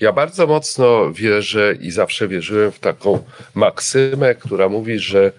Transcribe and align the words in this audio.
Ja 0.00 0.12
bardzo 0.12 0.46
mocno 0.46 1.12
wierzę 1.12 1.74
i 1.80 1.90
zawsze 1.90 2.28
wierzyłem 2.28 2.72
w 2.72 2.78
taką 2.80 3.24
maksymę, 3.54 4.34
która 4.34 4.68
mówi, 4.68 4.98
że 4.98 5.32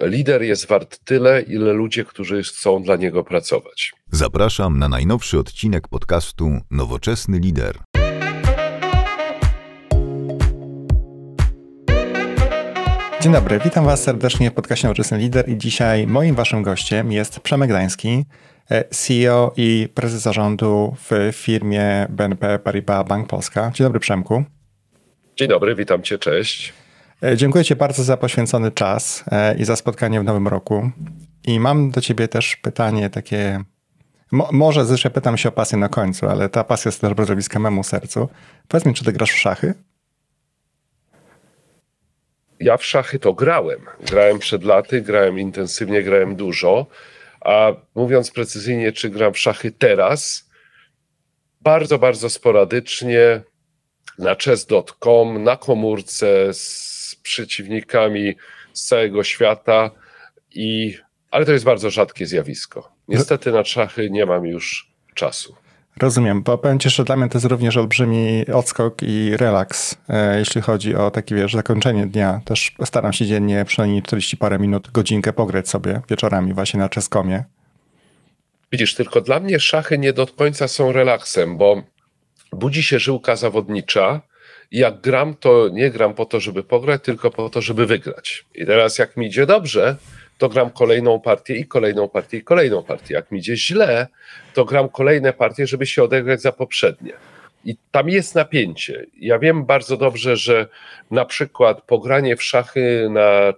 lider 0.00 0.42
jest 0.42 0.66
wart 0.66 0.98
tyle, 1.04 1.42
ile 1.42 1.72
ludzie, 1.72 2.04
którzy 2.04 2.42
chcą 2.42 2.82
dla 2.82 2.96
niego 2.96 3.24
pracować. 3.24 3.92
Zapraszam 4.10 4.78
na 4.78 4.88
najnowszy 4.88 5.38
odcinek 5.38 5.88
podcastu 5.88 6.50
Nowoczesny 6.70 7.38
Lider. 7.38 7.78
Dzień 13.20 13.32
dobry, 13.32 13.60
witam 13.64 13.84
Was 13.84 14.02
serdecznie 14.02 14.50
w 14.50 14.54
podcaście 14.54 14.88
Nowoczesny 14.88 15.18
Lider 15.18 15.48
i 15.48 15.58
dzisiaj 15.58 16.06
moim 16.06 16.34
Waszym 16.34 16.62
gościem 16.62 17.12
jest 17.12 17.40
Przemek 17.40 17.70
Gdański, 17.70 18.08
e, 18.08 18.24
CEO 18.90 19.52
i 19.56 19.88
prezes 19.94 20.22
zarządu 20.22 20.96
w 21.10 21.30
firmie 21.32 22.06
BNP 22.10 22.58
Paribas 22.58 23.08
Bank 23.08 23.28
Polska. 23.28 23.70
Dzień 23.74 23.84
dobry 23.84 24.00
Przemku. 24.00 24.44
Dzień 25.36 25.48
dobry, 25.48 25.74
witam 25.74 26.02
Cię, 26.02 26.18
cześć. 26.18 26.72
E, 27.22 27.36
dziękuję 27.36 27.64
Ci 27.64 27.76
bardzo 27.76 28.02
za 28.02 28.16
poświęcony 28.16 28.70
czas 28.70 29.24
e, 29.30 29.54
i 29.58 29.64
za 29.64 29.76
spotkanie 29.76 30.20
w 30.20 30.24
nowym 30.24 30.48
roku. 30.48 30.90
I 31.44 31.60
mam 31.60 31.90
do 31.90 32.00
Ciebie 32.00 32.28
też 32.28 32.56
pytanie 32.56 33.10
takie, 33.10 33.64
mo, 34.32 34.48
może 34.52 34.84
zresztą 34.84 35.10
pytam 35.10 35.38
się 35.38 35.48
o 35.48 35.52
pasję 35.52 35.78
na 35.78 35.88
końcu, 35.88 36.28
ale 36.28 36.48
ta 36.48 36.64
pasja 36.64 36.88
jest 36.88 37.00
też 37.00 37.14
bardzo 37.14 37.34
bliska 37.34 37.58
memu 37.58 37.84
sercu. 37.84 38.28
Powiedz 38.68 38.86
mi, 38.86 38.94
czy 38.94 39.04
Ty 39.04 39.12
grasz 39.12 39.32
w 39.32 39.38
szachy? 39.38 39.74
Ja 42.60 42.76
w 42.76 42.84
szachy 42.84 43.18
to 43.18 43.32
grałem. 43.32 43.80
Grałem 44.06 44.38
przed 44.38 44.64
laty, 44.64 45.00
grałem 45.00 45.38
intensywnie, 45.38 46.02
grałem 46.02 46.36
dużo. 46.36 46.86
A 47.44 47.72
mówiąc 47.94 48.30
precyzyjnie, 48.30 48.92
czy 48.92 49.10
gram 49.10 49.32
w 49.32 49.38
szachy 49.38 49.72
teraz, 49.72 50.50
bardzo, 51.60 51.98
bardzo 51.98 52.30
sporadycznie 52.30 53.42
na 54.18 54.34
chess.com, 54.34 55.44
na 55.44 55.56
komórce 55.56 56.54
z 56.54 57.16
przeciwnikami 57.22 58.34
z 58.72 58.86
całego 58.86 59.24
świata. 59.24 59.90
I, 60.54 60.96
ale 61.30 61.46
to 61.46 61.52
jest 61.52 61.64
bardzo 61.64 61.90
rzadkie 61.90 62.26
zjawisko. 62.26 62.92
Niestety 63.08 63.52
na 63.52 63.64
szachy 63.64 64.10
nie 64.10 64.26
mam 64.26 64.46
już 64.46 64.92
czasu. 65.14 65.56
Rozumiem, 66.00 66.42
bo 66.42 66.58
powiem 66.58 66.78
że 66.80 67.04
dla 67.04 67.16
mnie 67.16 67.28
to 67.28 67.38
jest 67.38 67.46
również 67.46 67.76
olbrzymi 67.76 68.46
odskok 68.54 69.02
i 69.02 69.36
relaks, 69.36 69.96
e, 70.08 70.38
jeśli 70.38 70.60
chodzi 70.60 70.94
o 70.94 71.10
takie, 71.10 71.34
wiesz, 71.34 71.52
zakończenie 71.52 72.06
dnia. 72.06 72.40
Też 72.44 72.74
staram 72.84 73.12
się 73.12 73.26
dziennie 73.26 73.64
przynajmniej 73.64 74.02
40 74.02 74.36
parę 74.36 74.58
minut, 74.58 74.90
godzinkę 74.90 75.32
pograć 75.32 75.68
sobie 75.68 76.00
wieczorami 76.10 76.54
właśnie 76.54 76.80
na 76.80 76.88
czeskomie. 76.88 77.44
Widzisz, 78.72 78.94
tylko 78.94 79.20
dla 79.20 79.40
mnie 79.40 79.60
szachy 79.60 79.98
nie 79.98 80.12
do 80.12 80.26
końca 80.26 80.68
są 80.68 80.92
relaksem, 80.92 81.58
bo 81.58 81.82
budzi 82.52 82.82
się 82.82 82.98
żyłka 82.98 83.36
zawodnicza 83.36 84.20
jak 84.72 85.00
gram, 85.00 85.34
to 85.34 85.68
nie 85.72 85.90
gram 85.90 86.14
po 86.14 86.24
to, 86.24 86.40
żeby 86.40 86.62
pograć, 86.62 87.02
tylko 87.02 87.30
po 87.30 87.50
to, 87.50 87.60
żeby 87.60 87.86
wygrać. 87.86 88.44
I 88.54 88.66
teraz 88.66 88.98
jak 88.98 89.16
mi 89.16 89.26
idzie 89.26 89.46
dobrze, 89.46 89.96
to 90.42 90.48
gram 90.48 90.70
kolejną 90.70 91.20
partię 91.20 91.56
i 91.56 91.66
kolejną 91.66 92.08
partię 92.08 92.36
i 92.36 92.42
kolejną 92.42 92.82
partię. 92.82 93.14
Jak 93.14 93.30
mi 93.30 93.38
idzie 93.38 93.56
źle, 93.56 94.06
to 94.54 94.64
gram 94.64 94.88
kolejne 94.88 95.32
partie, 95.32 95.66
żeby 95.66 95.86
się 95.86 96.02
odegrać 96.02 96.40
za 96.40 96.52
poprzednie. 96.52 97.12
I 97.64 97.76
tam 97.90 98.08
jest 98.08 98.34
napięcie. 98.34 99.06
Ja 99.20 99.38
wiem 99.38 99.66
bardzo 99.66 99.96
dobrze, 99.96 100.36
że 100.36 100.68
na 101.10 101.24
przykład 101.24 101.82
pogranie 101.82 102.36
w 102.36 102.42
szachy 102.42 103.08
na 103.10 103.52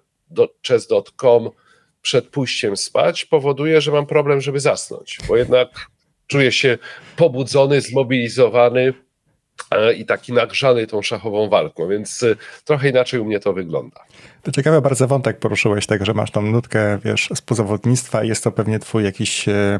chess.com 0.68 1.50
przed 2.02 2.28
pójściem 2.28 2.76
spać 2.76 3.24
powoduje, 3.24 3.80
że 3.80 3.92
mam 3.92 4.06
problem, 4.06 4.40
żeby 4.40 4.60
zasnąć, 4.60 5.18
bo 5.28 5.36
jednak 5.36 5.68
czuję 6.26 6.52
się 6.52 6.78
pobudzony, 7.16 7.80
zmobilizowany 7.80 8.92
i 9.96 10.04
taki 10.04 10.32
nagrzany 10.32 10.86
tą 10.86 11.02
szachową 11.02 11.48
walką, 11.48 11.88
więc 11.88 12.22
e, 12.22 12.36
trochę 12.64 12.88
inaczej 12.88 13.20
u 13.20 13.24
mnie 13.24 13.40
to 13.40 13.52
wygląda. 13.52 14.00
To 14.42 14.52
ciekawy 14.52 14.82
bardzo 14.82 15.06
wątek 15.06 15.38
poruszyłeś, 15.38 15.86
tak, 15.86 16.06
że 16.06 16.14
masz 16.14 16.30
tą 16.30 16.42
nutkę, 16.42 16.98
wiesz, 17.04 17.28
spozawodnictwa 17.34 18.24
i 18.24 18.28
jest 18.28 18.44
to 18.44 18.52
pewnie 18.52 18.78
twój 18.78 19.04
jakiś 19.04 19.48
e, 19.48 19.78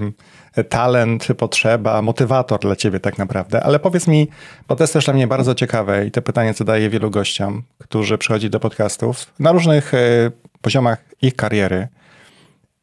talent, 0.69 1.29
potrzeba, 1.39 2.03
motywator 2.03 2.61
dla 2.61 2.77
ciebie 2.77 3.01
tak 3.01 3.19
naprawdę. 3.19 3.63
Ale 3.63 3.79
powiedz 3.79 4.07
mi, 4.07 4.29
bo 4.69 4.77
to 4.77 4.85
jest 4.85 4.93
też 4.93 5.05
dla 5.05 5.15
mnie 5.15 5.27
bardzo 5.27 5.55
ciekawe 5.55 6.07
i 6.07 6.11
to 6.11 6.23
pytanie 6.23 6.53
zadaję 6.53 6.91
wielu 6.91 7.11
gościom, 7.11 7.63
którzy 7.79 8.19
przychodzi 8.19 8.51
do 8.51 8.61
podcastów 8.61 9.27
na 9.39 9.53
różnych 9.53 9.95
e, 9.95 10.31
poziomach 10.63 11.05
ich 11.23 11.37
kariery. 11.37 11.89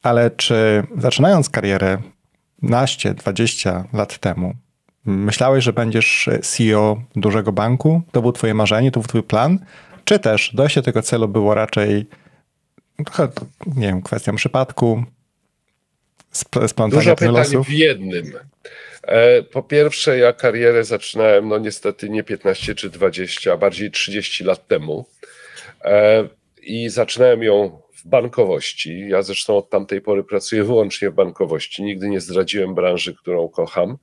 Ale 0.03 0.31
czy 0.31 0.83
zaczynając 0.97 1.49
karierę 1.49 1.97
naście, 2.61 3.13
20 3.13 3.83
lat 3.93 4.17
temu, 4.17 4.53
myślałeś, 5.05 5.63
że 5.63 5.73
będziesz 5.73 6.29
CEO 6.41 7.01
dużego 7.15 7.51
banku? 7.51 8.01
To 8.11 8.21
był 8.21 8.31
twoje 8.31 8.53
marzenie, 8.53 8.91
to 8.91 8.99
był 8.99 9.07
twój 9.07 9.23
plan? 9.23 9.59
Czy 10.05 10.19
też 10.19 10.51
dojście 10.53 10.81
do 10.81 10.85
tego 10.85 11.01
celu 11.01 11.27
było 11.27 11.55
raczej 11.55 12.05
trochę, 13.05 13.27
nie 13.65 13.87
wiem, 13.87 14.01
kwestią 14.01 14.35
przypadku, 14.35 15.03
splątania 16.67 16.89
Dużo 16.89 17.15
pytań 17.15 17.33
losów? 17.33 17.67
w 17.67 17.71
jednym. 17.71 18.33
E, 19.03 19.43
po 19.43 19.63
pierwsze, 19.63 20.17
ja 20.17 20.33
karierę 20.33 20.83
zaczynałem, 20.83 21.47
no 21.47 21.57
niestety 21.57 22.09
nie 22.09 22.23
15 22.23 22.75
czy 22.75 22.89
20, 22.89 23.53
a 23.53 23.57
bardziej 23.57 23.91
30 23.91 24.43
lat 24.43 24.67
temu. 24.67 25.05
E, 25.83 26.27
I 26.61 26.89
zaczynałem 26.89 27.43
ją 27.43 27.81
w 27.95 28.07
bankowości. 28.07 29.07
Ja 29.09 29.21
zresztą 29.21 29.57
od 29.57 29.69
tamtej 29.69 30.01
pory 30.01 30.23
pracuję 30.23 30.63
wyłącznie 30.63 31.09
w 31.09 31.13
bankowości. 31.13 31.83
Nigdy 31.83 32.09
nie 32.09 32.21
zdradziłem 32.21 32.75
branży, 32.75 33.15
którą 33.15 33.49
kocham. 33.49 33.97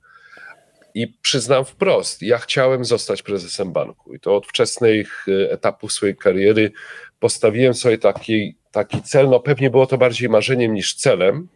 I 0.93 1.07
przyznam 1.07 1.65
wprost, 1.65 2.21
ja 2.21 2.37
chciałem 2.37 2.85
zostać 2.85 3.23
prezesem 3.23 3.73
banku. 3.73 4.13
I 4.13 4.19
to 4.19 4.35
od 4.35 4.47
wczesnych 4.47 5.25
e, 5.27 5.51
etapów 5.51 5.93
swojej 5.93 6.15
kariery 6.15 6.71
postawiłem 7.19 7.73
sobie 7.73 7.97
taki, 7.97 8.55
taki 8.71 9.01
cel. 9.01 9.29
No 9.29 9.39
pewnie 9.39 9.69
było 9.69 9.87
to 9.87 9.97
bardziej 9.97 10.29
marzeniem 10.29 10.73
niż 10.73 10.95
celem. 10.95 11.47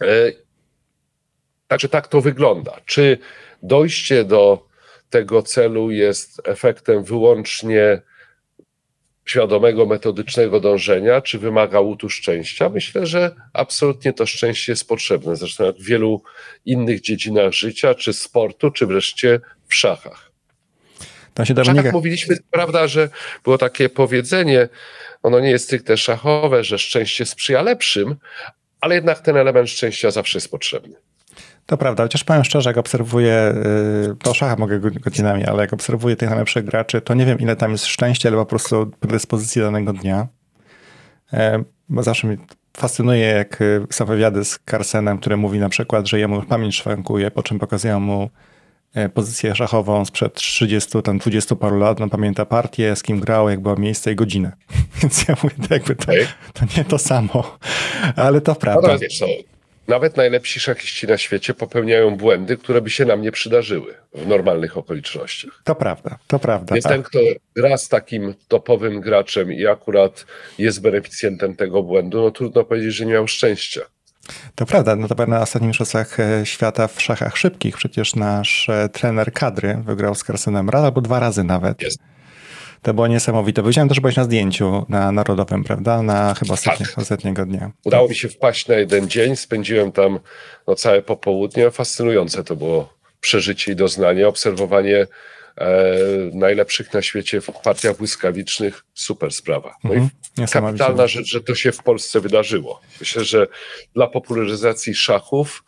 E, 0.00 0.32
także 1.68 1.88
tak 1.88 2.08
to 2.08 2.20
wygląda. 2.20 2.80
Czy 2.86 3.18
dojście 3.62 4.24
do 4.24 4.66
tego 5.10 5.42
celu 5.42 5.90
jest 5.90 6.42
efektem 6.44 7.04
wyłącznie 7.04 8.02
świadomego, 9.24 9.86
metodycznego 9.86 10.60
dążenia, 10.60 11.20
czy 11.20 11.38
wymaga 11.38 11.80
łutu 11.80 12.10
szczęścia? 12.10 12.68
Myślę, 12.68 13.06
że 13.06 13.34
absolutnie 13.52 14.12
to 14.12 14.26
szczęście 14.26 14.72
jest 14.72 14.88
potrzebne, 14.88 15.36
zresztą 15.36 15.64
jak 15.64 15.76
w 15.76 15.84
wielu 15.84 16.22
innych 16.64 17.00
dziedzinach 17.00 17.52
życia, 17.52 17.94
czy 17.94 18.12
sportu, 18.12 18.70
czy 18.70 18.86
wreszcie 18.86 19.40
w 19.68 19.74
szachach. 19.74 20.30
To 21.34 21.44
się 21.44 21.54
w 21.54 21.64
szachach 21.64 21.92
mówiliśmy, 21.92 22.36
prawda, 22.50 22.86
że 22.86 23.08
było 23.44 23.58
takie 23.58 23.88
powiedzenie, 23.88 24.68
ono 25.22 25.40
nie 25.40 25.50
jest 25.50 25.64
stricte 25.64 25.96
szachowe, 25.96 26.64
że 26.64 26.78
szczęście 26.78 27.26
sprzyja 27.26 27.62
lepszym, 27.62 28.16
ale 28.80 28.94
jednak 28.94 29.20
ten 29.20 29.36
element 29.36 29.70
szczęścia 29.70 30.10
zawsze 30.10 30.36
jest 30.38 30.50
potrzebny. 30.50 30.96
To 31.70 31.76
prawda, 31.76 32.02
chociaż 32.02 32.24
powiem 32.24 32.44
szczerze, 32.44 32.70
jak 32.70 32.78
obserwuję, 32.78 33.54
to 34.22 34.30
y, 34.30 34.34
szacha 34.34 34.56
mogę 34.56 34.80
godzinami, 34.80 35.44
ale 35.44 35.62
jak 35.62 35.72
obserwuję 35.72 36.16
tych 36.16 36.28
najlepszych 36.28 36.64
graczy, 36.64 37.00
to 37.00 37.14
nie 37.14 37.26
wiem 37.26 37.38
ile 37.38 37.56
tam 37.56 37.72
jest 37.72 37.86
szczęścia, 37.86 38.28
ale 38.28 38.38
po 38.38 38.46
prostu 38.46 38.90
predyspozycji 39.00 39.62
danego 39.62 39.92
dnia. 39.92 40.26
E, 41.32 41.62
bo 41.88 42.02
zawsze 42.02 42.26
mnie 42.26 42.36
fascynuje, 42.76 43.26
jak 43.26 43.60
y, 43.60 43.86
są 43.90 44.04
wywiady 44.04 44.44
z 44.44 44.58
Carsenem, 44.70 45.18
który 45.18 45.36
mówi 45.36 45.58
na 45.58 45.68
przykład, 45.68 46.08
że 46.08 46.18
jemu 46.18 46.42
pamięć 46.42 46.76
szwankuje, 46.76 47.30
po 47.30 47.42
czym 47.42 47.58
pokazują 47.58 48.00
mu 48.00 48.30
e, 48.94 49.08
pozycję 49.08 49.54
szachową 49.54 50.04
sprzed 50.04 50.34
30, 50.34 51.02
tam 51.02 51.18
20 51.18 51.56
paru 51.56 51.78
lat, 51.78 52.00
on 52.00 52.10
pamięta 52.10 52.44
partię, 52.44 52.96
z 52.96 53.02
kim 53.02 53.20
grał, 53.20 53.48
jak 53.48 53.60
było 53.60 53.76
miejsce 53.76 54.12
i 54.12 54.16
godzinę. 54.16 54.52
Więc 55.02 55.28
ja 55.28 55.34
mówię, 55.42 55.54
to 55.68 55.74
jakby 55.74 55.96
to, 55.96 56.12
to 56.52 56.64
nie 56.76 56.84
to 56.84 56.98
samo, 56.98 57.58
ale 58.16 58.40
to 58.40 58.54
prawda. 58.54 58.88
No, 58.88 58.98
nawet 59.90 60.16
najlepsi 60.16 60.60
szachiści 60.60 61.06
na 61.06 61.18
świecie 61.18 61.54
popełniają 61.54 62.16
błędy, 62.16 62.56
które 62.56 62.80
by 62.80 62.90
się 62.90 63.04
nam 63.04 63.22
nie 63.22 63.32
przydarzyły 63.32 63.94
w 64.14 64.26
normalnych 64.26 64.76
okolicznościach. 64.76 65.62
To 65.64 65.74
prawda, 65.74 66.18
to 66.26 66.38
prawda. 66.38 66.74
Jest 66.74 66.88
tak. 66.88 66.92
ten, 66.92 67.02
kto 67.02 67.18
gra 67.56 67.76
z 67.76 67.88
takim 67.88 68.34
topowym 68.48 69.00
graczem 69.00 69.52
i 69.52 69.66
akurat 69.66 70.26
jest 70.58 70.82
beneficjentem 70.82 71.56
tego 71.56 71.82
błędu, 71.82 72.22
no 72.22 72.30
trudno 72.30 72.64
powiedzieć, 72.64 72.94
że 72.94 73.06
nie 73.06 73.12
miał 73.12 73.28
szczęścia. 73.28 73.80
To 74.54 74.66
prawda, 74.66 74.96
no 74.96 75.08
to 75.08 75.26
na 75.26 75.42
ostatnich 75.42 75.68
mistrzostwach 75.68 76.20
e, 76.20 76.46
świata 76.46 76.88
w 76.88 77.02
szachach 77.02 77.36
szybkich 77.36 77.76
przecież 77.76 78.14
nasz 78.14 78.68
e, 78.68 78.88
trener 78.88 79.32
kadry 79.32 79.78
wygrał 79.86 80.14
z 80.14 80.24
Carsonem 80.24 80.70
raz 80.70 80.84
albo 80.84 81.00
dwa 81.00 81.20
razy 81.20 81.44
nawet. 81.44 81.82
Jest. 81.82 81.98
To 82.82 82.94
było 82.94 83.06
niesamowite. 83.06 83.62
Widziałem 83.62 83.88
też, 83.88 83.96
że 83.96 84.00
byłeś 84.00 84.16
na 84.16 84.24
zdjęciu 84.24 84.86
na 84.88 85.12
Narodowym, 85.12 85.64
prawda? 85.64 86.02
Na 86.02 86.34
chyba 86.34 86.54
ostatnie, 86.54 86.86
tak. 86.86 86.98
ostatniego 86.98 87.46
dnia. 87.46 87.70
Udało 87.84 88.08
mi 88.08 88.14
się 88.14 88.28
wpaść 88.28 88.68
na 88.68 88.74
jeden 88.74 89.08
dzień, 89.08 89.36
spędziłem 89.36 89.92
tam 89.92 90.18
no, 90.66 90.74
całe 90.74 91.02
popołudnie. 91.02 91.70
Fascynujące 91.70 92.44
to 92.44 92.56
było 92.56 92.94
przeżycie 93.20 93.72
i 93.72 93.76
doznanie, 93.76 94.28
obserwowanie 94.28 95.06
e, 95.56 95.86
najlepszych 96.34 96.94
na 96.94 97.02
świecie 97.02 97.40
w 97.40 97.50
partiach 97.64 97.96
błyskawicznych. 97.96 98.84
Super 98.94 99.32
sprawa. 99.32 99.74
No 99.84 99.94
mhm. 99.94 100.10
i 100.38 100.52
kapitalna 100.52 101.06
rzecz, 101.06 101.26
że 101.26 101.40
to 101.40 101.54
się 101.54 101.72
w 101.72 101.82
Polsce 101.82 102.20
wydarzyło. 102.20 102.80
Myślę, 103.00 103.24
że 103.24 103.46
dla 103.94 104.06
popularyzacji 104.06 104.94
szachów, 104.94 105.64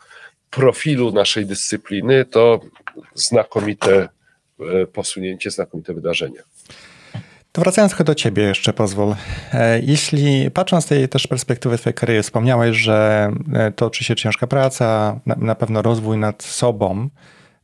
profilu 0.49 1.11
naszej 1.11 1.45
dyscypliny 1.45 2.25
to 2.25 2.59
znakomite 3.13 4.09
posunięcie, 4.93 5.51
znakomite 5.51 5.93
wydarzenie. 5.93 6.43
To 7.53 7.61
wracając 7.61 7.91
trochę 7.91 8.03
do 8.03 8.15
ciebie 8.15 8.43
jeszcze 8.43 8.73
pozwól. 8.73 9.15
E, 9.53 9.79
jeśli 9.79 10.51
patrząc 10.51 10.83
z 10.83 10.87
tej 10.87 11.09
też 11.09 11.27
perspektywy 11.27 11.77
twojej 11.77 11.93
kariery, 11.93 12.23
wspomniałeś, 12.23 12.77
że 12.77 13.31
e, 13.53 13.71
to 13.71 13.85
oczywiście 13.85 14.15
ciężka 14.15 14.47
praca, 14.47 15.19
na, 15.25 15.55
pewno 15.55 15.81
rozwój 15.81 16.17
nad 16.17 16.43
sobą, 16.43 17.09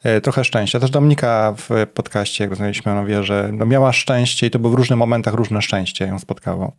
e, 0.03 0.21
trochę 0.21 0.43
szczęścia. 0.43 0.79
Też 0.79 0.89
Dominika 0.89 1.53
w 1.57 1.87
podcaście, 1.93 2.43
jak 2.43 2.49
rozmawialiśmy, 2.51 2.91
ona 2.91 3.05
wie, 3.05 3.23
że 3.23 3.49
no 3.53 3.65
miała 3.65 3.93
szczęście 3.93 4.47
i 4.47 4.51
to 4.51 4.59
było 4.59 4.73
w 4.73 4.75
różnych 4.75 4.99
momentach 4.99 5.33
różne 5.33 5.61
szczęście 5.61 6.07
ją 6.07 6.19
spotkało. 6.19 6.71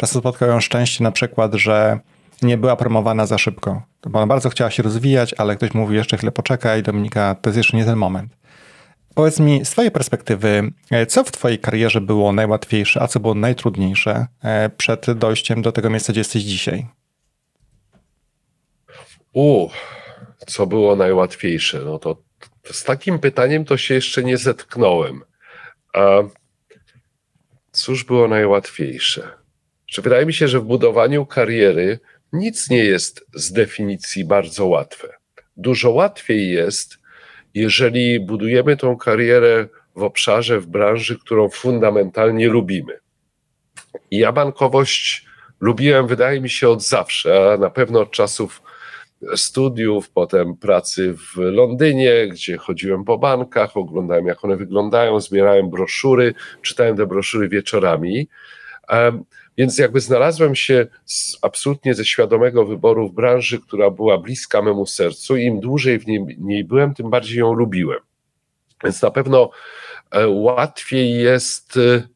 Raz 0.00 0.10
spotkało 0.10 0.52
ją 0.52 0.60
szczęście 0.60 1.04
na 1.04 1.10
przykład, 1.12 1.54
że 1.54 1.98
nie 2.42 2.58
była 2.58 2.76
promowana 2.76 3.26
za 3.26 3.38
szybko. 3.38 3.82
Bo 4.06 4.18
ona 4.18 4.26
bardzo 4.26 4.48
chciała 4.48 4.70
się 4.70 4.82
rozwijać, 4.82 5.34
ale 5.38 5.56
ktoś 5.56 5.74
mówi 5.74 5.96
jeszcze 5.96 6.16
chwilę 6.16 6.32
poczekaj, 6.32 6.82
Dominika, 6.82 7.34
to 7.34 7.50
jest 7.50 7.56
jeszcze 7.56 7.76
nie 7.76 7.84
ten 7.84 7.96
moment. 7.96 8.37
Powiedz 9.18 9.40
mi 9.40 9.64
z 9.64 9.70
Twojej 9.70 9.90
perspektywy, 9.90 10.72
e, 10.90 11.06
co 11.06 11.24
w 11.24 11.32
Twojej 11.32 11.58
karierze 11.58 12.00
było 12.00 12.32
najłatwiejsze, 12.32 13.02
a 13.02 13.08
co 13.08 13.20
było 13.20 13.34
najtrudniejsze 13.34 14.26
e, 14.42 14.70
przed 14.70 15.10
dojściem 15.10 15.62
do 15.62 15.72
tego 15.72 15.90
miejsca, 15.90 16.12
gdzie 16.12 16.20
jesteś 16.20 16.42
dzisiaj? 16.42 16.86
U, 19.32 19.68
co 20.46 20.66
było 20.66 20.96
najłatwiejsze? 20.96 21.78
No 21.78 21.98
to 21.98 22.22
z 22.70 22.84
takim 22.84 23.18
pytaniem 23.18 23.64
to 23.64 23.76
się 23.76 23.94
jeszcze 23.94 24.22
nie 24.22 24.36
zetknąłem. 24.36 25.22
A 25.94 26.08
cóż 27.72 28.04
było 28.04 28.28
najłatwiejsze? 28.28 29.28
Czy 29.86 30.02
wydaje 30.02 30.26
mi 30.26 30.34
się, 30.34 30.48
że 30.48 30.60
w 30.60 30.64
budowaniu 30.64 31.26
kariery 31.26 32.00
nic 32.32 32.70
nie 32.70 32.84
jest 32.84 33.26
z 33.34 33.52
definicji 33.52 34.24
bardzo 34.24 34.66
łatwe. 34.66 35.08
Dużo 35.56 35.90
łatwiej 35.90 36.50
jest 36.50 36.97
jeżeli 37.58 38.20
budujemy 38.20 38.76
tą 38.76 38.96
karierę 38.96 39.68
w 39.96 40.02
obszarze, 40.02 40.60
w 40.60 40.66
branży, 40.66 41.18
którą 41.18 41.48
fundamentalnie 41.48 42.48
lubimy. 42.48 42.98
I 44.10 44.18
ja 44.18 44.32
bankowość 44.32 45.26
lubiłem, 45.60 46.06
wydaje 46.06 46.40
mi 46.40 46.50
się, 46.50 46.68
od 46.68 46.82
zawsze, 46.82 47.52
a 47.52 47.56
na 47.56 47.70
pewno 47.70 48.00
od 48.00 48.10
czasów 48.10 48.62
studiów, 49.36 50.10
potem 50.10 50.56
pracy 50.56 51.14
w 51.14 51.36
Londynie, 51.36 52.28
gdzie 52.28 52.56
chodziłem 52.56 53.04
po 53.04 53.18
bankach, 53.18 53.76
oglądałem, 53.76 54.26
jak 54.26 54.44
one 54.44 54.56
wyglądają, 54.56 55.20
zbierałem 55.20 55.70
broszury, 55.70 56.34
czytałem 56.62 56.96
te 56.96 57.06
broszury 57.06 57.48
wieczorami. 57.48 58.28
Więc 59.58 59.78
jakby 59.78 60.00
znalazłem 60.00 60.54
się 60.54 60.86
z, 61.04 61.38
absolutnie 61.42 61.94
ze 61.94 62.04
świadomego 62.04 62.64
wyboru 62.64 63.08
w 63.08 63.14
branży, 63.14 63.60
która 63.60 63.90
była 63.90 64.18
bliska 64.18 64.62
memu 64.62 64.86
sercu. 64.86 65.36
Im 65.36 65.60
dłużej 65.60 65.98
w 65.98 66.06
niej, 66.06 66.36
niej 66.38 66.64
byłem, 66.64 66.94
tym 66.94 67.10
bardziej 67.10 67.38
ją 67.38 67.52
lubiłem. 67.52 68.00
Więc 68.84 69.02
na 69.02 69.10
pewno 69.10 69.50
e, 70.10 70.28
łatwiej 70.28 71.14
jest 71.14 71.76
e, 71.76 72.08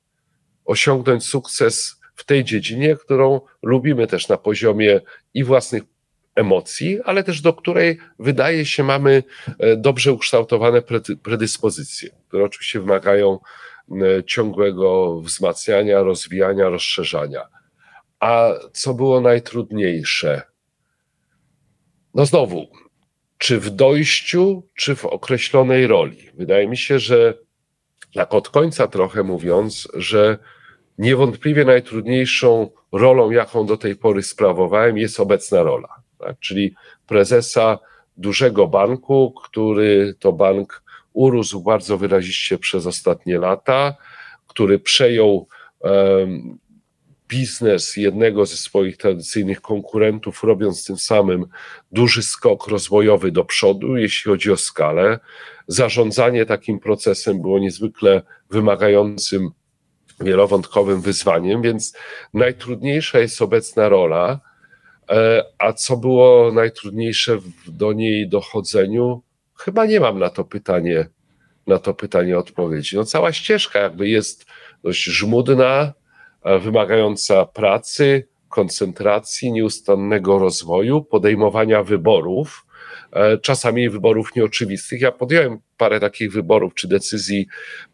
osiągnąć 0.64 1.24
sukces 1.24 2.00
w 2.14 2.24
tej 2.24 2.44
dziedzinie, 2.44 2.96
którą 2.96 3.40
lubimy 3.62 4.06
też 4.06 4.28
na 4.28 4.36
poziomie 4.36 5.00
i 5.34 5.44
własnych 5.44 5.82
emocji, 6.34 6.98
ale 7.04 7.24
też 7.24 7.40
do 7.40 7.52
której 7.52 7.98
wydaje 8.18 8.66
się 8.66 8.84
mamy 8.84 9.22
e, 9.58 9.76
dobrze 9.76 10.12
ukształtowane 10.12 10.82
predyspozycje, 11.22 12.10
które 12.28 12.44
oczywiście 12.44 12.80
wymagają 12.80 13.38
ciągłego 14.26 15.20
wzmacniania, 15.20 16.02
rozwijania, 16.02 16.68
rozszerzania. 16.68 17.40
A 18.20 18.50
co 18.72 18.94
było 18.94 19.20
najtrudniejsze? 19.20 20.42
No 22.14 22.26
znowu, 22.26 22.66
czy 23.38 23.60
w 23.60 23.70
dojściu, 23.70 24.68
czy 24.74 24.96
w 24.96 25.04
określonej 25.04 25.86
roli? 25.86 26.30
Wydaje 26.34 26.68
mi 26.68 26.76
się, 26.76 26.98
że 26.98 27.34
tak 28.14 28.34
od 28.34 28.48
końca 28.48 28.86
trochę 28.88 29.22
mówiąc, 29.22 29.88
że 29.94 30.38
niewątpliwie 30.98 31.64
najtrudniejszą 31.64 32.70
rolą, 32.92 33.30
jaką 33.30 33.66
do 33.66 33.76
tej 33.76 33.96
pory 33.96 34.22
sprawowałem, 34.22 34.98
jest 34.98 35.20
obecna 35.20 35.62
rola. 35.62 35.88
Tak? 36.18 36.38
Czyli 36.38 36.74
prezesa 37.06 37.78
dużego 38.16 38.68
banku, 38.68 39.34
który 39.44 40.14
to 40.18 40.32
bank 40.32 40.81
urósł 41.12 41.62
bardzo 41.62 41.98
wyraziście 41.98 42.58
przez 42.58 42.86
ostatnie 42.86 43.38
lata, 43.38 43.96
który 44.46 44.78
przejął 44.78 45.48
um, 45.80 46.58
biznes 47.28 47.96
jednego 47.96 48.46
ze 48.46 48.56
swoich 48.56 48.96
tradycyjnych 48.96 49.60
konkurentów, 49.60 50.44
robiąc 50.44 50.86
tym 50.86 50.98
samym 50.98 51.46
duży 51.92 52.22
skok 52.22 52.68
rozwojowy 52.68 53.32
do 53.32 53.44
przodu, 53.44 53.96
jeśli 53.96 54.30
chodzi 54.30 54.50
o 54.50 54.56
skalę. 54.56 55.18
Zarządzanie 55.66 56.46
takim 56.46 56.78
procesem 56.78 57.42
było 57.42 57.58
niezwykle 57.58 58.22
wymagającym, 58.50 59.50
wielowątkowym 60.20 61.00
wyzwaniem, 61.00 61.62
więc 61.62 61.96
najtrudniejsza 62.34 63.18
jest 63.18 63.42
obecna 63.42 63.88
rola. 63.88 64.40
E, 65.10 65.44
a 65.58 65.72
co 65.72 65.96
było 65.96 66.52
najtrudniejsze 66.52 67.38
do 67.68 67.92
niej 67.92 68.28
dochodzeniu? 68.28 69.22
Chyba 69.64 69.86
nie 69.86 70.00
mam 70.00 70.18
na 70.18 70.30
to 70.30 70.44
pytanie, 70.44 71.08
na 71.66 71.78
to 71.78 71.94
pytanie 71.94 72.38
odpowiedzi. 72.38 72.96
No 72.96 73.04
cała 73.04 73.32
ścieżka 73.32 73.78
jakby 73.78 74.08
jest 74.08 74.46
dość 74.82 75.04
żmudna, 75.04 75.92
wymagająca 76.60 77.46
pracy, 77.46 78.28
koncentracji, 78.48 79.52
nieustannego 79.52 80.38
rozwoju, 80.38 81.04
podejmowania 81.04 81.82
wyborów, 81.82 82.66
e, 83.12 83.38
czasami 83.38 83.90
wyborów 83.90 84.36
nieoczywistych. 84.36 85.00
Ja 85.00 85.12
podjąłem 85.12 85.58
parę 85.76 86.00
takich 86.00 86.32
wyborów 86.32 86.74
czy 86.74 86.88
decyzji, 86.88 87.46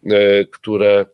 e, 0.06 0.44
które 0.44 1.06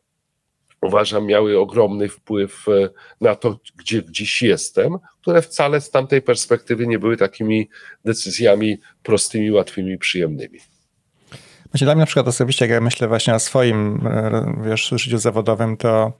uważam 0.84 1.26
miały 1.26 1.58
ogromny 1.58 2.08
wpływ 2.08 2.68
e, 2.68 2.88
na 3.20 3.34
to, 3.34 3.58
gdzie 3.76 4.02
dziś 4.10 4.42
jestem, 4.42 4.98
które 5.20 5.42
wcale 5.42 5.80
z 5.80 5.90
tamtej 5.90 6.22
perspektywy 6.22 6.86
nie 6.86 6.98
były 6.98 7.16
takimi 7.16 7.68
decyzjami 8.04 8.78
prostymi, 9.02 9.50
łatwymi, 9.50 9.98
przyjemnymi. 9.98 10.58
Myślę, 11.72 11.84
dla 11.84 11.94
mnie 11.94 12.00
na 12.00 12.06
przykład 12.06 12.28
osobiście, 12.28 12.64
jak 12.64 12.72
ja 12.72 12.80
myślę 12.80 13.08
właśnie 13.08 13.34
o 13.34 13.38
swoim 13.38 14.06
e, 14.06 14.62
wiesz, 14.64 14.92
życiu 14.96 15.18
zawodowym, 15.18 15.76
to 15.76 16.12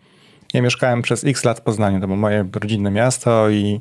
ja 0.54 0.62
mieszkałem 0.62 1.02
przez 1.02 1.24
x 1.24 1.44
lat 1.44 1.58
w 1.58 1.62
Poznaniu, 1.62 2.00
to 2.00 2.06
było 2.06 2.16
moje 2.16 2.48
rodzinne 2.60 2.90
miasto 2.90 3.50
i 3.50 3.80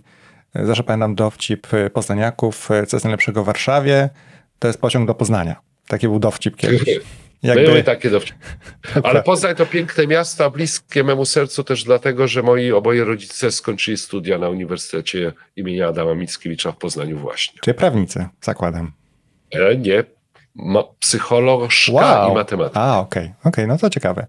e, 0.55 0.65
zawsze 0.65 0.83
pamiętam 0.83 1.15
dowcip 1.15 1.67
poznaniaków, 1.93 2.69
co 2.87 2.95
jest 2.95 3.03
najlepszego 3.03 3.43
w 3.43 3.45
Warszawie, 3.45 4.09
to 4.59 4.67
jest 4.67 4.81
pociąg 4.81 5.07
do 5.07 5.15
Poznania. 5.15 5.55
Taki 5.87 6.07
był 6.07 6.19
dowcip 6.19 6.55
kiedyś. 6.55 6.83
Jakby... 7.43 7.65
Były 7.65 7.83
takie 7.83 8.09
dowcipy. 8.09 8.39
Ale 9.03 9.23
Poznań 9.23 9.55
to 9.55 9.65
piękne 9.65 10.07
miasto, 10.07 10.51
bliskie 10.51 11.03
memu 11.03 11.25
sercu 11.25 11.63
też 11.63 11.83
dlatego, 11.83 12.27
że 12.27 12.43
moi 12.43 12.71
oboje 12.71 13.03
rodzice 13.03 13.51
skończyli 13.51 13.97
studia 13.97 14.37
na 14.37 14.49
Uniwersytecie 14.49 15.31
imienia 15.55 15.87
Adama 15.87 16.15
Mickiewicza 16.15 16.71
w 16.71 16.77
Poznaniu 16.77 17.17
właśnie. 17.17 17.59
Czyli 17.61 17.77
prawnicy, 17.77 18.27
zakładam. 18.41 18.91
E, 19.51 19.75
nie, 19.77 20.03
Ma, 20.55 20.83
psycholożka 20.99 21.91
wow. 21.91 22.31
i 22.31 22.35
matematyka. 22.35 22.81
A, 22.81 22.99
okej, 22.99 23.23
okay. 23.23 23.35
okay, 23.43 23.67
no 23.67 23.77
to 23.77 23.89
ciekawe. 23.89 24.27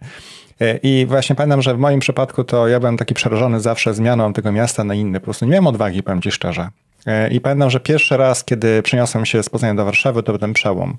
E, 0.60 0.78
I 0.82 1.06
właśnie 1.06 1.36
pamiętam, 1.36 1.62
że 1.62 1.74
w 1.74 1.78
moim 1.78 2.00
przypadku 2.00 2.44
to 2.44 2.68
ja 2.68 2.80
byłem 2.80 2.96
taki 2.96 3.14
przerażony 3.14 3.60
zawsze 3.60 3.94
zmianą 3.94 4.32
tego 4.32 4.52
miasta 4.52 4.84
na 4.84 4.94
inny. 4.94 5.20
Po 5.20 5.24
prostu 5.24 5.44
nie 5.44 5.50
miałem 5.50 5.66
odwagi, 5.66 6.02
powiem 6.02 6.22
ci 6.22 6.30
szczerze. 6.30 6.68
E, 7.06 7.28
I 7.28 7.40
pamiętam, 7.40 7.70
że 7.70 7.80
pierwszy 7.80 8.16
raz, 8.16 8.44
kiedy 8.44 8.82
przeniosłem 8.82 9.26
się 9.26 9.42
z 9.42 9.48
Poznania 9.48 9.74
do 9.74 9.84
Warszawy, 9.84 10.22
to 10.22 10.32
był 10.32 10.38
ten 10.38 10.52
przełom. 10.52 10.96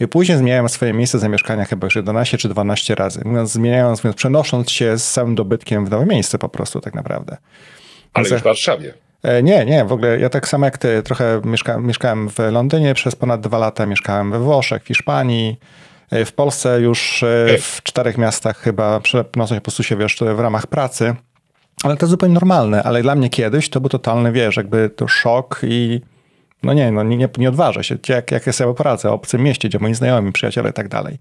I 0.00 0.08
później 0.08 0.38
zmieniałem 0.38 0.68
swoje 0.68 0.92
miejsce 0.92 1.18
zamieszkania 1.18 1.64
chyba 1.64 1.86
już 1.86 1.96
11 1.96 2.38
czy 2.38 2.48
12 2.48 2.94
razy. 2.94 3.20
Mówiąc, 3.24 3.52
zmieniając, 3.52 4.04
mówiąc, 4.04 4.16
przenosząc 4.16 4.70
się 4.70 4.98
z 4.98 5.10
całym 5.12 5.34
dobytkiem 5.34 5.86
w 5.86 5.90
nowe 5.90 6.06
miejsce 6.06 6.38
po 6.38 6.48
prostu 6.48 6.80
tak 6.80 6.94
naprawdę. 6.94 7.36
Ale 8.14 8.28
już 8.28 8.40
w 8.40 8.44
Warszawie. 8.44 8.94
E, 9.22 9.42
nie, 9.42 9.64
nie, 9.64 9.84
w 9.84 9.92
ogóle 9.92 10.18
ja 10.18 10.28
tak 10.28 10.48
samo 10.48 10.64
jak 10.64 10.78
ty, 10.78 11.02
trochę 11.02 11.40
mieszka, 11.44 11.78
mieszkałem 11.78 12.28
w 12.28 12.38
Londynie 12.38 12.94
przez 12.94 13.14
ponad 13.14 13.40
dwa 13.40 13.58
lata, 13.58 13.86
mieszkałem 13.86 14.30
we 14.30 14.38
Włoszech, 14.38 14.82
w 14.82 14.86
Hiszpanii, 14.86 15.56
e, 16.10 16.24
w 16.24 16.32
Polsce 16.32 16.80
już 16.80 17.24
w 17.60 17.82
czterech 17.82 18.18
miastach 18.18 18.58
chyba 18.58 19.00
przenoszę 19.00 19.54
się 19.54 19.60
po 19.60 19.64
prostu 19.64 19.82
się, 19.82 19.96
wiesz, 19.96 20.16
w 20.36 20.40
ramach 20.40 20.66
pracy. 20.66 21.14
Ale 21.82 21.96
to 21.96 22.06
zupełnie 22.06 22.34
normalne, 22.34 22.82
ale 22.82 23.02
dla 23.02 23.14
mnie 23.14 23.30
kiedyś 23.30 23.70
to 23.70 23.80
był 23.80 23.88
totalny, 23.88 24.32
wiesz, 24.32 24.56
jakby 24.56 24.90
to 24.90 25.08
szok 25.08 25.60
i 25.62 26.00
no 26.62 26.72
nie, 26.72 26.92
no 26.92 27.02
nie, 27.02 27.28
nie 27.38 27.48
odważę 27.48 27.84
się, 27.84 27.98
jak, 28.08 28.30
jak 28.30 28.46
ja 28.46 28.52
sobie 28.52 28.74
poradzę, 28.74 29.10
o 29.10 29.14
obcym 29.14 29.42
mieście, 29.42 29.68
gdzie 29.68 29.78
moi 29.78 29.94
znajomi, 29.94 30.32
przyjaciele 30.32 30.70
i 30.70 30.72
tak 30.72 30.88
dalej. 30.88 31.18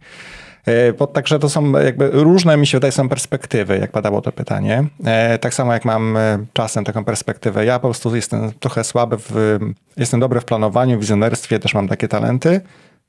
E, 0.65 0.93
bo 0.93 1.07
także 1.07 1.39
to 1.39 1.50
są 1.50 1.71
jakby 1.71 2.09
różne, 2.13 2.57
mi 2.57 2.67
się 2.67 2.77
wydaje, 2.77 2.91
są 2.91 3.09
perspektywy, 3.09 3.77
jak 3.77 3.91
padało 3.91 4.21
to 4.21 4.31
pytanie. 4.31 4.83
E, 5.05 5.38
tak 5.39 5.53
samo 5.53 5.74
jak 5.74 5.85
mam 5.85 6.17
e, 6.17 6.45
czasem 6.53 6.83
taką 6.83 7.05
perspektywę, 7.05 7.65
ja 7.65 7.79
po 7.79 7.88
prostu 7.88 8.15
jestem 8.15 8.51
trochę 8.59 8.83
słaby, 8.83 9.17
w, 9.19 9.59
jestem 9.97 10.19
dobry 10.19 10.41
w 10.41 10.45
planowaniu, 10.45 11.00
wizjonerstwie, 11.00 11.59
też 11.59 11.74
mam 11.74 11.88
takie 11.88 12.07
talenty. 12.07 12.62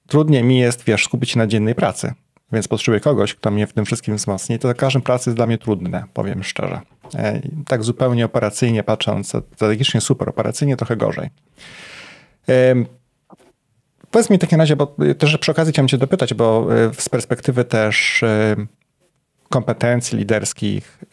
Trudniej 0.07 0.45
mi 0.45 0.59
jest, 0.59 0.85
wiesz, 0.85 1.05
skupić 1.05 1.31
się 1.31 1.39
na 1.39 1.47
dziennej 1.47 1.75
pracy. 1.75 2.13
Więc 2.53 2.69
potrzebuję 2.69 3.01
kogoś, 3.01 3.35
kto 3.35 3.51
mnie 3.51 3.67
w 3.67 3.73
tym 3.73 3.85
wszystkim 3.85 4.17
wzmocni. 4.17 4.59
To 4.59 4.75
każdym 4.75 5.03
pracy 5.03 5.31
jest 5.31 5.37
dla 5.37 5.47
mnie 5.47 5.59
trudne, 5.59 6.05
powiem 6.15 6.45
szczerze. 6.45 6.81
Tak 7.67 7.85
zupełnie 7.85 8.25
operacyjnie 8.25 8.83
patrząc, 8.83 9.29
strategicznie 9.29 10.01
super, 10.01 10.29
operacyjnie 10.29 10.77
trochę 10.77 10.97
gorzej. 10.97 11.31
Powiedz 14.11 14.31
mi 14.31 14.37
w 14.37 14.41
takim 14.41 14.59
razie, 14.59 14.77
bo 14.77 14.97
też 15.19 15.39
przy 15.39 15.51
okazji 15.51 15.73
chciałem 15.73 15.89
cię 15.89 15.99
dopytać, 15.99 16.35
bo 16.35 16.67
z 16.99 17.09
perspektywy 17.09 17.65
też 17.65 18.25
kompetencji 19.49 20.19
liderskich, 20.19 21.05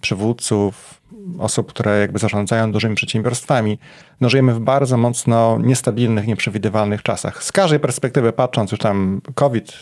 przywódców, 0.00 1.02
osób, 1.38 1.68
które 1.68 2.00
jakby 2.00 2.18
zarządzają 2.18 2.72
dużymi 2.72 2.94
przedsiębiorstwami, 2.94 3.78
no 4.20 4.28
żyjemy 4.28 4.54
w 4.54 4.60
bardzo 4.60 4.96
mocno 4.96 5.58
niestabilnych, 5.62 6.26
nieprzewidywalnych 6.26 7.02
czasach. 7.02 7.44
Z 7.44 7.52
każdej 7.52 7.80
perspektywy 7.80 8.32
patrząc, 8.32 8.72
już 8.72 8.80
tam 8.80 9.20
COVID, 9.34 9.72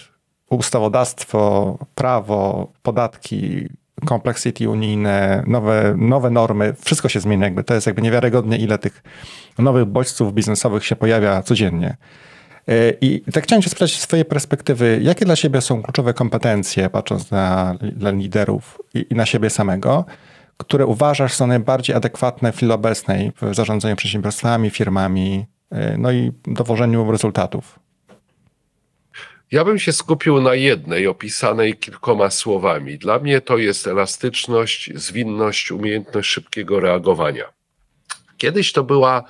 ustawodawstwo, 0.50 1.78
prawo, 1.94 2.72
podatki, 2.82 3.68
complexity 4.08 4.68
unijne, 4.68 5.44
nowe, 5.46 5.94
nowe 5.98 6.30
normy, 6.30 6.74
wszystko 6.80 7.08
się 7.08 7.20
zmienia. 7.20 7.44
Jakby 7.44 7.64
to 7.64 7.74
jest 7.74 7.86
jakby 7.86 8.02
niewiarygodne, 8.02 8.56
ile 8.56 8.78
tych 8.78 9.02
nowych 9.58 9.84
bodźców 9.84 10.34
biznesowych 10.34 10.86
się 10.86 10.96
pojawia 10.96 11.42
codziennie. 11.42 11.96
E, 12.68 12.92
I 13.00 13.20
tak 13.32 13.44
chciałem 13.44 13.62
cię 13.62 13.70
spytać 13.70 13.96
z 13.96 14.00
swojej 14.00 14.24
perspektywy, 14.24 14.98
jakie 15.02 15.24
dla 15.24 15.36
siebie 15.36 15.60
są 15.60 15.82
kluczowe 15.82 16.14
kompetencje, 16.14 16.90
patrząc 16.90 17.30
na, 17.30 17.76
na 17.96 18.10
liderów 18.10 18.80
i, 18.94 19.06
i 19.10 19.14
na 19.14 19.26
siebie 19.26 19.50
samego, 19.50 20.04
które 20.56 20.86
uważasz 20.86 21.32
są 21.32 21.46
najbardziej 21.46 21.96
adekwatne 21.96 22.52
w 22.52 22.56
chwili 22.56 22.72
obecnej 22.72 23.32
w 23.42 23.54
zarządzaniu 23.54 23.96
przedsiębiorstwami, 23.96 24.70
firmami, 24.70 25.46
y, 25.72 25.76
no 25.98 26.12
i 26.12 26.32
dowożeniu 26.46 27.10
rezultatów? 27.10 27.78
Ja 29.50 29.64
bym 29.64 29.78
się 29.78 29.92
skupił 29.92 30.40
na 30.40 30.54
jednej, 30.54 31.06
opisanej 31.06 31.76
kilkoma 31.76 32.30
słowami. 32.30 32.98
Dla 32.98 33.18
mnie 33.18 33.40
to 33.40 33.58
jest 33.58 33.86
elastyczność, 33.86 34.90
zwinność, 34.94 35.70
umiejętność 35.70 36.30
szybkiego 36.30 36.80
reagowania. 36.80 37.52
Kiedyś 38.38 38.72
to 38.72 38.84
była 38.84 39.24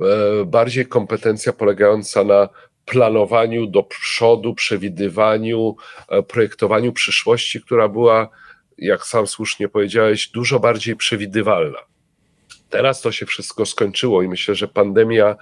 e, 0.00 0.44
bardziej 0.44 0.86
kompetencja 0.86 1.52
polegająca 1.52 2.24
na 2.24 2.48
planowaniu 2.84 3.66
do 3.66 3.82
przodu, 3.82 4.54
przewidywaniu, 4.54 5.76
e, 6.08 6.22
projektowaniu 6.22 6.92
przyszłości, 6.92 7.60
która 7.60 7.88
była 7.88 8.28
jak 8.78 9.06
sam 9.06 9.26
słusznie 9.26 9.68
powiedziałeś, 9.68 10.28
dużo 10.28 10.60
bardziej 10.60 10.96
przewidywalna. 10.96 11.78
Teraz 12.70 13.00
to 13.00 13.12
się 13.12 13.26
wszystko 13.26 13.66
skończyło 13.66 14.22
i 14.22 14.28
myślę, 14.28 14.54
że 14.54 14.68
pandemia 14.68 15.36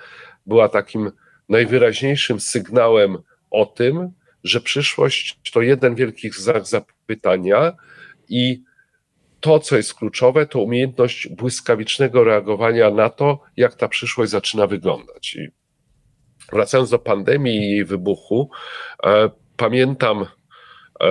była 0.46 0.68
takim 0.68 1.12
najwyraźniejszym 1.48 2.40
sygnałem 2.40 3.18
o 3.50 3.66
tym, 3.66 4.10
że 4.44 4.60
przyszłość 4.60 5.40
to 5.52 5.62
jeden 5.62 5.94
wielki 5.94 6.30
znak 6.30 6.66
zapytania 6.66 7.72
i 8.28 8.62
to, 9.40 9.58
co 9.58 9.76
jest 9.76 9.94
kluczowe, 9.94 10.46
to 10.46 10.60
umiejętność 10.60 11.28
błyskawicznego 11.28 12.24
reagowania 12.24 12.90
na 12.90 13.10
to, 13.10 13.40
jak 13.56 13.74
ta 13.74 13.88
przyszłość 13.88 14.30
zaczyna 14.30 14.66
wyglądać. 14.66 15.34
I 15.34 15.48
wracając 16.52 16.90
do 16.90 16.98
pandemii 16.98 17.56
i 17.56 17.70
jej 17.70 17.84
wybuchu, 17.84 18.50
e, 19.04 19.30
pamiętam 19.56 20.26
e, 21.00 21.06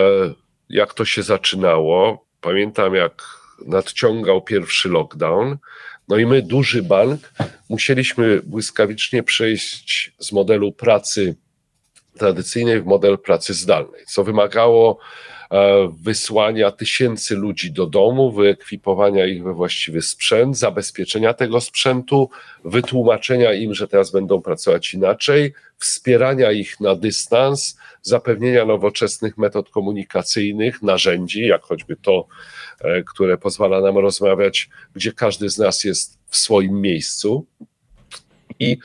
jak 0.69 0.93
to 0.93 1.05
się 1.05 1.23
zaczynało. 1.23 2.25
Pamiętam, 2.41 2.95
jak 2.95 3.23
nadciągał 3.65 4.41
pierwszy 4.41 4.89
lockdown. 4.89 5.57
No 6.07 6.17
i 6.17 6.25
my, 6.25 6.41
duży 6.41 6.83
bank, 6.83 7.33
musieliśmy 7.69 8.41
błyskawicznie 8.43 9.23
przejść 9.23 10.11
z 10.19 10.31
modelu 10.31 10.71
pracy 10.71 11.35
tradycyjnej 12.17 12.81
w 12.81 12.85
model 12.85 13.17
pracy 13.17 13.53
zdalnej, 13.53 14.01
co 14.07 14.23
wymagało 14.23 14.97
e, 15.51 15.93
wysłania 16.01 16.71
tysięcy 16.71 17.35
ludzi 17.35 17.71
do 17.71 17.85
domu, 17.85 18.31
wyekwipowania 18.31 19.25
ich 19.25 19.43
we 19.43 19.53
właściwy 19.53 20.01
sprzęt, 20.01 20.57
zabezpieczenia 20.57 21.33
tego 21.33 21.61
sprzętu, 21.61 22.29
wytłumaczenia 22.65 23.53
im, 23.53 23.73
że 23.73 23.87
teraz 23.87 24.11
będą 24.11 24.41
pracować 24.41 24.93
inaczej, 24.93 25.53
wspierania 25.77 26.51
ich 26.51 26.79
na 26.79 26.95
dystans, 26.95 27.77
zapewnienia 28.01 28.65
nowoczesnych 28.65 29.37
metod 29.37 29.69
komunikacyjnych, 29.69 30.81
narzędzi, 30.81 31.41
jak 31.41 31.61
choćby 31.61 31.95
to, 31.95 32.27
e, 32.81 33.03
które 33.03 33.37
pozwala 33.37 33.81
nam 33.81 33.97
rozmawiać, 33.97 34.69
gdzie 34.93 35.11
każdy 35.11 35.49
z 35.49 35.57
nas 35.57 35.83
jest 35.83 36.17
w 36.27 36.37
swoim 36.37 36.81
miejscu. 36.81 37.45
I 38.59 38.77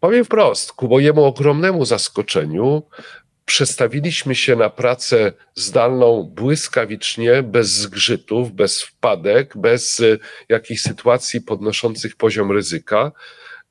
powiem 0.00 0.24
wprost, 0.24 0.72
ku 0.72 0.88
mojemu 0.88 1.24
ogromnemu 1.24 1.84
zaskoczeniu, 1.84 2.82
przestawiliśmy 3.44 4.34
się 4.34 4.56
na 4.56 4.70
pracę 4.70 5.32
zdalną 5.54 6.22
błyskawicznie, 6.22 7.42
bez 7.42 7.68
zgrzytów, 7.68 8.52
bez 8.52 8.82
wpadek, 8.82 9.56
bez 9.56 10.00
e, 10.00 10.18
jakichś 10.48 10.82
sytuacji 10.82 11.40
podnoszących 11.40 12.16
poziom 12.16 12.52
ryzyka. 12.52 13.12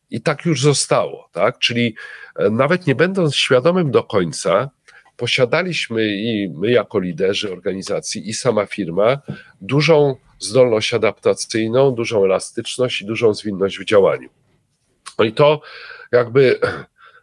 I 0.09 0.21
tak 0.21 0.45
już 0.45 0.61
zostało, 0.61 1.29
tak? 1.31 1.59
Czyli 1.59 1.95
e, 2.35 2.49
nawet 2.49 2.87
nie 2.87 2.95
będąc 2.95 3.35
świadomym 3.35 3.91
do 3.91 4.03
końca, 4.03 4.69
posiadaliśmy 5.17 6.07
i 6.07 6.49
my 6.49 6.71
jako 6.71 6.99
liderzy 6.99 7.51
organizacji 7.51 8.29
i 8.29 8.33
sama 8.33 8.65
firma 8.65 9.17
dużą 9.61 10.15
zdolność 10.39 10.93
adaptacyjną, 10.93 11.91
dużą 11.91 12.25
elastyczność 12.25 13.01
i 13.01 13.05
dużą 13.05 13.33
zwinność 13.33 13.79
w 13.79 13.85
działaniu. 13.85 14.29
No 15.19 15.25
i 15.25 15.33
to 15.33 15.61
jakby 16.11 16.59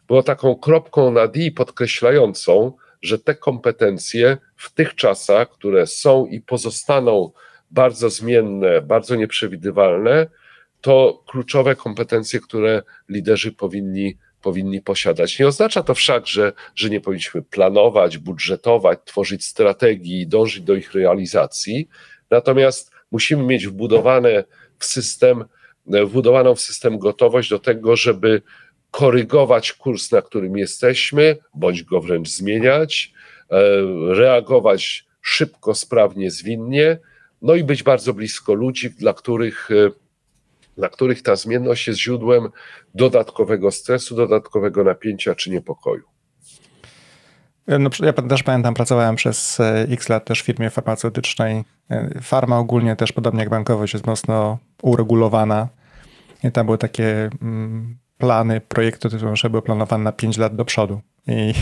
było 0.07 0.23
taką 0.23 0.55
kropką 0.55 1.11
na 1.11 1.29
D 1.29 1.41
podkreślającą, 1.57 2.73
że 3.03 3.19
te 3.19 3.35
kompetencje 3.35 4.37
w 4.57 4.73
tych 4.73 4.95
czasach, 4.95 5.51
które 5.51 5.87
są 5.87 6.27
i 6.27 6.41
pozostaną 6.41 7.33
bardzo 7.71 8.11
zmienne, 8.11 8.83
bardzo 8.83 9.15
nieprzewidywalne, 9.17 10.27
to 10.81 11.23
kluczowe 11.27 11.77
kompetencje, 11.77 12.41
które 12.41 12.83
liderzy 13.09 13.53
powinni, 13.53 14.19
powinni 14.43 14.81
posiadać. 14.81 15.39
Nie 15.39 15.47
oznacza 15.47 15.83
to 15.83 15.95
wszak, 15.95 16.27
że, 16.27 16.53
że 16.75 16.91
nie 16.91 17.01
powinniśmy 17.01 17.43
planować, 17.43 18.19
budżetować, 18.19 18.99
tworzyć 19.05 19.45
strategii, 19.45 20.27
dążyć 20.27 20.63
do 20.63 20.75
ich 20.75 20.95
realizacji, 20.95 21.89
natomiast 22.31 22.91
musimy 23.11 23.43
mieć 23.43 23.67
wbudowane 23.67 24.45
w 24.79 24.85
system, 24.85 25.45
wbudowaną 25.87 26.55
w 26.55 26.61
system 26.61 26.99
gotowość 26.99 27.51
do 27.51 27.59
tego, 27.59 27.97
żeby 27.97 28.43
korygować 28.91 29.73
kurs, 29.73 30.13
na 30.13 30.23
którym 30.23 30.57
jesteśmy, 30.57 31.37
bądź 31.55 31.83
go 31.83 32.01
wręcz 32.01 32.29
zmieniać, 32.29 33.13
e, 33.51 33.57
reagować 34.15 35.07
szybko, 35.23 35.75
sprawnie, 35.75 36.31
zwinnie, 36.31 36.99
no 37.43 37.55
i 37.55 37.65
być 37.65 37.83
bardzo 37.83 38.15
blisko 38.15 38.55
ludzi, 38.55 38.91
dla 38.91 39.15
których 39.15 39.71
e, 39.71 40.03
dla 40.77 40.89
których 40.89 41.23
ta 41.23 41.37
zmienność 41.37 41.87
jest 41.89 42.01
źródłem 42.01 42.49
dodatkowego 42.95 43.71
stresu, 43.71 44.17
dodatkowego 44.17 44.85
napięcia 44.85 45.35
czy 45.35 45.51
niepokoju. 45.51 46.12
No, 47.67 47.91
ja 48.03 48.13
też 48.13 48.43
pamiętam, 48.43 48.75
pracowałem 48.75 49.17
przez 49.17 49.61
e, 49.61 49.87
x 49.91 50.09
lat 50.09 50.25
też 50.25 50.43
w 50.43 50.45
firmie 50.45 50.71
farmaceutycznej. 50.71 51.65
E, 51.91 52.21
farma 52.23 52.59
ogólnie 52.59 52.97
też, 52.97 53.13
podobnie 53.13 53.41
jak 53.41 53.51
bankowość, 53.51 53.93
jest 53.93 54.07
mocno 54.07 54.59
uregulowana. 54.83 55.69
I 56.45 56.53
tam 56.53 56.67
były 56.67 56.79
takie 56.79 57.31
mm, 57.43 57.99
plany, 58.19 58.61
projekty, 58.61 59.09
które 59.09 59.51
były 59.51 59.63
planowane 59.63 60.05
na 60.05 60.13
5 60.13 60.39
lat 60.39 60.57
do 60.57 60.65
przodu. 60.65 61.01
I 61.27 61.55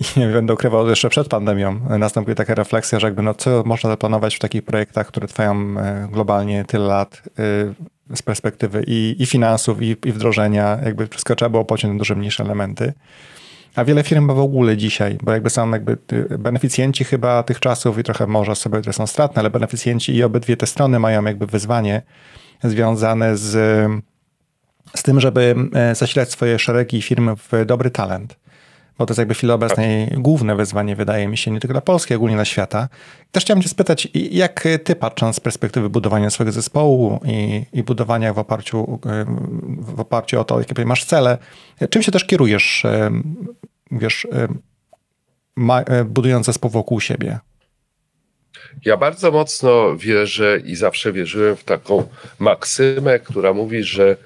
I 0.00 0.20
nie 0.20 0.26
będę 0.26 0.54
ukrywał, 0.54 0.88
jeszcze 0.88 1.08
przed 1.08 1.28
pandemią 1.28 1.80
nastąpiła 1.98 2.34
taka 2.34 2.54
refleksja, 2.54 3.00
że 3.00 3.06
jakby 3.06 3.22
no 3.22 3.34
co 3.34 3.62
można 3.66 3.90
zaplanować 3.90 4.36
w 4.36 4.38
takich 4.38 4.62
projektach, 4.62 5.06
które 5.06 5.28
trwają 5.28 5.78
e, 5.78 6.08
globalnie 6.12 6.64
tyle 6.64 6.86
lat 6.86 7.22
e, 8.10 8.16
z 8.16 8.22
perspektywy 8.22 8.84
i, 8.86 9.16
i 9.18 9.26
finansów, 9.26 9.82
i, 9.82 9.96
i 10.04 10.12
wdrożenia, 10.12 10.78
jakby 10.84 11.06
wszystko 11.06 11.36
trzeba 11.36 11.48
było 11.48 11.64
pociąć 11.64 11.92
na 11.92 11.98
duże 11.98 12.14
mniejsze 12.14 12.44
elementy. 12.44 12.92
A 13.76 13.84
wiele 13.84 14.02
firm 14.02 14.26
w 14.26 14.38
ogóle 14.38 14.76
dzisiaj, 14.76 15.18
bo 15.22 15.32
jakby 15.32 15.50
są 15.50 15.70
jakby 15.70 15.96
beneficjenci 16.38 17.04
chyba 17.04 17.42
tych 17.42 17.60
czasów 17.60 17.98
i 17.98 18.02
trochę 18.02 18.26
może 18.26 18.56
sobie, 18.56 18.78
które 18.78 18.92
są 18.92 19.06
stratne, 19.06 19.40
ale 19.40 19.50
beneficjenci 19.50 20.14
i 20.14 20.22
obydwie 20.22 20.56
te 20.56 20.66
strony 20.66 20.98
mają 20.98 21.24
jakby 21.24 21.46
wyzwanie 21.46 22.02
związane 22.64 23.36
z, 23.36 23.50
z 24.96 25.02
tym, 25.02 25.20
żeby 25.20 25.54
e, 25.74 25.94
zasilać 25.94 26.30
swoje 26.30 26.58
szeregi 26.58 27.02
firm 27.02 27.36
w 27.36 27.64
dobry 27.66 27.90
talent 27.90 28.41
bo 28.98 29.06
to 29.06 29.12
jest 29.12 29.18
jakby 29.18 29.34
w 29.34 29.36
chwili 29.36 29.52
obecnej 29.52 30.08
tak. 30.08 30.18
główne 30.18 30.56
wyzwanie, 30.56 30.96
wydaje 30.96 31.28
mi 31.28 31.36
się, 31.36 31.50
nie 31.50 31.60
tylko 31.60 31.74
dla 31.74 31.80
Polski, 31.80 32.14
ogólnie 32.14 32.36
dla 32.36 32.44
świata. 32.44 32.88
Też 33.32 33.44
chciałem 33.44 33.62
cię 33.62 33.68
spytać, 33.68 34.08
jak 34.14 34.64
ty 34.84 34.96
patrząc 34.96 35.36
z 35.36 35.40
perspektywy 35.40 35.90
budowania 35.90 36.30
swojego 36.30 36.52
zespołu 36.52 37.20
i, 37.24 37.64
i 37.72 37.82
budowania 37.82 38.32
w 38.32 38.38
oparciu, 38.38 39.00
w 39.78 40.00
oparciu 40.00 40.40
o 40.40 40.44
to, 40.44 40.58
jakie 40.58 40.84
masz 40.84 41.04
cele, 41.04 41.38
czym 41.90 42.02
się 42.02 42.12
też 42.12 42.24
kierujesz, 42.24 42.82
wiesz, 43.90 44.26
budując 46.04 46.46
zespół 46.46 46.70
wokół 46.70 47.00
siebie? 47.00 47.38
Ja 48.84 48.96
bardzo 48.96 49.30
mocno 49.30 49.96
wierzę 49.96 50.58
i 50.64 50.76
zawsze 50.76 51.12
wierzyłem 51.12 51.56
w 51.56 51.64
taką 51.64 52.08
maksymę, 52.38 53.18
która 53.18 53.52
mówi, 53.52 53.82
że 53.82 54.16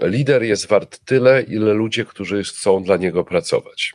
lider 0.00 0.42
jest 0.42 0.68
wart 0.68 0.98
tyle, 1.04 1.42
ile 1.42 1.72
ludzie, 1.72 2.04
którzy 2.04 2.42
chcą 2.42 2.82
dla 2.82 2.96
niego 2.96 3.24
pracować. 3.24 3.92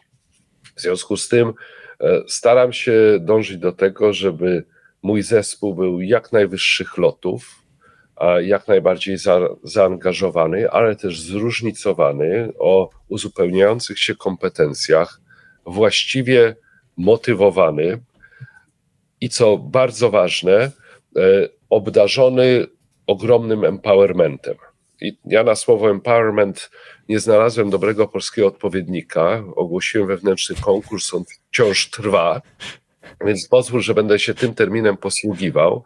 W 0.75 0.82
związku 0.82 1.18
z 1.18 1.27
tym 1.27 1.53
e, 2.00 2.22
staram 2.27 2.74
się 2.74 2.94
dążyć 3.20 3.58
do 3.58 3.72
tego, 3.72 4.13
żeby 4.13 4.63
mój 5.03 5.22
zespół 5.22 5.75
był 5.75 6.01
jak 6.01 6.32
najwyższych 6.32 6.98
lotów, 6.98 7.60
jak 8.41 8.68
najbardziej 8.68 9.18
za, 9.18 9.39
zaangażowany, 9.63 10.70
ale 10.72 10.96
też 10.96 11.22
zróżnicowany, 11.22 12.53
o 12.60 12.89
uzupełniających 13.08 14.00
się 14.00 14.15
kompetencjach, 14.15 15.22
właściwie 15.65 16.56
motywowany 16.98 18.01
i 19.22 19.29
co 19.29 19.58
bardzo 19.58 20.10
ważne, 20.10 20.53
e, 20.56 20.72
obdarzony 21.70 22.65
ogromnym 23.08 23.65
empowermentem. 23.65 24.56
I 25.01 25.18
ja 25.25 25.44
na 25.44 25.56
słowo 25.56 25.91
empowerment 25.91 26.72
nie 27.10 27.20
znalazłem 27.20 27.70
dobrego 27.70 28.08
polskiego 28.08 28.48
odpowiednika. 28.48 29.44
Ogłosiłem 29.56 30.08
wewnętrzny 30.08 30.56
konkurs, 30.56 31.13
on 31.13 31.24
wciąż 31.25 31.89
trwa, 31.89 32.41
więc 33.25 33.48
pozwól, 33.48 33.82
że 33.82 33.94
będę 33.94 34.20
się 34.20 34.34
tym 34.34 34.56
terminem 34.56 34.98
posługiwał. 34.98 35.84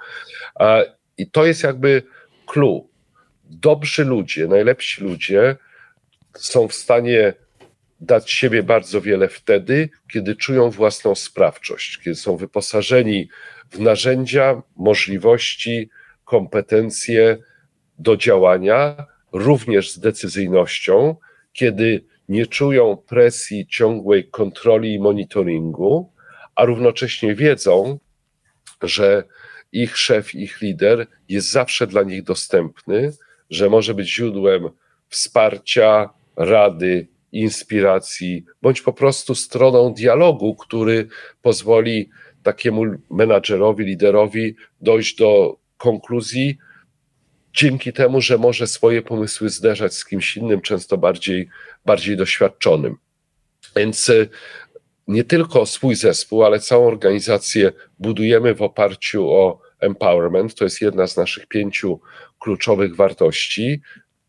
I 1.18 1.32
to 1.32 1.46
jest 1.46 1.64
jakby 1.64 2.04
clue. 2.46 2.90
Dobrzy 3.44 4.06
ludzie, 4.06 4.48
najlepsi 4.48 5.04
ludzie 5.04 5.56
są 6.38 6.68
w 6.68 6.74
stanie 6.74 7.34
dać 8.00 8.32
siebie 8.32 8.64
bardzo 8.64 9.02
wiele 9.02 9.28
wtedy, 9.28 9.90
kiedy 10.14 10.36
czują 10.36 10.70
własną 10.70 11.16
sprawczość, 11.16 11.98
kiedy 11.98 12.16
są 12.16 12.38
wyposażeni 12.38 13.30
w 13.72 13.80
narzędzia, 13.80 14.62
możliwości, 14.76 15.90
kompetencje 16.26 17.38
do 18.00 18.18
działania, 18.18 19.06
również 19.32 19.92
z 19.92 20.00
decyzyjnością, 20.00 21.16
kiedy 21.54 22.06
nie 22.30 22.48
czują 22.48 22.98
presji 22.98 23.68
ciągłej 23.68 24.30
kontroli 24.30 24.94
i 24.94 25.00
monitoringu, 25.00 26.12
a 26.56 26.66
równocześnie 26.66 27.36
wiedzą, 27.36 28.00
że 28.82 29.24
ich 29.72 29.98
szef, 29.98 30.36
ich 30.36 30.62
lider 30.62 31.08
jest 31.30 31.52
zawsze 31.52 31.88
dla 31.88 32.04
nich 32.04 32.24
dostępny, 32.24 33.12
że 33.50 33.70
może 33.70 33.94
być 33.94 34.16
źródłem 34.16 34.70
wsparcia, 35.10 36.10
rady, 36.36 37.08
inspiracji, 37.32 38.46
bądź 38.62 38.82
po 38.82 38.94
prostu 38.94 39.36
stroną 39.36 39.94
dialogu, 39.94 40.56
który 40.56 41.08
pozwoli 41.42 42.10
takiemu 42.44 42.84
menadżerowi, 43.10 43.86
liderowi 43.86 44.56
dojść 44.82 45.16
do 45.16 45.58
konkluzji, 45.78 46.58
dzięki 47.54 47.94
temu, 47.94 48.22
że 48.22 48.38
może 48.38 48.68
swoje 48.68 49.02
pomysły 49.02 49.50
zderzać 49.50 49.94
z 49.94 50.06
kimś 50.06 50.38
innym, 50.38 50.62
często 50.62 50.98
bardziej, 50.98 51.50
bardziej 51.86 52.18
doświadczonym. 52.18 52.98
Więc 53.76 54.10
e, 54.10 54.28
nie 55.08 55.24
tylko 55.24 55.66
swój 55.66 55.96
zespół, 55.96 56.44
ale 56.44 56.60
całą 56.60 56.88
organizację 56.88 57.72
budujemy 58.00 58.56
w 58.56 58.62
oparciu 58.62 59.30
o 59.30 59.62
empowerment. 59.80 60.56
To 60.56 60.64
jest 60.64 60.82
jedna 60.82 61.08
z 61.08 61.18
naszych 61.18 61.48
pięciu 61.48 62.00
kluczowych 62.40 62.96
wartości. 62.96 63.82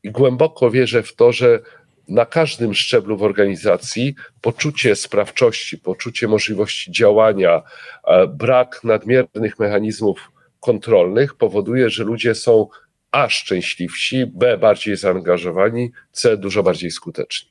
I 0.02 0.10
głęboko 0.10 0.70
wierzę 0.70 1.02
w 1.02 1.14
to, 1.14 1.32
że 1.32 1.60
na 2.08 2.26
każdym 2.26 2.74
szczeblu 2.74 3.16
w 3.16 3.22
organizacji 3.22 4.14
poczucie 4.40 4.96
sprawczości, 4.96 5.78
poczucie 5.78 6.28
możliwości 6.28 6.92
działania, 6.92 7.62
e, 8.04 8.26
brak 8.26 8.80
nadmiernych 8.84 9.58
mechanizmów 9.58 10.30
kontrolnych 10.60 11.34
powoduje, 11.34 11.90
że 11.90 12.04
ludzie 12.04 12.34
są 12.34 12.68
A 13.14 13.28
szczęśliwsi, 13.28 14.26
B 14.26 14.59
bardziej 14.59 14.97
zaangażowani, 14.97 15.92
C 16.12 16.37
dużo 16.37 16.62
bardziej 16.62 16.90
skuteczni. 16.90 17.50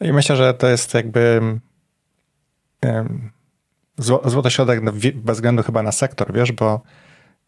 I 0.00 0.12
myślę, 0.12 0.36
że 0.36 0.54
to 0.54 0.68
jest 0.68 0.94
jakby 0.94 1.40
złoty 4.24 4.50
środek 4.50 4.80
bez 5.14 5.36
względu 5.36 5.62
chyba 5.62 5.82
na 5.82 5.92
sektor, 5.92 6.32
wiesz, 6.32 6.52
bo 6.52 6.82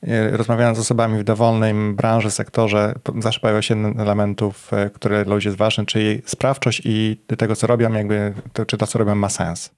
e, 0.02 0.36
rozmawiając 0.36 0.78
z 0.78 0.80
osobami 0.80 1.18
w 1.18 1.24
dowolnej 1.24 1.74
branży, 1.94 2.30
sektorze, 2.30 2.94
zawsze 3.18 3.40
pojawia 3.40 3.62
się 3.62 3.94
elementów, 3.98 4.72
e, 4.72 4.90
które 4.90 5.24
dla 5.24 5.34
ludzi 5.34 5.48
jest 5.48 5.58
ważne, 5.58 5.86
czyli 5.86 6.22
sprawczość 6.26 6.82
i 6.84 7.24
tego, 7.38 7.56
co 7.56 7.66
robią, 7.66 7.92
jakby, 7.92 8.34
to, 8.52 8.66
czy 8.66 8.76
to, 8.76 8.86
co 8.86 8.98
robią, 8.98 9.14
ma 9.14 9.28
sens. 9.28 9.70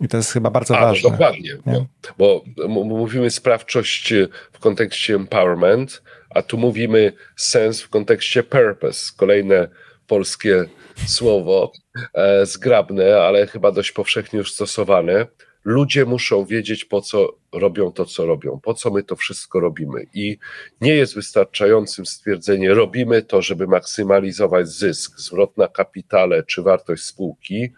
I 0.00 0.08
to 0.08 0.16
jest 0.16 0.32
chyba 0.32 0.50
bardzo 0.50 0.78
A, 0.78 0.80
ważne. 0.80 1.00
No 1.04 1.10
dokładnie, 1.10 1.50
bo, 1.66 1.86
bo, 2.18 2.44
mówimy 2.84 3.30
sprawczość 3.30 4.12
w 4.52 4.58
kontekście 4.58 5.14
empowerment, 5.14 6.02
a 6.30 6.42
tu 6.42 6.58
mówimy 6.58 7.12
sens 7.36 7.82
w 7.82 7.88
kontekście 7.88 8.42
purpose. 8.42 9.12
Kolejne 9.16 9.68
polskie 10.06 10.64
słowo, 11.06 11.72
e, 12.14 12.46
zgrabne, 12.46 13.16
ale 13.16 13.46
chyba 13.46 13.72
dość 13.72 13.92
powszechnie 13.92 14.38
już 14.38 14.52
stosowane. 14.52 15.26
Ludzie 15.64 16.04
muszą 16.04 16.44
wiedzieć, 16.44 16.84
po 16.84 17.00
co 17.00 17.28
robią 17.52 17.92
to, 17.92 18.04
co 18.04 18.26
robią, 18.26 18.60
po 18.62 18.74
co 18.74 18.90
my 18.90 19.02
to 19.02 19.16
wszystko 19.16 19.60
robimy. 19.60 20.06
I 20.14 20.38
nie 20.80 20.94
jest 20.94 21.14
wystarczającym 21.14 22.06
stwierdzenie, 22.06 22.74
robimy 22.74 23.22
to, 23.22 23.42
żeby 23.42 23.66
maksymalizować 23.66 24.68
zysk, 24.68 25.18
zwrot 25.18 25.56
na 25.56 25.68
kapitale 25.68 26.42
czy 26.42 26.62
wartość 26.62 27.02
spółki. 27.02 27.72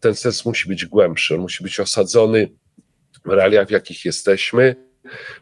Ten 0.00 0.14
sens 0.14 0.44
musi 0.44 0.68
być 0.68 0.86
głębszy, 0.86 1.34
on 1.34 1.40
musi 1.40 1.64
być 1.64 1.80
osadzony 1.80 2.48
w 3.24 3.28
realiach, 3.28 3.68
w 3.68 3.70
jakich 3.70 4.04
jesteśmy, 4.04 4.76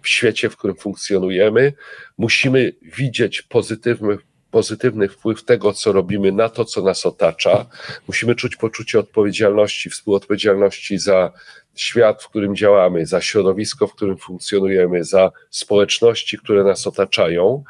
w 0.02 0.08
świecie, 0.08 0.50
w 0.50 0.56
którym 0.56 0.76
funkcjonujemy. 0.76 1.72
Musimy 2.18 2.72
widzieć 2.82 3.42
pozytywny 3.42 4.18
pozytywny 4.50 5.08
wpływ 5.08 5.44
tego, 5.44 5.72
co 5.72 5.92
robimy, 5.92 6.32
na 6.32 6.48
to, 6.48 6.64
co 6.64 6.82
nas 6.82 7.06
otacza. 7.06 7.66
Musimy 8.06 8.34
czuć 8.34 8.56
poczucie 8.56 8.98
odpowiedzialności, 8.98 9.90
współodpowiedzialności 9.90 10.98
za 10.98 11.32
świat, 11.74 12.22
w 12.22 12.28
którym 12.28 12.56
działamy, 12.56 13.06
za 13.06 13.20
środowisko, 13.20 13.86
w 13.86 13.94
którym 13.94 14.18
funkcjonujemy, 14.18 15.04
za 15.04 15.30
społeczności, 15.50 16.38
które 16.38 16.64
nas 16.64 16.86
otaczają. 16.86 17.64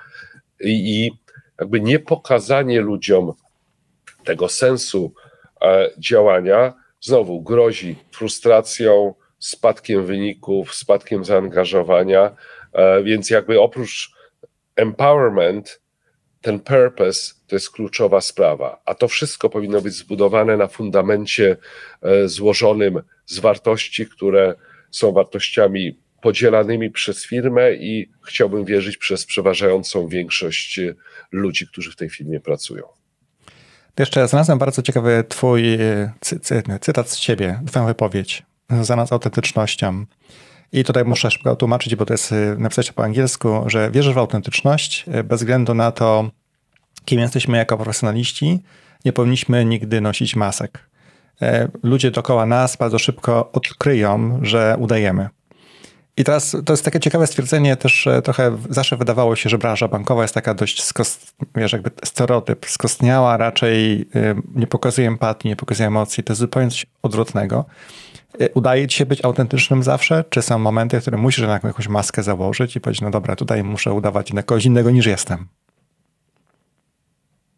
I, 0.61 1.05
i 1.05 1.11
jakby 1.61 1.81
nie 1.81 1.99
pokazanie 1.99 2.81
ludziom 2.81 3.33
tego 4.25 4.49
sensu 4.49 5.15
e, 5.63 5.91
działania 5.99 6.75
znowu 7.01 7.43
grozi 7.43 7.97
frustracją, 8.11 9.15
spadkiem 9.39 10.07
wyników, 10.07 10.75
spadkiem 10.75 11.25
zaangażowania. 11.25 12.37
E, 12.73 13.03
więc 13.03 13.31
jakby 13.31 13.61
oprócz 13.61 14.11
empowerment, 14.77 15.81
ten 16.41 16.61
purpose 16.61 17.35
to 17.47 17.57
jest 17.57 17.71
kluczowa 17.71 18.21
sprawa, 18.21 18.83
a 18.85 18.95
to 18.95 19.09
wszystko 19.09 19.51
powinno 19.51 19.81
być 19.81 19.95
zbudowane 19.95 20.57
na 20.57 20.67
fundamencie 20.67 21.57
e, 22.03 22.29
złożonym 22.29 23.03
z 23.27 23.39
wartości, 23.39 24.07
które 24.07 24.55
są 24.91 25.13
wartościami 25.13 25.99
podzielanymi 26.23 26.91
przez 26.91 27.27
firmę 27.27 27.75
i 27.75 28.11
chciałbym 28.27 28.65
wierzyć 28.65 28.97
przez 28.97 29.27
przeważającą 29.27 30.09
większość 30.09 30.81
ludzi, 31.33 31.67
którzy 31.67 31.91
w 31.91 31.97
tej 31.97 32.11
firmie 32.11 32.41
pracują. 32.41 32.98
Jeszcze 33.99 34.29
znalazłem 34.29 34.59
bardzo 34.59 34.83
ciekawy 34.83 35.25
twój 35.29 35.75
e, 35.75 36.13
cy, 36.21 36.41
cy, 36.41 36.63
cytat 36.81 37.11
z 37.11 37.19
ciebie, 37.19 37.61
twoją 37.67 37.87
wypowiedź 37.87 38.43
związana 38.71 39.07
z 39.07 39.13
autentycznością. 39.13 40.05
I 40.73 40.85
tutaj 40.85 41.05
muszę 41.05 41.31
szybko 41.31 41.57
tłumaczyć, 41.57 41.97
bo 41.97 42.07
to 42.07 42.15
jest 42.15 42.35
napisać 42.59 42.93
po 42.93 43.05
angielsku, 43.05 43.63
że 43.67 43.91
wierzysz 43.91 44.15
w 44.15 44.19
autentyczność 44.19 45.05
bez 45.25 45.41
względu 45.41 45.75
na 45.75 45.93
to, 45.93 46.31
kim 47.05 47.21
jesteśmy 47.21 47.59
jako 47.59 47.77
profesjonaliści. 47.77 48.63
Nie 49.05 49.13
powinniśmy 49.13 49.65
nigdy 49.65 50.01
nosić 50.01 50.37
masek. 50.37 50.89
E, 51.43 51.69
ludzie 51.83 52.11
dookoła 52.11 52.47
nas 52.47 52.77
bardzo 52.77 52.99
szybko 52.99 53.53
odkryją, 53.53 54.41
że 54.43 54.77
udajemy. 54.79 55.29
I 56.19 56.25
teraz 56.25 56.57
to 56.65 56.73
jest 56.73 56.85
takie 56.85 57.01
ciekawe 57.01 57.27
stwierdzenie, 57.27 57.77
też 57.77 58.09
trochę 58.25 58.59
zawsze 58.71 58.97
wydawało 58.97 59.37
się, 59.37 59.51
że 59.51 59.59
branża 59.59 59.89
bankowa 59.89 60.23
jest 60.23 60.35
taka 60.35 60.55
dość, 60.55 60.83
skost, 60.83 61.35
wiesz, 61.57 61.73
jakby 61.73 61.91
stereotyp, 62.05 62.67
skostniała, 62.67 63.37
raczej 63.37 64.09
nie 64.55 64.67
pokazuje 64.67 65.09
empatii, 65.09 65.49
nie 65.49 65.57
pokazuje 65.57 65.87
emocji. 65.87 66.25
To 66.25 66.33
jest 66.33 66.41
zupełnie 66.41 66.71
coś 66.71 66.87
odwrotnego. 67.03 67.65
Udaje 68.55 68.89
ci 68.89 68.97
się 68.97 69.07
być 69.07 69.25
autentycznym 69.25 69.83
zawsze? 69.83 70.25
Czy 70.31 70.43
są 70.43 70.59
momenty, 70.59 70.99
w 70.99 71.03
których 71.03 71.21
musisz 71.21 71.47
na 71.47 71.53
jakąś 71.53 71.89
maskę 71.89 72.23
założyć 72.23 72.77
i 72.77 72.81
powiedzieć, 72.81 73.01
no 73.01 73.11
dobra, 73.11 73.37
tutaj 73.37 73.65
muszę 73.65 73.93
udawać 73.93 74.33
na 74.33 74.43
kogoś 74.43 74.65
innego 74.65 74.91
niż 74.91 75.07
jestem? 75.07 75.49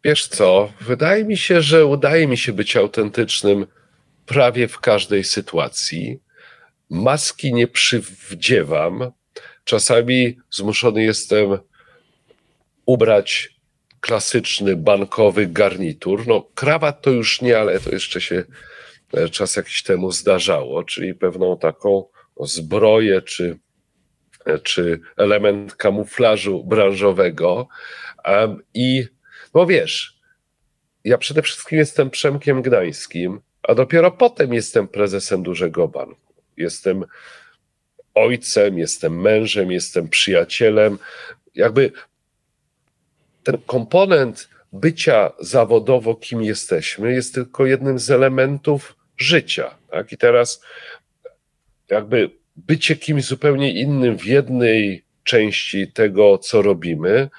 Wiesz 0.03 0.27
co, 0.27 0.69
wydaje 0.81 1.25
mi 1.25 1.37
się, 1.37 1.61
że 1.61 1.85
udaje 1.85 2.27
mi 2.27 2.37
się 2.37 2.53
być 2.53 2.77
autentycznym 2.77 3.65
prawie 4.25 4.67
w 4.67 4.79
każdej 4.79 5.23
sytuacji. 5.23 6.19
Maski 6.91 7.53
nie 7.53 7.67
przywdziewam. 7.67 9.11
Czasami 9.63 10.37
zmuszony 10.51 11.03
jestem 11.03 11.57
ubrać 12.85 13.55
klasyczny 13.99 14.75
bankowy 14.75 15.47
garnitur. 15.47 16.27
No, 16.27 16.47
krawat 16.55 17.01
to 17.01 17.09
już 17.11 17.41
nie, 17.41 17.59
ale 17.59 17.79
to 17.79 17.91
jeszcze 17.91 18.21
się 18.21 18.43
e, 19.13 19.29
czas 19.29 19.55
jakiś 19.55 19.83
temu 19.83 20.11
zdarzało, 20.11 20.83
czyli 20.83 21.13
pewną 21.13 21.57
taką 21.57 22.05
zbroję 22.39 23.21
czy, 23.21 23.59
e, 24.45 24.59
czy 24.59 24.99
element 25.17 25.75
kamuflażu 25.75 26.63
branżowego. 26.63 27.67
I 28.73 29.05
bo 29.53 29.65
wiesz, 29.65 30.19
ja 31.03 31.17
przede 31.17 31.41
wszystkim 31.41 31.79
jestem 31.79 32.09
Przemkiem 32.09 32.61
Gdańskim, 32.61 33.41
a 33.63 33.75
dopiero 33.75 34.11
potem 34.11 34.53
jestem 34.53 34.87
prezesem 34.87 35.43
dużego 35.43 35.87
banku. 35.87 36.30
Jestem 36.57 37.05
ojcem, 38.13 38.77
jestem 38.77 39.21
mężem, 39.21 39.71
jestem 39.71 40.09
przyjacielem. 40.09 40.97
Jakby 41.55 41.91
ten 43.43 43.57
komponent 43.57 44.49
bycia 44.73 45.31
zawodowo, 45.39 46.15
kim 46.15 46.43
jesteśmy, 46.43 47.13
jest 47.13 47.33
tylko 47.33 47.65
jednym 47.65 47.99
z 47.99 48.11
elementów 48.11 48.95
życia. 49.17 49.75
Tak? 49.91 50.11
I 50.11 50.17
teraz 50.17 50.61
jakby 51.89 52.29
bycie 52.55 52.95
kimś 52.95 53.25
zupełnie 53.25 53.73
innym 53.73 54.17
w 54.17 54.25
jednej 54.25 55.03
części 55.23 55.87
tego, 55.87 56.37
co 56.37 56.61
robimy, 56.61 57.29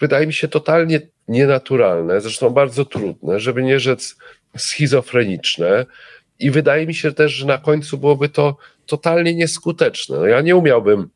wydaje 0.00 0.26
mi 0.26 0.32
się 0.32 0.48
totalnie 0.48 1.00
nienaturalne, 1.28 2.20
zresztą 2.20 2.50
bardzo 2.50 2.84
trudne, 2.84 3.40
żeby 3.40 3.62
nie 3.62 3.80
rzec 3.80 4.16
schizofreniczne. 4.56 5.86
I 6.40 6.50
wydaje 6.50 6.86
mi 6.86 6.94
się 6.94 7.12
też, 7.12 7.32
że 7.32 7.46
na 7.46 7.58
końcu 7.58 7.98
byłoby 7.98 8.28
to 8.28 8.56
totalnie 8.86 9.34
nieskuteczne. 9.34 10.16
No 10.16 10.26
ja 10.26 10.40
nie 10.40 10.56
umiałbym 10.56 11.10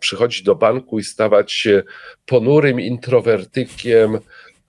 przychodzić 0.00 0.42
do 0.42 0.54
banku 0.54 0.98
i 0.98 1.04
stawać 1.04 1.52
się 1.52 1.82
ponurym 2.26 2.80
introwertykiem, 2.80 4.18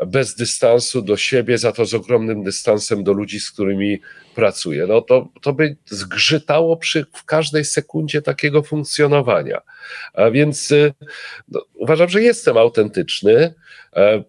bez 0.08 0.36
dystansu 0.36 1.02
do 1.02 1.18
siebie, 1.18 1.58
za 1.58 1.72
to 1.72 1.86
z 1.86 1.94
ogromnym 1.94 2.44
dystansem 2.44 3.04
do 3.04 3.14
ludzi, 3.14 3.40
z 3.40 3.52
którymi 3.52 4.02
pracuję. 4.36 4.88
No 4.88 5.02
to, 5.02 5.30
to 5.42 5.54
by 5.54 5.78
zgrzytało 5.86 6.78
przy 6.78 7.06
w 7.14 7.26
każdej 7.26 7.66
sekundzie 7.66 8.22
takiego 8.22 8.64
funkcjonowania. 8.64 9.62
A 10.14 10.32
więc 10.32 10.72
y, 10.72 10.94
no, 11.48 11.66
uważam, 11.74 12.10
że 12.10 12.22
jestem 12.22 12.58
autentyczny. 12.58 13.54
E, 13.96 14.24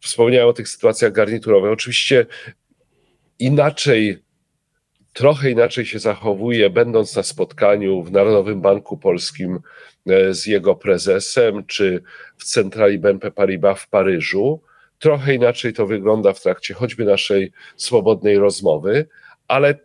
wspomniałem 0.00 0.48
o 0.48 0.52
tych 0.52 0.68
sytuacjach 0.68 1.12
garniturowych. 1.12 1.72
Oczywiście 1.72 2.26
inaczej 3.38 4.24
trochę 5.14 5.50
inaczej 5.50 5.86
się 5.86 5.98
zachowuje, 5.98 6.70
będąc 6.70 7.16
na 7.16 7.22
spotkaniu 7.22 8.02
w 8.02 8.12
Narodowym 8.12 8.60
Banku 8.60 8.98
Polskim 8.98 9.60
e, 10.06 10.34
z 10.34 10.46
jego 10.46 10.74
prezesem, 10.74 11.66
czy 11.66 12.02
w 12.36 12.44
centrali 12.44 12.98
BNP 12.98 13.30
Paribas 13.30 13.80
w 13.80 13.88
Paryżu. 13.88 14.60
Trochę 14.98 15.34
inaczej 15.34 15.72
to 15.72 15.86
wygląda 15.86 16.32
w 16.32 16.40
trakcie 16.40 16.74
choćby 16.74 17.04
naszej 17.04 17.52
swobodnej 17.76 18.38
rozmowy, 18.38 19.08
ale 19.48 19.78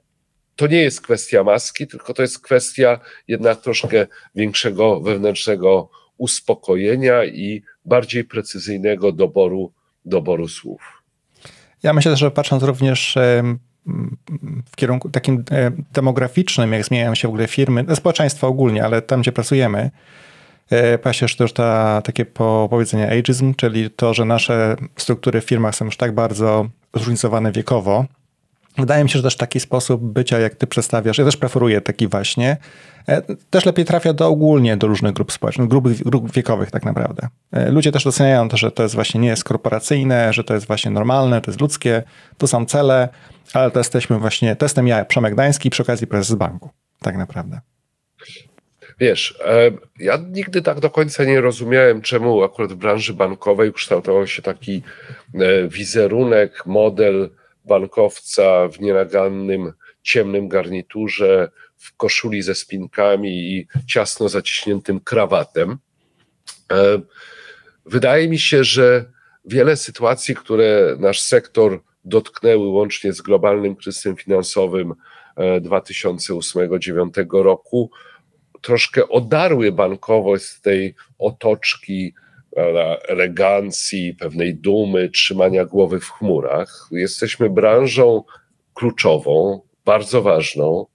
to 0.56 0.68
nie 0.68 0.82
jest 0.82 1.02
kwestia 1.02 1.44
maski, 1.44 1.88
tylko 1.88 2.13
to 2.13 2.22
jest 2.22 2.39
kwestia 2.39 3.00
jednak 3.28 3.62
troszkę 3.62 4.08
większego 4.36 5.00
wewnętrznego 5.00 5.89
uspokojenia 6.18 7.26
i 7.26 7.63
bardziej 7.86 8.26
precyzyjnego 8.26 9.12
doboru, 9.12 9.74
doboru 10.06 10.48
słów. 10.48 11.04
Ja 11.84 11.94
myślę, 11.94 12.15
że 12.15 12.32
patrząc 12.32 12.63
również 12.63 13.18
w 14.65 14.76
kierunku 14.76 15.10
takim 15.10 15.44
e, 15.52 15.72
demograficznym, 15.94 16.74
jak 16.74 16.86
zmieniają 16.86 17.15
się 17.15 17.28
w 17.28 17.32
ogóle 17.32 17.48
firmy, 17.48 17.86
społeczeństwo 17.96 18.48
ogólnie, 18.48 18.86
ale 18.86 19.02
tam, 19.02 19.22
gdzie 19.22 19.32
pracujemy, 19.32 19.92
e, 20.70 20.98
pojawia 20.98 21.28
też 21.38 21.54
ta, 21.54 22.02
takie 22.02 22.26
powiedzenie 22.70 23.12
ageism, 23.12 23.54
czyli 23.54 23.89
to, 23.89 24.13
że 24.13 24.26
nasze 24.26 24.76
struktury 24.96 25.42
w 25.42 25.46
firmach 25.46 25.76
są 25.76 25.86
już 25.86 25.98
tak 25.98 26.15
bardzo 26.15 26.70
zróżnicowane 26.96 27.52
wiekowo, 27.52 28.06
Wydaje 28.77 29.03
mi 29.03 29.10
się, 29.10 29.19
że 29.19 29.23
też 29.23 29.38
taki 29.38 29.60
sposób 29.60 30.01
bycia, 30.01 30.39
jak 30.39 30.55
ty 30.55 30.67
przedstawiasz, 30.67 31.17
ja 31.17 31.25
też 31.25 31.38
preferuję 31.38 31.82
taki 31.82 32.08
właśnie, 32.08 32.58
e, 33.08 33.21
też 33.49 33.65
lepiej 33.65 33.86
trafia 33.86 34.13
do 34.13 34.27
ogólnie 34.27 34.77
do 34.77 34.88
różnych 34.88 35.13
grup 35.13 35.32
społecznych, 35.32 35.67
grup, 35.67 35.88
grup 35.88 36.32
wiekowych 36.32 36.71
tak 36.71 36.86
naprawdę. 36.86 37.27
E, 37.51 37.71
ludzie 37.71 37.91
też 37.91 38.03
doceniają 38.03 38.49
to, 38.49 38.58
że 38.58 38.71
to 38.71 38.84
jest 38.84 38.95
właśnie 38.95 39.19
nie 39.19 39.27
jest 39.27 39.43
korporacyjne, 39.43 40.34
że 40.34 40.43
to 40.43 40.53
jest 40.53 40.67
właśnie 40.67 40.91
normalne, 40.91 41.41
to 41.41 41.51
jest 41.51 41.62
ludzkie, 41.62 42.03
to 42.38 42.47
są 42.47 42.65
cele, 42.65 43.10
ale 43.53 43.71
to 43.71 43.79
jesteśmy 43.79 44.19
właśnie, 44.19 44.55
to 44.55 44.65
jestem 44.65 44.88
ja, 44.88 45.05
Przemek 45.05 45.34
Gdański, 45.34 45.69
przy 45.69 45.84
okazji 45.84 46.08
prezes 46.08 46.36
banku, 46.36 46.69
tak 46.99 47.17
naprawdę. 47.17 47.60
Wiesz, 48.99 49.39
e, 49.45 49.71
ja 49.99 50.17
nigdy 50.29 50.62
tak 50.62 50.79
do 50.79 50.89
końca 50.89 51.23
nie 51.23 51.41
rozumiałem, 51.41 52.01
czemu 52.01 52.43
akurat 52.43 52.73
w 52.73 52.75
branży 52.75 53.13
bankowej 53.13 53.73
kształtował 53.73 54.27
się 54.27 54.41
taki 54.41 54.84
wizerunek, 55.69 56.65
model 56.65 57.29
bankowca 57.65 58.67
w 58.67 58.80
nienagannym, 58.80 59.74
ciemnym 60.02 60.48
garniturze, 60.48 61.52
w 61.78 61.98
koszuli 61.98 62.41
ze 62.41 62.56
spinkami 62.56 63.30
i 63.30 63.67
ciasno 63.88 64.30
zaciśniętym 64.30 65.00
krawatem. 65.00 65.78
E, 66.72 67.02
wydaje 67.86 68.30
mi 68.30 68.39
się, 68.39 68.63
że 68.63 69.06
wiele 69.45 69.78
sytuacji, 69.78 70.36
które 70.36 70.95
nasz 71.00 71.22
sektor 71.22 71.82
dotknęły 72.06 72.67
łącznie 72.67 73.13
z 73.13 73.22
globalnym 73.22 73.76
kryzysem 73.76 74.15
finansowym 74.15 74.93
2008-2009 75.38 77.19
e, 77.19 77.43
roku, 77.43 77.91
troszkę 78.62 79.10
odarły 79.10 79.72
bankowość 79.72 80.45
z 80.45 80.62
tej 80.62 80.95
otoczki 81.17 82.13
elegancji, 83.07 84.15
pewnej 84.19 84.55
dumy, 84.55 85.09
trzymania 85.09 85.65
głowy 85.65 85.99
w 85.99 86.09
chmurach. 86.09 86.88
Jesteśmy 86.91 87.49
branżą 87.49 88.23
kluczową, 88.73 89.62
bardzo 89.85 90.21
ważną, 90.21 90.85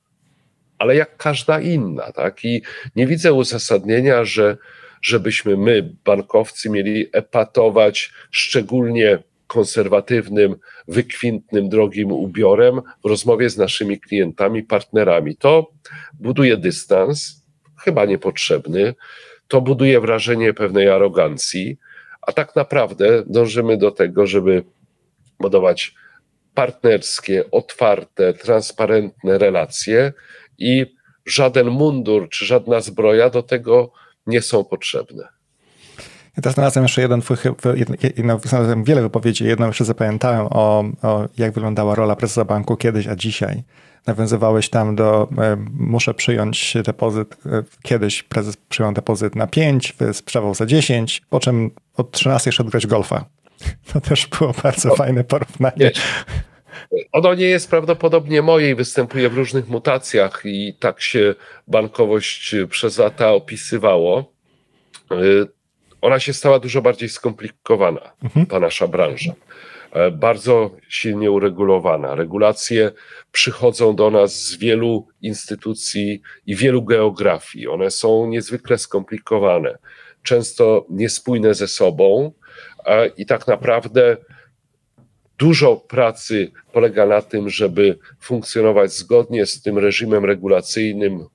ale 0.79 0.97
jak 0.97 1.17
każda 1.17 1.61
inna, 1.61 2.13
tak? 2.13 2.45
I 2.45 2.63
nie 2.97 3.07
widzę 3.07 3.33
uzasadnienia, 3.33 4.25
że 4.25 4.57
żebyśmy 5.03 5.57
my, 5.57 5.95
bankowcy, 6.05 6.71
mieli 6.71 7.07
epatować 7.13 8.13
szczególnie 8.31 9.19
konserwatywnym, 9.47 10.57
wykwintnym, 10.89 11.69
drogim 11.69 12.13
ubiorem 12.13 12.81
w 13.05 13.09
rozmowie 13.09 13.51
z 13.51 13.57
naszymi 13.57 14.01
klientami, 14.01 14.63
partnerami. 14.63 15.37
To 15.37 15.71
buduje 16.21 16.57
dystans, 16.57 17.45
chyba 17.85 18.05
niepotrzebny 18.05 18.95
to 19.49 19.61
buduje 19.61 20.01
wrażenie 20.01 20.55
pewnej 20.55 20.89
arogancji, 20.89 21.79
a 22.23 22.33
tak 22.33 22.57
naprawdę 22.57 23.23
dążymy 23.27 23.77
do 23.77 23.91
tego, 23.91 24.27
żeby 24.27 24.65
budować 25.41 25.95
partnerskie, 26.55 27.51
otwarte, 27.51 28.35
transparentne 28.35 29.39
relacje 29.39 30.13
i 30.59 30.87
żaden 31.27 31.71
mundur 31.71 32.29
czy 32.29 32.47
żadna 32.47 32.81
zbroja 32.81 33.31
do 33.31 33.43
tego 33.43 33.93
nie 34.27 34.43
są 34.43 34.65
potrzebne. 34.65 35.29
Ja 36.37 36.43
teraz 36.43 36.55
znalazłem 36.55 36.85
jeszcze 36.85 37.03
jeden 37.03 37.21
twój, 37.21 37.37
jedno, 38.17 38.39
znalazłem 38.45 38.85
wiele 38.85 39.03
wypowiedzi, 39.03 39.45
jedną 39.45 39.67
jeszcze 39.67 39.85
zapamiętałem 39.85 40.47
o, 40.51 40.85
o 41.03 41.29
jak 41.39 41.53
wyglądała 41.53 41.95
rola 41.95 42.17
prezesa 42.17 42.45
banku 42.45 42.77
kiedyś, 42.77 43.07
a 43.07 43.17
dzisiaj 43.17 43.63
nawiązywałeś 44.07 44.69
tam 44.69 44.97
do, 44.97 45.29
e, 45.39 45.57
muszę 45.79 46.15
przyjąć 46.15 46.75
depozyt, 46.85 47.37
e, 47.47 47.63
kiedyś 47.83 48.23
prezes 48.23 48.57
przyjął 48.57 48.93
depozyt 48.93 49.37
na 49.37 49.47
5, 49.47 49.95
sprzedawał 50.13 50.55
za 50.55 50.67
10, 50.67 51.23
po 51.31 51.41
czym 51.41 51.71
od 51.97 52.11
13 52.11 52.53
szedł 52.53 52.71
grać 52.71 52.87
golfa. 52.87 53.25
To 53.93 54.01
też 54.01 54.27
było 54.27 54.55
bardzo 54.63 54.93
o, 54.93 54.97
fajne 54.97 55.25
porównanie. 55.25 55.75
Wiesz, 55.77 56.03
ono 57.13 57.35
nie 57.35 57.47
jest 57.47 57.71
prawdopodobnie 57.71 58.43
moje 58.43 58.71
i 58.71 58.75
występuje 58.75 59.29
w 59.29 59.35
różnych 59.35 59.69
mutacjach 59.69 60.43
i 60.45 60.75
tak 60.81 61.01
się 61.01 61.35
bankowość 61.69 62.55
przez 62.71 62.99
lata 62.99 63.33
opisywało. 63.33 64.33
E, 65.11 65.17
ona 66.01 66.21
się 66.21 66.33
stała 66.33 66.59
dużo 66.59 66.83
bardziej 66.83 67.09
skomplikowana, 67.09 68.13
mhm. 68.23 68.47
ta 68.47 68.61
nasza 68.61 68.89
branża. 68.89 69.33
E, 69.95 70.11
bardzo 70.11 70.71
silnie 70.89 71.31
uregulowana. 71.31 72.15
Regulacje 72.15 72.93
przychodzą 73.33 73.97
do 73.97 74.11
nas 74.11 74.47
z 74.47 74.57
wielu 74.57 75.07
instytucji 75.23 76.23
i 76.47 76.57
wielu 76.57 76.83
geografii. 76.83 77.69
One 77.69 77.91
są 77.91 78.27
niezwykle 78.27 78.79
skomplikowane, 78.79 79.79
często 80.23 80.87
niespójne 80.91 81.55
ze 81.55 81.69
sobą 81.69 82.33
i 83.17 83.27
tak 83.27 83.47
naprawdę 83.47 84.17
dużo 85.39 85.77
pracy 85.77 86.53
polega 86.73 87.07
na 87.07 87.23
tym, 87.23 87.51
żeby 87.51 87.99
funkcjonować 88.21 88.93
zgodnie 88.93 89.47
z 89.47 89.63
tym 89.63 89.79
reżimem 89.79 90.25
regulacyjnym, 90.25 91.27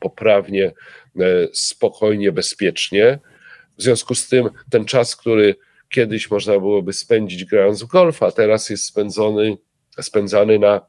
poprawnie, 0.00 0.66
e, 0.66 0.72
spokojnie, 1.52 2.32
bezpiecznie. 2.32 3.18
W 3.78 3.82
związku 3.82 4.14
z 4.14 4.28
tym 4.28 4.48
ten 4.70 4.84
czas, 4.84 5.16
który 5.16 5.54
kiedyś 5.88 6.30
można 6.30 6.52
byłoby 6.52 6.92
spędzić 6.92 7.44
grając 7.44 7.82
w 7.82 7.86
golfa, 7.86 8.30
teraz 8.30 8.70
jest 8.70 8.84
spędzony, 8.84 9.56
spędzany 10.00 10.58
na 10.58 10.80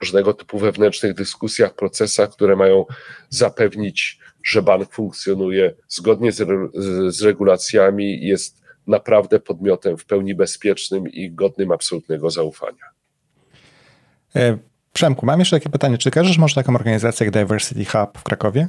różnego 0.00 0.34
typu 0.34 0.58
wewnętrznych 0.58 1.14
dyskusjach, 1.14 1.74
procesach, 1.74 2.30
które 2.30 2.56
mają 2.56 2.84
zapewnić, 3.28 4.18
że 4.44 4.62
bank 4.62 4.92
funkcjonuje 4.92 5.74
zgodnie 5.88 6.32
z, 6.32 6.46
z 7.16 7.22
regulacjami 7.22 8.26
jest 8.26 8.64
naprawdę 8.86 9.40
podmiotem 9.40 9.96
w 9.96 10.04
pełni 10.04 10.34
bezpiecznym 10.34 11.08
i 11.08 11.30
godnym 11.30 11.72
absolutnego 11.72 12.30
zaufania. 12.30 12.84
E, 14.36 14.58
Przemku, 14.92 15.26
mam 15.26 15.38
jeszcze 15.38 15.56
takie 15.56 15.70
pytanie. 15.70 15.98
Czy 15.98 16.10
kojarzysz 16.10 16.38
może 16.38 16.54
taką 16.54 16.74
organizację 16.74 17.24
jak 17.24 17.34
Diversity 17.34 17.84
Hub 17.84 18.18
w 18.18 18.22
Krakowie? 18.22 18.68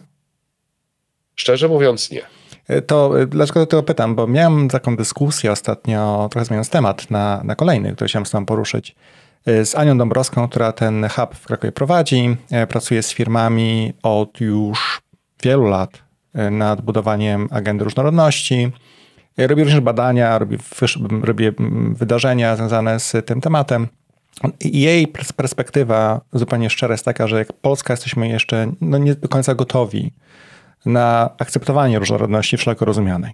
Szczerze 1.35 1.67
mówiąc 1.67 2.11
nie. 2.11 2.21
E, 2.67 2.81
to 2.81 3.21
e, 3.21 3.27
dlaczego 3.27 3.65
tego 3.65 3.83
pytam? 3.83 4.15
Bo 4.15 4.27
miałem 4.27 4.69
taką 4.69 4.95
dyskusję 4.95 5.51
ostatnio, 5.51 6.27
trochę 6.31 6.45
zmieniając 6.45 6.69
temat, 6.69 7.11
na, 7.11 7.41
na 7.43 7.55
kolejny, 7.55 7.93
który 7.93 8.07
chciałem 8.07 8.25
z 8.25 8.29
Tobą 8.29 8.45
poruszyć, 8.45 8.95
e, 9.45 9.65
z 9.65 9.75
Anią 9.75 9.97
Dąbrowską, 9.97 10.47
która 10.47 10.71
ten 10.71 11.07
hub 11.09 11.35
w 11.35 11.45
Krakowie 11.45 11.71
prowadzi. 11.71 12.37
Pracuje 12.69 13.03
z 13.03 13.13
firmami 13.13 13.93
od 14.03 14.41
już 14.41 15.01
wielu 15.43 15.63
lat 15.63 16.05
nad 16.51 16.81
budowaniem 16.81 17.47
agendy 17.51 17.83
różnorodności. 17.83 18.71
robi 19.37 19.63
również 19.63 19.79
badania, 19.79 20.39
robi, 20.39 20.57
robi 21.21 21.45
wydarzenia 21.89 22.55
związane 22.55 22.99
z 22.99 23.25
tym 23.25 23.41
tematem. 23.41 23.87
Jej 24.61 25.07
perspektywa 25.35 26.21
zupełnie 26.33 26.69
szczera 26.69 26.93
jest 26.93 27.05
taka, 27.05 27.27
że 27.27 27.37
jak 27.37 27.53
Polska 27.53 27.93
jesteśmy 27.93 28.27
jeszcze 28.27 28.71
no, 28.81 28.97
nie 28.97 29.15
do 29.15 29.27
końca 29.27 29.55
gotowi 29.55 30.11
na 30.85 31.29
akceptowanie 31.37 31.99
różnorodności 31.99 32.57
wszelako 32.57 32.85
rozumianej. 32.85 33.33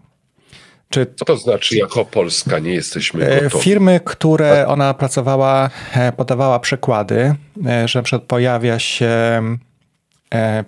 Czy 0.89 1.07
Co 1.15 1.25
to 1.25 1.37
znaczy, 1.37 1.77
jako 1.77 2.05
Polska 2.05 2.59
nie 2.59 2.73
jesteśmy 2.73 3.25
e, 3.25 3.41
gotowi? 3.41 3.63
Firmy, 3.63 3.99
które 4.05 4.67
ona 4.67 4.93
pracowała, 4.93 5.69
e, 5.93 6.11
podawała 6.11 6.59
przykłady, 6.59 7.35
e, 7.67 7.87
że 7.87 7.99
na 7.99 8.03
przykład 8.03 8.23
pojawia 8.23 8.79
się, 8.79 9.41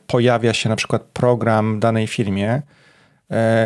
pojawia 0.07 0.53
się 0.53 0.69
na 0.69 0.75
przykład 0.75 1.01
program 1.01 1.75
w 1.75 1.79
danej 1.79 2.07
firmie 2.07 2.61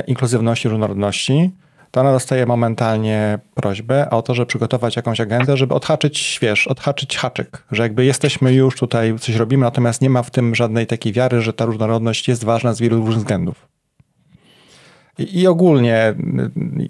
inkluzywności, 0.08 0.69
różnorodności, 0.69 1.51
to 1.91 2.02
ona 2.02 2.12
dostaje 2.12 2.45
momentalnie 2.45 3.39
prośbę 3.54 4.10
o 4.10 4.21
to, 4.21 4.34
żeby 4.34 4.45
przygotować 4.45 4.95
jakąś 4.95 5.21
agendę, 5.21 5.58
żeby 5.58 5.73
odhaczyć, 5.73 6.39
wiesz, 6.41 6.67
odhaczyć 6.67 7.17
haczyk, 7.17 7.63
że 7.71 7.84
jakby 7.84 8.06
jesteśmy 8.06 8.54
już 8.54 8.76
tutaj, 8.76 9.19
coś 9.19 9.36
robimy, 9.36 9.63
natomiast 9.63 10.02
nie 10.02 10.10
ma 10.10 10.23
w 10.23 10.32
tym 10.32 10.56
żadnej 10.56 10.88
takiej 10.88 11.13
wiary, 11.13 11.41
że 11.41 11.54
ta 11.54 11.65
różnorodność 11.65 12.28
jest 12.28 12.43
ważna 12.43 12.73
z 12.73 12.80
wielu 12.80 12.97
różnych 12.97 13.17
względów. 13.17 13.67
I, 15.17 15.39
I, 15.39 15.47
ogólnie 15.47 16.15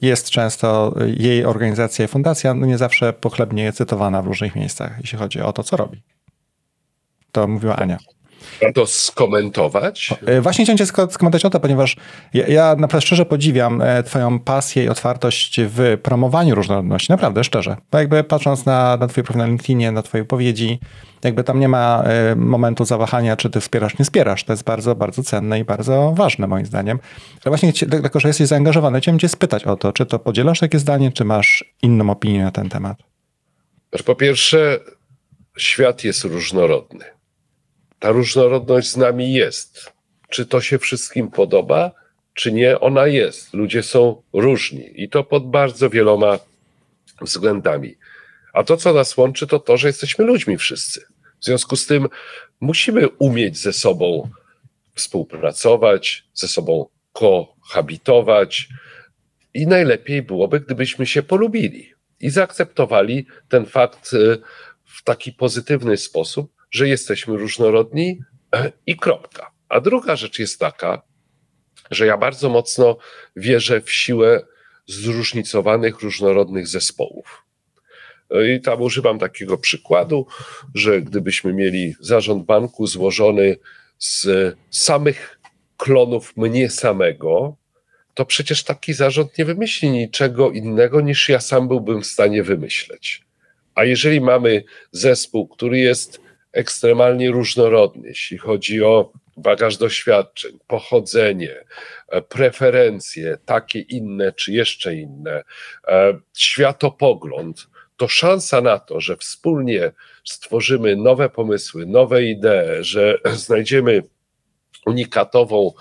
jest 0.02 0.30
często 0.30 0.96
jej 1.18 1.46
organizacja 1.46 2.06
i 2.06 2.08
fundacja 2.08 2.54
no 2.54 2.66
nie 2.66 2.78
zawsze 2.78 3.14
pochlebnie 3.14 3.74
cytowana 3.74 4.22
w 4.22 4.28
różnych 4.28 4.56
miejscach, 4.56 4.98
jeśli 5.02 5.18
chodzi 5.18 5.42
o 5.42 5.54
to, 5.54 5.64
co 5.64 5.78
robi. 5.78 6.02
To 7.32 7.48
mówiła 7.48 7.76
Ania 7.76 7.98
to 8.74 8.86
skomentować? 8.86 10.14
E, 10.26 10.42
właśnie 10.42 10.66
chciałem 10.66 10.78
cię 10.78 10.86
skomentować 10.86 11.46
o 11.46 11.50
to, 11.50 11.60
ponieważ 11.60 11.96
ja, 12.34 12.48
ja 12.48 12.76
naprawdę 12.76 13.02
szczerze 13.02 13.26
podziwiam 13.26 13.82
e, 13.82 14.04
twoją 14.04 14.40
pasję 14.40 14.84
i 14.84 14.90
otwartość 14.90 15.60
w 15.64 15.98
promowaniu 16.04 16.56
różnorodności. 16.56 17.12
Naprawdę, 17.12 17.44
szczerze. 17.44 17.78
Bo 17.92 17.98
jakby 17.98 18.24
patrząc 18.24 18.66
na, 18.66 18.98
na 18.98 19.08
twój 19.08 19.24
profil 19.24 19.42
na 19.42 19.48
LinkedInie, 19.48 19.92
na 19.92 20.02
twoje 20.02 20.24
wypowiedzi, 20.24 20.80
jakby 21.24 21.44
tam 21.44 21.60
nie 21.60 21.68
ma 21.68 22.04
e, 22.04 22.36
momentu 22.36 22.86
zawahania, 22.86 23.38
czy 23.38 23.50
ty 23.50 23.62
wspierasz, 23.62 24.00
nie 24.00 24.06
wspierasz. 24.06 24.44
To 24.44 24.54
jest 24.54 24.64
bardzo, 24.64 24.96
bardzo 24.96 25.24
cenne 25.24 25.60
i 25.60 25.64
bardzo 25.64 26.14
ważne 26.16 26.48
moim 26.48 26.66
zdaniem. 26.66 27.00
Ale 27.46 27.58
właśnie, 27.58 27.74
tylko 27.74 28.20
że 28.20 28.28
jesteś 28.28 28.48
zaangażowany, 28.48 29.02
chciałem 29.02 29.20
cię 29.20 29.30
spytać 29.30 29.64
o 29.64 29.76
to, 29.76 29.94
czy 29.94 30.06
to 30.06 30.20
podzielasz 30.20 30.60
takie 30.60 30.80
zdanie, 30.80 31.12
czy 31.12 31.26
masz 31.26 31.74
inną 31.82 32.10
opinię 32.10 32.44
na 32.44 32.52
ten 32.52 32.70
temat? 32.70 32.98
Po 34.06 34.16
pierwsze, 34.16 34.80
świat 35.58 36.04
jest 36.04 36.24
różnorodny 36.24 37.17
ta 38.00 38.10
różnorodność 38.10 38.90
z 38.90 38.98
nami 38.98 39.34
jest. 39.34 39.94
Czy 40.30 40.46
to 40.46 40.62
się 40.62 40.80
wszystkim 40.80 41.32
podoba, 41.32 41.92
czy 42.34 42.52
nie, 42.52 42.80
ona 42.80 43.08
jest. 43.08 43.54
Ludzie 43.54 43.84
są 43.84 44.22
różni 44.34 45.04
i 45.04 45.10
to 45.10 45.24
pod 45.24 45.50
bardzo 45.50 45.90
wieloma 45.90 46.40
względami. 47.22 47.96
A 48.54 48.64
to, 48.64 48.78
co 48.78 48.94
nas 48.94 49.18
łączy, 49.18 49.48
to 49.48 49.60
to, 49.60 49.78
że 49.78 49.88
jesteśmy 49.88 50.26
ludźmi 50.26 50.58
wszyscy. 50.58 51.06
W 51.40 51.46
związku 51.46 51.76
z 51.76 51.86
tym 51.86 52.08
musimy 52.60 53.10
umieć 53.10 53.58
ze 53.58 53.74
sobą 53.74 54.30
współpracować, 54.96 56.24
ze 56.34 56.48
sobą 56.48 56.90
kohabitować 57.14 58.70
i 59.54 59.68
najlepiej 59.68 60.22
byłoby, 60.22 60.60
gdybyśmy 60.60 61.06
się 61.06 61.24
polubili 61.24 61.94
i 62.20 62.30
zaakceptowali 62.30 63.26
ten 63.50 63.66
fakt 63.66 64.14
y, 64.14 64.38
w 64.86 65.04
taki 65.04 65.32
pozytywny 65.32 65.98
sposób, 65.98 66.57
że 66.72 66.88
jesteśmy 66.88 67.38
różnorodni 67.38 68.20
e, 68.56 68.72
i 68.86 68.98
kropka. 68.98 69.52
A 69.70 69.80
druga 69.80 70.16
rzecz 70.16 70.40
jest 70.40 70.60
taka, 70.60 71.02
że 71.92 72.06
ja 72.06 72.18
bardzo 72.18 72.50
mocno 72.50 72.98
wierzę 73.36 73.82
w 73.82 73.92
siłę 73.92 74.46
zróżnicowanych, 74.88 76.00
różnorodnych 76.00 76.68
zespołów. 76.68 77.44
E, 78.32 78.54
I 78.54 78.62
tam 78.62 78.82
używam 78.82 79.20
takiego 79.20 79.58
przykładu, 79.58 80.28
że 80.76 81.02
gdybyśmy 81.02 81.54
mieli 81.54 81.96
zarząd 82.00 82.46
banku 82.46 82.88
złożony 82.88 83.58
z 84.00 84.28
samych 84.70 85.40
klonów 85.78 86.38
mnie 86.38 86.70
samego, 86.70 87.56
to 88.14 88.26
przecież 88.26 88.64
taki 88.64 88.94
zarząd 88.94 89.38
nie 89.38 89.46
wymyśli 89.46 89.90
niczego 89.90 90.52
innego 90.52 91.02
niż 91.02 91.30
ja 91.30 91.40
sam 91.40 91.68
byłbym 91.68 92.02
w 92.02 92.08
stanie 92.08 92.44
wymyśleć. 92.44 93.24
A 93.76 93.84
jeżeli 93.84 94.22
mamy 94.22 94.64
zespół, 94.92 95.48
który 95.48 95.80
jest 95.80 96.22
ekstremalnie 96.58 97.32
różnorodny, 97.32 98.08
jeśli 98.08 98.38
chodzi 98.38 98.84
o 98.84 99.12
bagaż 99.38 99.78
doświadczeń, 99.78 100.60
pochodzenie, 100.68 101.56
e, 102.08 102.22
preferencje, 102.22 103.38
takie 103.46 103.80
inne 103.80 104.34
czy 104.34 104.54
jeszcze 104.54 104.96
inne, 104.96 105.44
e, 105.88 106.20
światopogląd, 106.38 107.68
to 107.98 108.08
szansa 108.08 108.62
na 108.62 108.80
to, 108.80 109.02
że 109.02 109.18
wspólnie 109.18 109.92
stworzymy 110.24 110.96
nowe 110.96 111.30
pomysły, 111.30 111.86
nowe 111.86 112.24
idee, 112.24 112.84
że 112.84 113.18
znajdziemy 113.46 114.04
unikatową, 114.86 115.72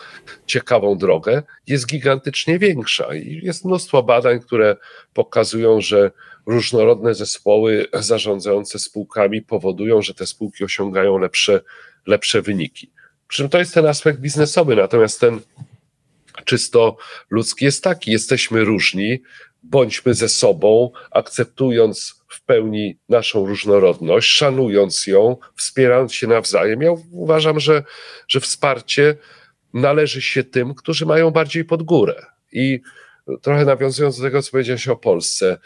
ciekawą 0.46 0.98
drogę, 0.98 1.42
jest 1.66 1.86
gigantycznie 1.86 2.58
większa. 2.58 3.14
I 3.14 3.40
jest 3.42 3.64
mnóstwo 3.64 4.02
badań, 4.02 4.40
które 4.40 4.76
pokazują, 5.14 5.80
że 5.80 6.10
różnorodne 6.46 7.14
zespoły 7.14 7.86
zarządzające 7.92 8.78
spółkami 8.78 9.42
powodują, 9.42 10.02
że 10.02 10.14
te 10.14 10.26
spółki 10.26 10.64
osiągają 10.64 11.18
lepsze, 11.18 11.60
lepsze 12.06 12.42
wyniki. 12.42 12.90
Przy 13.28 13.42
czym 13.42 13.48
to 13.48 13.58
jest 13.58 13.74
ten 13.74 13.86
aspekt 13.86 14.20
biznesowy, 14.20 14.76
natomiast 14.76 15.20
ten 15.20 15.40
czysto 16.44 16.96
ludzki 17.30 17.64
jest 17.64 17.84
taki: 17.84 18.10
jesteśmy 18.10 18.64
różni, 18.64 19.22
bądźmy 19.62 20.14
ze 20.14 20.28
sobą, 20.28 20.90
akceptując 21.10 22.24
w 22.28 22.44
pełni 22.44 22.98
naszą 23.08 23.46
różnorodność, 23.46 24.28
szanując 24.28 25.06
ją, 25.06 25.36
wspierając 25.56 26.14
się 26.14 26.26
nawzajem. 26.26 26.82
Ja 26.82 26.90
uważam, 27.12 27.60
że, 27.60 27.82
że 28.28 28.40
wsparcie 28.40 29.16
należy 29.74 30.22
się 30.22 30.44
tym, 30.44 30.74
którzy 30.74 31.06
mają 31.06 31.30
bardziej 31.30 31.64
pod 31.64 31.82
górę. 31.82 32.26
I 32.52 32.80
trochę 33.42 33.64
nawiązując 33.64 34.16
do 34.16 34.22
tego, 34.22 34.42
co 34.42 34.50
powiedziałeś 34.50 34.88
o 34.88 34.96
Polsce, 34.96 35.58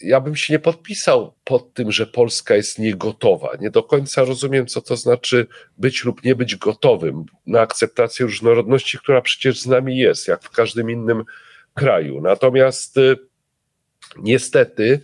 ja 0.00 0.20
bym 0.20 0.36
się 0.36 0.52
nie 0.52 0.58
podpisał 0.58 1.34
pod 1.44 1.74
tym, 1.74 1.92
że 1.92 2.06
Polska 2.06 2.54
jest 2.54 2.78
niegotowa. 2.78 3.50
Nie 3.60 3.70
do 3.70 3.82
końca 3.82 4.24
rozumiem, 4.24 4.66
co 4.66 4.80
to 4.80 4.96
znaczy 4.96 5.46
być 5.78 6.04
lub 6.04 6.24
nie 6.24 6.34
być 6.34 6.56
gotowym 6.56 7.24
na 7.46 7.60
akceptację 7.60 8.26
różnorodności, 8.26 8.98
która 8.98 9.20
przecież 9.20 9.60
z 9.60 9.66
nami 9.66 9.98
jest, 9.98 10.28
jak 10.28 10.42
w 10.42 10.50
każdym 10.50 10.90
innym 10.90 11.24
kraju. 11.74 12.20
Natomiast 12.20 12.96
y, 12.96 13.16
niestety 14.16 15.00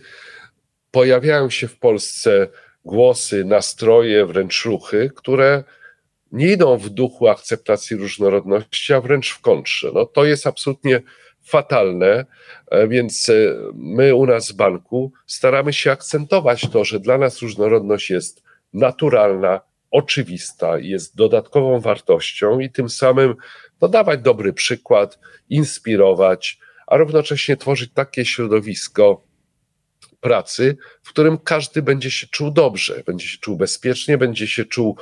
pojawiają 0.91 1.49
się 1.49 1.67
w 1.67 1.79
Polsce 1.79 2.47
głosy, 2.85 3.45
nastroje, 3.45 4.25
wręcz 4.25 4.65
ruchy, 4.65 5.11
które 5.15 5.63
nie 6.31 6.47
idą 6.47 6.77
w 6.77 6.89
duchu 6.89 7.27
akceptacji 7.27 7.97
różnorodności, 7.97 8.93
a 8.93 9.01
wręcz 9.01 9.31
w 9.31 9.41
kontrze. 9.41 9.91
No, 9.93 10.05
to 10.05 10.25
jest 10.25 10.47
absolutnie 10.47 11.01
fatalne, 11.43 12.25
e, 12.71 12.87
więc 12.87 13.29
e, 13.29 13.33
my 13.73 14.15
u 14.15 14.25
nas 14.25 14.51
w 14.51 14.55
banku 14.55 15.11
staramy 15.27 15.73
się 15.73 15.91
akcentować 15.91 16.69
to, 16.69 16.83
że 16.83 16.99
dla 16.99 17.17
nas 17.17 17.41
różnorodność 17.41 18.09
jest 18.09 18.43
naturalna, 18.73 19.61
oczywista, 19.91 20.79
jest 20.79 21.15
dodatkową 21.15 21.79
wartością 21.79 22.59
i 22.59 22.69
tym 22.69 22.89
samym 22.89 23.35
podawać 23.79 24.21
dobry 24.21 24.53
przykład, 24.53 25.19
inspirować, 25.49 26.59
a 26.87 26.97
równocześnie 26.97 27.57
tworzyć 27.57 27.91
takie 27.93 28.25
środowisko 28.25 29.21
pracy, 30.21 30.77
w 31.03 31.09
którym 31.09 31.37
każdy 31.37 31.81
będzie 31.81 32.11
się 32.11 32.27
czuł 32.27 32.51
dobrze, 32.51 33.03
będzie 33.05 33.27
się 33.27 33.37
czuł 33.37 33.57
bezpiecznie, 33.57 34.17
będzie 34.17 34.47
się 34.47 34.65
czuł 34.65 34.97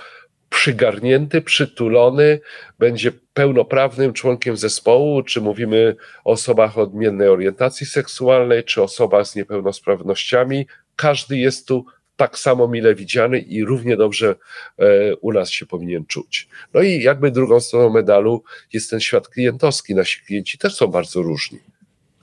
przygarnięty, 0.50 1.42
przytulony, 1.42 2.40
będzie 2.80 3.12
pełnoprawnym 3.34 4.14
członkiem 4.14 4.58
zespołu, 4.58 5.24
czy 5.24 5.42
mówimy 5.42 5.96
o 6.26 6.32
osobach 6.32 6.78
odmiennej 6.78 7.28
orientacji 7.28 7.86
seksualnej, 7.86 8.64
czy 8.64 8.84
osobach 8.84 9.28
z 9.28 9.36
niepełnosprawnościami. 9.36 10.68
Każdy 10.96 11.38
jest 11.38 11.68
tu 11.68 11.86
tak 12.16 12.38
samo 12.38 12.68
mile 12.68 12.96
widziany 12.96 13.40
i 13.40 13.66
równie 13.66 13.98
dobrze 13.98 14.36
e, 14.78 15.16
u 15.16 15.34
nas 15.34 15.50
się 15.50 15.66
powinien 15.66 16.06
czuć. 16.06 16.48
No 16.74 16.82
i 16.82 17.02
jakby 17.02 17.32
drugą 17.32 17.60
stroną 17.60 17.90
medalu 17.90 18.44
jest 18.74 18.90
ten 18.90 19.00
świat 19.00 19.28
klientowski. 19.28 19.96
Nasi 19.96 20.22
klienci 20.26 20.58
też 20.58 20.76
są 20.76 20.88
bardzo 20.88 21.22
różni. 21.22 21.60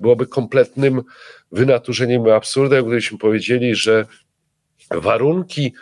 Byłoby 0.01 0.27
kompletnym 0.27 1.03
wynaturzeniem 1.53 2.29
absurdem, 2.29 2.85
gdybyśmy 2.85 3.19
powiedzieli, 3.19 3.75
że 3.75 4.07
warunki 4.91 5.73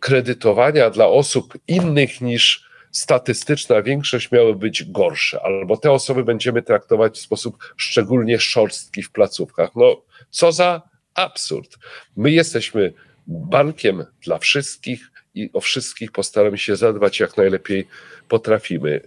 kredytowania 0.00 0.90
dla 0.90 1.06
osób 1.06 1.58
innych 1.68 2.20
niż 2.20 2.70
statystyczna 2.90 3.82
większość 3.82 4.32
miały 4.32 4.54
być 4.54 4.84
gorsze, 4.84 5.40
albo 5.42 5.76
te 5.76 5.92
osoby 5.92 6.24
będziemy 6.24 6.62
traktować 6.62 7.16
w 7.18 7.20
sposób 7.20 7.58
szczególnie 7.76 8.38
szorstki 8.38 9.02
w 9.02 9.12
placówkach. 9.12 9.70
No, 9.76 10.02
co 10.30 10.52
za 10.52 10.82
absurd. 11.14 11.76
My 12.16 12.30
jesteśmy 12.30 12.92
bankiem 13.26 14.04
dla 14.22 14.38
wszystkich 14.38 15.10
i 15.34 15.50
o 15.52 15.60
wszystkich 15.60 16.12
postaramy 16.12 16.58
się 16.58 16.76
zadbać 16.76 17.20
jak 17.20 17.36
najlepiej 17.36 17.86
potrafimy. 18.28 19.00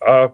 A 0.00 0.28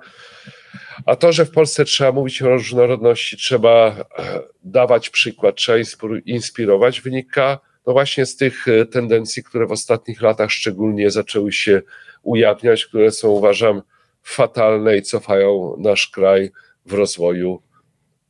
A 1.07 1.17
to, 1.17 1.33
że 1.33 1.45
w 1.45 1.51
Polsce 1.51 1.85
trzeba 1.85 2.13
mówić 2.13 2.43
o 2.43 2.49
różnorodności, 2.49 3.37
trzeba 3.37 3.97
e, 4.19 4.41
dawać 4.65 5.11
przykład, 5.11 5.57
trzeba 5.57 5.79
inspirować, 6.25 7.01
wynika 7.01 7.61
no 7.87 7.93
właśnie 7.93 8.27
z 8.27 8.37
tych 8.37 8.69
e, 8.69 8.87
tendencji, 8.87 9.45
które 9.45 9.67
w 9.67 9.73
ostatnich 9.73 10.23
latach 10.23 10.51
szczególnie 10.51 11.11
zaczęły 11.11 11.53
się 11.53 11.83
ujawniać, 12.23 12.87
które 12.87 13.11
są 13.11 13.29
uważam 13.29 13.83
fatalne 14.23 14.97
i 14.97 15.03
cofają 15.03 15.77
nasz 15.79 16.09
kraj 16.09 16.51
w 16.87 16.93
rozwoju 16.93 17.63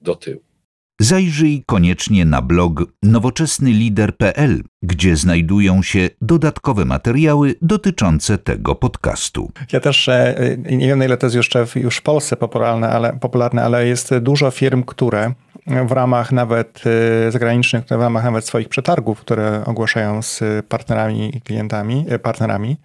do 0.00 0.14
tyłu. 0.14 0.40
Zajrzyj 1.00 1.62
koniecznie 1.66 2.24
na 2.24 2.42
blog 2.42 2.82
nowoczesnylider.pl, 3.02 4.62
gdzie 4.82 5.16
znajdują 5.16 5.82
się 5.82 6.10
dodatkowe 6.20 6.84
materiały 6.84 7.54
dotyczące 7.62 8.38
tego 8.38 8.74
podcastu. 8.74 9.52
Ja 9.72 9.80
też 9.80 10.08
e, 10.08 10.56
nie 10.70 10.86
wiem, 10.86 10.98
na 10.98 11.04
ile 11.04 11.16
to 11.16 11.26
jest 11.26 11.36
jeszcze 11.36 11.66
w, 11.66 11.76
już 11.76 11.96
w 11.96 12.02
Polsce 12.02 12.36
popularne 12.36 12.88
ale, 12.88 13.18
popularne, 13.20 13.64
ale 13.64 13.86
jest 13.86 14.18
dużo 14.18 14.50
firm, 14.50 14.82
które 14.82 15.34
w 15.66 15.92
ramach 15.92 16.32
nawet 16.32 16.82
e, 17.26 17.32
zagranicznych, 17.32 17.84
w 17.84 17.90
ramach 17.90 18.24
nawet 18.24 18.46
swoich 18.46 18.68
przetargów, 18.68 19.20
które 19.20 19.64
ogłaszają 19.64 20.22
z 20.22 20.40
partnerami 20.66 21.36
i 21.36 21.40
klientami, 21.40 22.04
e, 22.08 22.18
partnerami, 22.18 22.76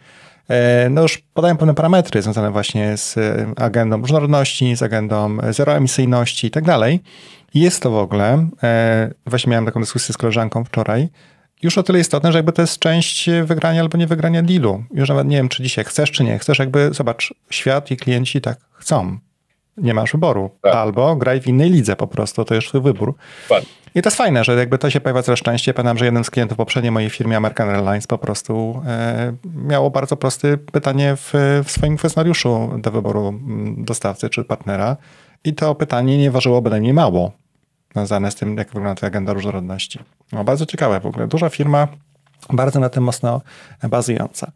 no 0.90 1.02
już 1.02 1.18
podają 1.18 1.58
pewne 1.58 1.74
parametry 1.74 2.22
związane 2.22 2.52
właśnie 2.52 2.98
z 2.98 3.16
agendą 3.60 4.02
różnorodności, 4.02 4.76
z 4.76 4.84
agendą 4.84 5.38
zeroemisyjności 5.52 6.48
i 6.48 6.52
tak 6.52 6.64
dalej. 6.64 7.00
Jest 7.54 7.82
to 7.84 7.92
w 7.92 7.98
ogóle, 7.98 8.48
e, 8.64 9.12
właśnie 9.26 9.52
miałem 9.52 9.66
taką 9.66 9.80
dyskusję 9.80 10.14
z 10.14 10.18
koleżanką 10.18 10.64
wczoraj, 10.64 11.10
już 11.64 11.78
o 11.78 11.84
tyle 11.84 12.00
istotne, 12.00 12.32
że 12.32 12.38
jakby 12.38 12.52
to 12.52 12.62
jest 12.62 12.80
część 12.80 13.30
wygrania 13.44 13.82
albo 13.82 13.98
nie 13.98 14.08
wygrania 14.08 14.44
dealu. 14.44 14.84
Już 14.94 15.10
nawet 15.10 15.28
nie 15.28 15.38
wiem, 15.38 15.50
czy 15.50 15.64
dzisiaj 15.64 15.86
chcesz, 15.86 16.12
czy 16.12 16.24
nie 16.24 16.40
chcesz, 16.40 16.60
jakby 16.60 16.94
zobacz, 16.94 17.34
świat 17.50 17.92
i 17.92 17.98
klienci 17.98 18.42
tak 18.42 18.60
chcą. 18.74 19.18
Nie 19.82 19.94
masz 19.94 20.12
wyboru. 20.12 20.50
Tak. 20.62 20.76
Albo 20.76 21.16
graj 21.16 21.42
w 21.42 21.48
innej 21.48 21.70
lidze 21.70 21.96
po 21.96 22.08
prostu, 22.08 22.46
to 22.46 22.56
jest 22.56 22.68
twój 22.68 22.82
wybór. 22.82 23.16
Tak. 23.50 23.64
I 23.96 24.02
to 24.02 24.08
jest 24.08 24.18
fajne, 24.18 24.44
że 24.44 24.56
jakby 24.56 24.78
to 24.78 24.90
się 24.90 25.02
pojawia 25.02 25.24
coraz 25.24 25.40
częściej. 25.40 25.74
Pamiętam, 25.74 25.98
że 25.98 26.06
jeden 26.06 26.24
z 26.24 26.30
klientów 26.30 26.58
poprzedniej 26.58 26.92
mojej 26.92 27.10
firmie 27.10 27.38
American 27.38 27.70
Airlines 27.70 28.08
po 28.08 28.18
prostu 28.18 28.82
e, 28.88 29.34
miało 29.56 29.90
bardzo 29.90 30.18
proste 30.18 30.58
pytanie 30.58 31.16
w, 31.16 31.34
w 31.66 31.72
swoim 31.72 31.98
kwestionariuszu 31.98 32.72
do 32.78 32.92
wyboru 32.92 33.40
dostawcy 33.78 34.30
czy 34.30 34.44
partnera. 34.44 34.98
I 35.44 35.54
to 35.54 35.76
pytanie 35.76 36.18
nie 36.18 36.32
ważyło 36.32 36.62
bynajmniej 36.62 36.94
mało, 36.94 37.32
związane 37.94 38.32
z 38.32 38.36
tym, 38.36 38.58
jak 38.58 38.68
wygląda 38.68 39.02
ta 39.02 39.08
agenda 39.08 39.34
różnorodności. 39.34 40.00
No, 40.32 40.44
bardzo 40.44 40.66
ciekawe 40.66 41.00
w 41.00 41.06
ogóle. 41.06 41.28
Duża 41.28 41.50
firma, 41.50 41.88
bardzo 42.50 42.80
na 42.80 42.90
tym 42.90 43.04
mocno 43.04 43.42
bazująca. 43.90 44.52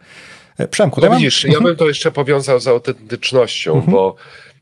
E, 0.57 0.67
Przemku, 0.67 1.01
no, 1.01 1.09
widzisz, 1.09 1.43
mam... 1.43 1.53
ja 1.53 1.61
bym 1.61 1.75
to 1.75 1.87
jeszcze 1.87 2.11
powiązał 2.11 2.59
z 2.59 2.67
autentycznością, 2.67 3.73
mhm. 3.73 3.91
bo 3.91 4.15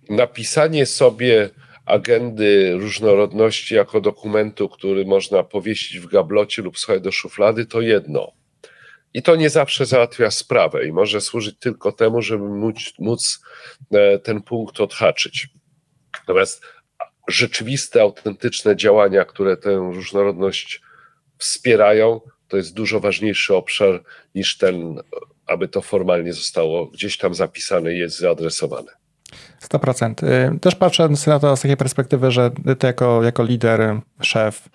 napisanie 0.10 0.86
sobie 0.86 1.50
agendy 1.86 2.74
różnorodności 2.74 3.76
jako 3.76 4.02
dokumentu, 4.02 4.70
który 4.70 5.06
można 5.06 5.44
powiesić 5.44 6.00
w 6.00 6.08
gablocie 6.08 6.62
lub 6.62 6.80
schować 6.80 7.02
do 7.02 7.12
szuflady, 7.12 7.66
to 7.66 7.82
jedno. 7.82 8.32
I 9.14 9.22
to 9.22 9.36
nie 9.36 9.50
zawsze 9.50 9.86
załatwia 9.86 10.32
sprawę 10.32 10.88
i 10.88 10.92
może 10.92 11.22
służyć 11.22 11.60
tylko 11.60 11.92
temu, 11.92 12.22
żeby 12.22 12.50
móc, 12.50 12.94
móc 13.00 13.42
e, 13.92 14.20
ten 14.20 14.42
punkt 14.42 14.82
odhaczyć. 14.82 15.50
Natomiast 16.20 16.64
rzeczywiste, 17.28 18.02
autentyczne 18.02 18.76
działania, 18.76 19.26
które 19.26 19.58
tę 19.58 19.92
różnorodność 19.94 20.82
wspierają, 21.38 22.22
to 22.48 22.58
jest 22.58 22.74
dużo 22.74 23.00
ważniejszy 23.00 23.56
obszar 23.56 24.04
niż 24.36 24.58
ten, 24.58 25.02
aby 25.46 25.68
to 25.68 25.82
formalnie 25.82 26.34
zostało 26.34 26.88
gdzieś 26.88 27.18
tam 27.18 27.36
zapisane 27.36 27.94
i 27.94 28.00
jest 28.00 28.18
zaadresowane. 28.18 29.01
100%. 29.62 30.24
Y, 30.56 30.60
też 30.60 30.76
patrzę 30.76 31.10
na 31.28 31.40
to 31.40 31.58
z 31.58 31.62
takiej 31.62 31.78
perspektywy, 31.78 32.32
że 32.32 32.52
ty 32.80 32.88
jako, 32.88 33.24
jako 33.24 33.44
lider, 33.44 34.00
szef, 34.22 34.70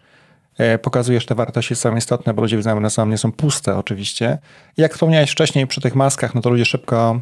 y, 0.60 0.78
pokazujesz 0.78 1.26
te 1.26 1.34
wartości, 1.34 1.74
są 1.76 1.96
istotne, 1.96 2.34
bo 2.34 2.42
ludzie 2.42 2.56
widzą, 2.56 2.76
one 2.76 2.90
są, 2.90 3.06
nie 3.06 3.18
są 3.18 3.32
puste 3.32 3.76
oczywiście. 3.76 4.38
Jak 4.76 4.92
wspomniałeś 4.92 5.30
wcześniej 5.30 5.66
przy 5.66 5.80
tych 5.80 5.94
maskach, 5.94 6.34
no 6.34 6.40
to 6.40 6.50
ludzie 6.50 6.64
szybko 6.64 7.20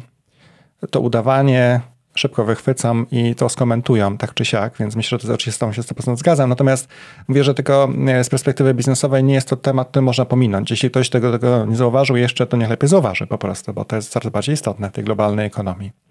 to 0.91 0.99
udawanie, 0.99 1.81
szybko 2.15 2.45
wychwycam 2.45 3.05
i 3.11 3.35
to 3.35 3.49
skomentują 3.49 4.17
tak 4.17 4.33
czy 4.33 4.45
siak, 4.45 4.77
więc 4.79 4.95
myślę, 4.95 5.19
że 5.21 5.27
to 5.27 5.33
oczywiście 5.33 5.51
z 5.51 5.57
tą 5.57 5.73
się 5.73 5.81
100% 5.81 6.17
zgadzam. 6.17 6.49
Natomiast 6.49 6.87
mówię, 7.27 7.43
że 7.43 7.53
tylko 7.53 7.89
e, 8.07 8.23
z 8.23 8.29
perspektywy 8.29 8.73
biznesowej 8.73 9.23
nie 9.23 9.33
jest 9.33 9.49
to 9.49 9.55
temat, 9.55 9.89
który 9.89 10.01
można 10.01 10.25
pominąć. 10.25 10.71
Jeśli 10.71 10.89
ktoś 10.89 11.09
tego, 11.09 11.31
tego 11.31 11.65
nie 11.65 11.75
zauważył 11.75 12.15
jeszcze, 12.15 12.47
to 12.47 12.57
niech 12.57 12.69
lepiej 12.69 12.89
zauważy 12.89 13.27
po 13.27 13.37
prostu, 13.37 13.73
bo 13.73 13.85
to 13.85 13.95
jest 13.95 14.09
coraz 14.09 14.31
bardziej 14.31 14.53
istotne 14.53 14.89
w 14.89 14.93
tej 14.93 15.03
globalnej 15.03 15.45
ekonomii. 15.45 16.04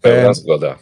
Pełna 0.00 0.30
e, 0.30 0.34
zgoda. 0.34 0.74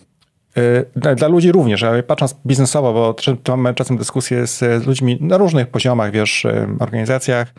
E, 1.05 1.15
dla 1.15 1.29
ludzi 1.29 1.53
również, 1.53 1.83
ale 1.83 2.03
patrząc 2.03 2.37
biznesowo, 2.47 2.93
bo 2.93 3.57
mamy 3.57 3.75
czasem 3.75 3.97
dyskusje 3.97 4.47
z 4.47 4.87
ludźmi 4.87 5.19
na 5.21 5.37
różnych 5.37 5.69
poziomach, 5.69 6.11
wiesz, 6.11 6.47
organizacjach, 6.79 7.53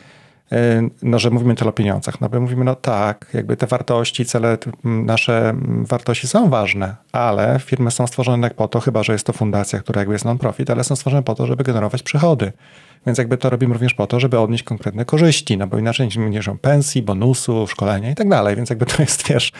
no, 1.02 1.20
że 1.20 1.30
mówimy 1.30 1.56
tyle 1.56 1.70
o 1.70 1.74
pieniądzach. 1.74 2.22
No 2.22 2.30
bo 2.30 2.42
mówimy, 2.42 2.66
no 2.66 2.76
tak, 2.76 3.30
jakby 3.34 3.58
te 3.58 3.68
wartości, 3.68 4.26
cele, 4.26 4.58
nasze 4.84 5.56
wartości 5.64 6.28
są 6.28 6.50
ważne, 6.50 6.96
ale 7.12 7.60
firmy 7.60 7.92
są 7.92 8.08
stworzone 8.08 8.50
tak 8.50 8.58
po 8.58 8.68
to, 8.68 8.80
chyba 8.80 9.04
że 9.04 9.14
jest 9.14 9.26
to 9.26 9.34
fundacja, 9.34 9.80
która 9.80 10.02
jakby 10.02 10.16
jest 10.16 10.26
non-profit, 10.26 10.70
ale 10.70 10.84
są 10.84 10.96
stworzone 10.96 11.24
po 11.24 11.36
to, 11.36 11.48
żeby 11.48 11.64
generować 11.64 12.04
przychody. 12.04 12.52
Więc 13.06 13.18
jakby 13.18 13.38
to 13.38 13.50
robimy 13.50 13.74
również 13.74 13.94
po 13.94 14.08
to, 14.08 14.20
żeby 14.20 14.40
odnieść 14.40 14.64
konkretne 14.64 15.06
korzyści, 15.06 15.58
no 15.58 15.68
bo 15.68 15.78
inaczej 15.78 16.10
nie 16.18 16.30
mierzą 16.30 16.58
pensji, 16.58 17.02
bonusów, 17.02 17.72
szkolenia 17.72 18.12
i 18.12 18.16
tak 18.16 18.30
dalej, 18.30 18.56
więc 18.56 18.70
jakby 18.70 18.86
to 18.86 19.02
jest, 19.02 19.28
wiesz... 19.28 19.52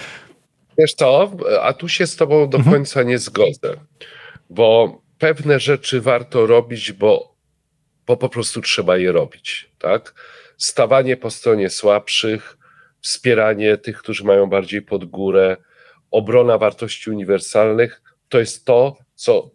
Wiesz 0.80 0.94
co, 0.94 1.32
a 1.62 1.74
tu 1.74 1.88
się 1.88 2.08
z 2.08 2.16
tobą 2.16 2.50
do 2.50 2.58
mhm. 2.58 2.76
końca 2.76 3.04
nie 3.04 3.18
zgodzę, 3.18 3.74
bo 4.50 5.02
pewne 5.18 5.60
rzeczy 5.60 6.02
warto 6.02 6.48
robić, 6.48 6.92
bo, 6.92 7.36
bo 8.08 8.18
po 8.18 8.30
prostu 8.30 8.62
trzeba 8.62 8.98
je 8.98 9.12
robić, 9.12 9.72
tak? 9.80 10.14
stawanie 10.58 11.18
po 11.18 11.32
stronie 11.32 11.70
słabszych, 11.70 12.58
wspieranie 13.02 13.78
tych, 13.78 13.98
którzy 13.98 14.24
mają 14.24 14.50
bardziej 14.50 14.82
pod 14.82 15.06
górę, 15.06 15.58
obrona 16.12 16.58
wartości 16.58 17.10
uniwersalnych, 17.10 18.02
to 18.30 18.40
jest 18.40 18.66
to, 18.66 18.98
co 19.16 19.52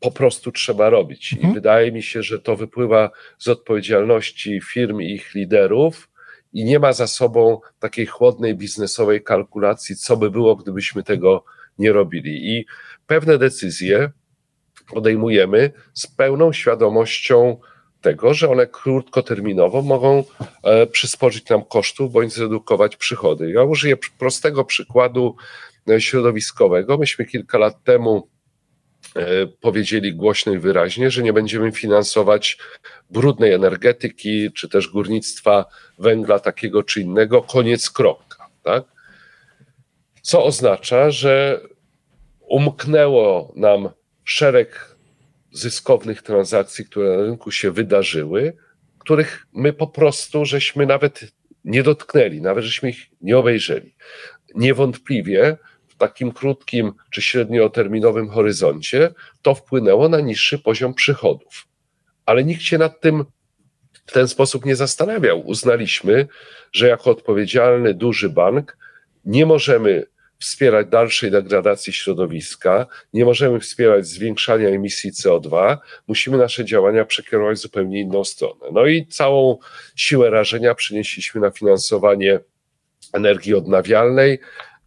po 0.00 0.10
prostu 0.10 0.52
trzeba 0.52 0.90
robić. 0.90 1.32
Mhm. 1.32 1.50
I 1.50 1.54
wydaje 1.54 1.92
mi 1.92 2.02
się, 2.02 2.22
że 2.22 2.38
to 2.38 2.56
wypływa 2.56 3.10
z 3.38 3.48
odpowiedzialności 3.48 4.60
firm 4.60 5.00
i 5.00 5.12
ich 5.12 5.34
liderów 5.34 6.09
i 6.52 6.64
nie 6.64 6.78
ma 6.78 6.92
za 6.92 7.06
sobą 7.06 7.60
takiej 7.78 8.06
chłodnej 8.06 8.54
biznesowej 8.54 9.22
kalkulacji, 9.22 9.96
co 9.96 10.16
by 10.16 10.30
było, 10.30 10.56
gdybyśmy 10.56 11.02
tego 11.02 11.44
nie 11.78 11.92
robili. 11.92 12.56
I 12.56 12.66
pewne 13.06 13.38
decyzje 13.38 14.10
podejmujemy 14.86 15.72
z 15.94 16.06
pełną 16.06 16.52
świadomością 16.52 17.56
tego, 18.00 18.34
że 18.34 18.50
one 18.50 18.66
krótkoterminowo 18.66 19.82
mogą 19.82 20.24
e, 20.62 20.86
przysporzyć 20.86 21.48
nam 21.48 21.64
kosztów 21.64 22.12
bądź 22.12 22.32
zredukować 22.32 22.96
przychody. 22.96 23.50
Ja 23.50 23.62
użyję 23.62 23.96
prostego 24.18 24.64
przykładu 24.64 25.36
e, 25.90 26.00
środowiskowego. 26.00 26.98
Myśmy 26.98 27.24
kilka 27.24 27.58
lat 27.58 27.84
temu 27.84 28.28
powiedzieli 29.60 30.14
głośno 30.14 30.52
i 30.52 30.58
wyraźnie, 30.58 31.10
że 31.10 31.22
nie 31.22 31.32
będziemy 31.32 31.72
finansować 31.72 32.58
brudnej 33.10 33.52
energetyki 33.52 34.52
czy 34.52 34.68
też 34.68 34.88
górnictwa 34.88 35.64
węgla 35.98 36.38
takiego 36.38 36.82
czy 36.82 37.00
innego. 37.00 37.42
Koniec 37.42 37.90
kropka. 37.90 38.48
Tak? 38.62 38.84
Co 40.22 40.44
oznacza, 40.44 41.10
że 41.10 41.60
umknęło 42.40 43.52
nam 43.56 43.88
szereg 44.24 44.96
zyskownych 45.52 46.22
transakcji, 46.22 46.84
które 46.84 47.16
na 47.16 47.22
rynku 47.22 47.50
się 47.50 47.70
wydarzyły, 47.70 48.56
których 48.98 49.46
my 49.52 49.72
po 49.72 49.86
prostu 49.86 50.44
żeśmy 50.44 50.86
nawet 50.86 51.20
nie 51.64 51.82
dotknęli, 51.82 52.40
nawet 52.40 52.64
żeśmy 52.64 52.90
ich 52.90 53.06
nie 53.20 53.38
obejrzeli. 53.38 53.94
Niewątpliwie 54.54 55.56
takim 56.00 56.32
krótkim 56.32 56.92
czy 57.10 57.22
średnioterminowym 57.22 58.28
horyzoncie 58.28 59.10
to 59.42 59.54
wpłynęło 59.54 60.08
na 60.08 60.20
niższy 60.20 60.58
poziom 60.58 60.94
przychodów. 60.94 61.66
Ale 62.26 62.44
nikt 62.44 62.62
się 62.62 62.78
nad 62.78 63.00
tym 63.00 63.24
w 64.06 64.12
ten 64.12 64.28
sposób 64.28 64.64
nie 64.64 64.76
zastanawiał. 64.76 65.40
Uznaliśmy, 65.46 66.26
że 66.72 66.88
jako 66.88 67.10
odpowiedzialny 67.10 67.94
duży 67.94 68.28
bank 68.28 68.76
nie 69.24 69.46
możemy 69.46 70.06
wspierać 70.38 70.86
dalszej 70.86 71.30
degradacji 71.30 71.92
środowiska, 71.92 72.86
nie 73.12 73.24
możemy 73.24 73.60
wspierać 73.60 74.06
zwiększania 74.06 74.68
emisji 74.68 75.12
CO2, 75.12 75.76
musimy 76.08 76.38
nasze 76.38 76.64
działania 76.64 77.04
przekierować 77.04 77.58
w 77.58 77.60
zupełnie 77.60 78.00
inną 78.00 78.24
stronę. 78.24 78.66
No 78.72 78.86
i 78.86 79.06
całą 79.06 79.58
siłę 79.96 80.30
rażenia 80.30 80.74
przenieśliśmy 80.74 81.40
na 81.40 81.50
finansowanie 81.50 82.40
energii 83.12 83.54
odnawialnej 83.54 84.38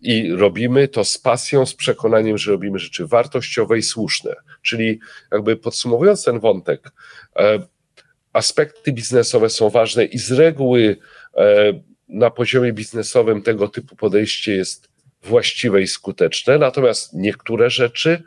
i 0.03 0.31
robimy 0.31 0.87
to 0.87 1.03
z 1.03 1.17
pasją, 1.17 1.65
z 1.65 1.73
przekonaniem, 1.73 2.37
że 2.37 2.51
robimy 2.51 2.79
rzeczy 2.79 3.07
wartościowe 3.07 3.77
i 3.77 3.81
słuszne. 3.81 4.35
Czyli 4.61 4.99
jakby 5.31 5.55
podsumowując 5.55 6.23
ten 6.23 6.39
wątek, 6.39 6.91
e, 7.35 7.59
aspekty 8.33 8.91
biznesowe 8.91 9.49
są 9.49 9.69
ważne 9.69 10.05
i 10.05 10.17
z 10.17 10.31
reguły 10.31 10.97
e, 11.37 11.73
na 12.09 12.29
poziomie 12.29 12.73
biznesowym 12.73 13.41
tego 13.41 13.67
typu 13.67 13.95
podejście 13.95 14.55
jest 14.55 14.89
właściwe 15.23 15.81
i 15.81 15.87
skuteczne, 15.87 16.57
natomiast 16.57 17.13
niektóre 17.13 17.69
rzeczy 17.69 18.23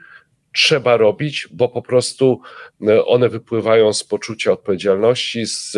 trzeba 0.52 0.96
robić, 0.96 1.48
bo 1.52 1.68
po 1.68 1.82
prostu 1.82 2.40
e, 2.88 3.04
one 3.04 3.28
wypływają 3.28 3.92
z 3.92 4.04
poczucia 4.04 4.52
odpowiedzialności, 4.52 5.46
z 5.46 5.76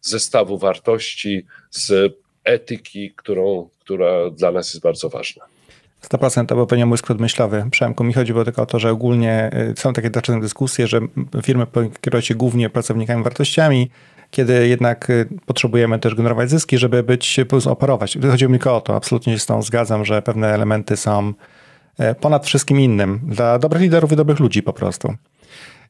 zestawu 0.00 0.58
wartości, 0.58 1.46
z 1.70 2.14
etyki, 2.44 3.12
którą, 3.16 3.68
która 3.80 4.30
dla 4.30 4.52
nas 4.52 4.74
jest 4.74 4.82
bardzo 4.82 5.08
ważna. 5.08 5.44
100% 6.02 6.46
to 6.46 6.54
był 6.54 6.66
pewnie 6.66 6.86
mój 6.86 6.98
skrót 6.98 7.20
myślowy. 7.20 7.64
Przemku, 7.70 8.04
mi 8.04 8.12
chodziło 8.12 8.44
tylko 8.44 8.62
o 8.62 8.66
to, 8.66 8.78
że 8.78 8.90
ogólnie 8.90 9.50
y, 9.70 9.80
są 9.80 9.92
takie 9.92 10.10
zaczęte 10.14 10.40
dyskusje, 10.40 10.86
że 10.86 11.00
firmy 11.42 11.66
kierują 12.00 12.20
się 12.20 12.34
głównie 12.34 12.70
pracownikami 12.70 13.24
wartościami, 13.24 13.90
kiedy 14.30 14.68
jednak 14.68 15.10
y, 15.10 15.28
potrzebujemy 15.46 15.98
też 15.98 16.14
generować 16.14 16.50
zyski, 16.50 16.78
żeby 16.78 17.02
być, 17.02 17.40
operować. 17.66 18.18
Chodziło 18.30 18.52
mi 18.52 18.58
tylko 18.58 18.76
o 18.76 18.80
to, 18.80 18.96
absolutnie 18.96 19.32
się 19.32 19.38
z 19.38 19.46
tą 19.46 19.62
zgadzam, 19.62 20.04
że 20.04 20.22
pewne 20.22 20.54
elementy 20.54 20.96
są 20.96 21.32
e, 21.98 22.14
ponad 22.14 22.46
wszystkim 22.46 22.80
innym 22.80 23.20
dla 23.26 23.58
dobrych 23.58 23.82
liderów 23.82 24.12
i 24.12 24.16
dobrych 24.16 24.40
ludzi 24.40 24.62
po 24.62 24.72
prostu. 24.72 25.14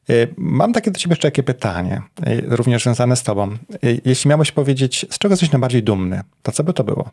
Y, 0.09 0.33
mam 0.37 0.73
takie 0.73 0.91
do 0.91 0.99
ciebie 0.99 1.11
jeszcze 1.11 1.27
takie 1.27 1.43
pytanie, 1.43 2.01
również 2.47 2.83
związane 2.83 3.15
z 3.15 3.23
tobą. 3.23 3.57
Jeśli 4.05 4.29
miałeś 4.29 4.51
powiedzieć, 4.51 5.05
z 5.09 5.17
czego 5.17 5.33
jesteś 5.33 5.51
najbardziej 5.51 5.83
dumny, 5.83 6.21
to 6.41 6.51
co 6.51 6.63
by 6.63 6.73
to 6.73 6.83
było? 6.83 7.09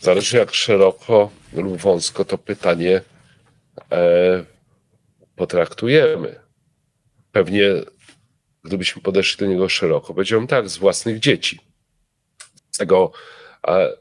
Zależy 0.00 0.36
jak 0.36 0.54
szeroko 0.54 1.30
lub 1.52 1.76
wąsko 1.76 2.24
to 2.24 2.38
pytanie 2.38 3.00
e, 3.92 4.44
potraktujemy. 5.36 6.40
Pewnie 7.32 7.62
gdybyśmy 8.64 9.02
podeszli 9.02 9.46
do 9.46 9.52
niego 9.52 9.68
szeroko, 9.68 10.14
powiedziałbym 10.14 10.46
tak, 10.46 10.68
z 10.68 10.78
własnych 10.78 11.18
dzieci. 11.18 11.60
Z 12.70 12.78
tego, 12.78 13.12
e, 13.68 13.92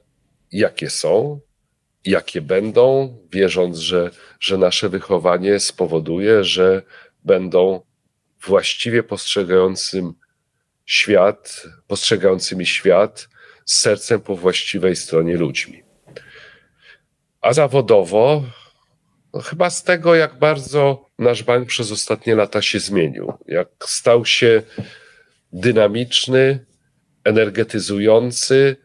jakie 0.51 0.89
są, 0.89 1.39
jakie 2.05 2.41
będą, 2.41 3.17
wierząc, 3.31 3.77
że, 3.77 4.11
że 4.39 4.57
nasze 4.57 4.89
wychowanie 4.89 5.59
spowoduje, 5.59 6.43
że 6.43 6.81
będą 7.23 7.81
właściwie 8.45 9.03
postrzegającym 9.03 10.13
świat, 10.85 11.63
postrzegającymi 11.87 12.65
świat 12.65 13.29
z 13.65 13.79
sercem 13.79 14.21
po 14.21 14.35
właściwej 14.35 14.95
stronie 14.95 15.37
ludźmi. 15.37 15.83
A 17.41 17.53
zawodowo, 17.53 18.43
no 19.33 19.41
chyba 19.41 19.69
z 19.69 19.83
tego, 19.83 20.15
jak 20.15 20.39
bardzo 20.39 21.09
nasz 21.19 21.43
bank 21.43 21.67
przez 21.67 21.91
ostatnie 21.91 22.35
lata 22.35 22.61
się 22.61 22.79
zmienił, 22.79 23.33
jak 23.47 23.67
stał 23.85 24.25
się 24.25 24.61
dynamiczny, 25.53 26.65
energetyzujący, 27.23 28.75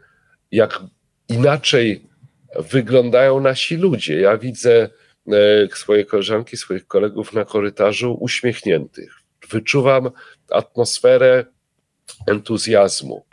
jak 0.51 0.81
inaczej 1.29 2.10
wyglądają 2.59 3.41
nasi 3.41 3.77
ludzie. 3.77 4.21
Ja 4.21 4.39
widzę 4.39 4.89
e, 5.29 5.69
swoje 5.75 6.05
koleżanki, 6.05 6.57
swoich 6.57 6.87
kolegów 6.87 7.33
na 7.33 7.45
korytarzu 7.45 8.17
uśmiechniętych. 8.21 9.13
Wyczuwam 9.51 10.11
atmosferę 10.51 11.45
entuzjazmu, 12.27 13.25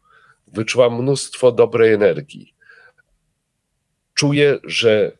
wyczuwam 0.53 1.01
mnóstwo 1.01 1.51
dobrej 1.51 1.93
energii 1.93 2.57
czuję, 4.17 4.59
że 4.63 5.11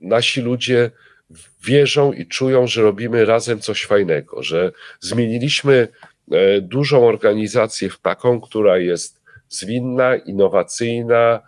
nasi 0.00 0.40
ludzie 0.40 0.90
wierzą 1.64 2.12
i 2.12 2.26
czują, 2.26 2.66
że 2.66 2.82
robimy 2.82 3.24
razem 3.24 3.60
coś 3.60 3.84
fajnego, 3.84 4.42
że 4.42 4.72
zmieniliśmy 5.00 5.88
e, 6.30 6.60
dużą 6.60 7.06
organizację 7.06 7.90
w 7.90 8.00
taką, 8.00 8.40
która 8.40 8.78
jest 8.78 9.20
zwinna, 9.48 10.16
innowacyjna, 10.16 11.40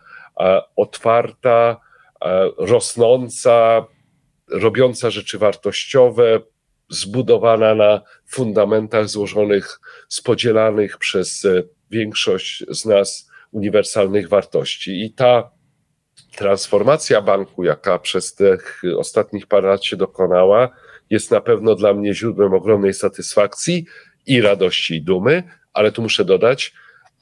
otwarta, 0.76 1.80
rosnąca, 2.58 3.86
robiąca 4.50 5.10
rzeczy 5.10 5.38
wartościowe, 5.38 6.40
zbudowana 6.90 7.74
na 7.74 8.00
fundamentach 8.26 9.08
złożonych 9.08 9.80
z 10.08 10.20
podzielanych 10.20 10.98
przez 10.98 11.44
e, 11.44 11.62
większość 11.90 12.64
z 12.68 12.84
nas 12.84 13.30
uniwersalnych 13.52 14.28
wartości. 14.28 15.04
I 15.04 15.12
ta 15.12 15.50
transformacja 16.36 17.22
banku, 17.22 17.64
jaka 17.64 17.98
przez 17.98 18.34
tych 18.34 18.82
ostatnich 18.96 19.46
parę 19.46 19.68
lat 19.68 19.84
się 19.84 19.96
dokonała, 19.96 20.68
jest 21.10 21.30
na 21.30 21.40
pewno 21.40 21.74
dla 21.74 21.94
mnie 21.94 22.14
źródłem 22.14 22.54
ogromnej 22.54 22.94
satysfakcji 22.94 23.86
i 24.26 24.40
radości 24.40 24.94
i 24.94 25.02
dumy, 25.02 25.42
ale 25.72 25.92
tu 25.92 26.02
muszę 26.02 26.24
dodać, 26.24 26.72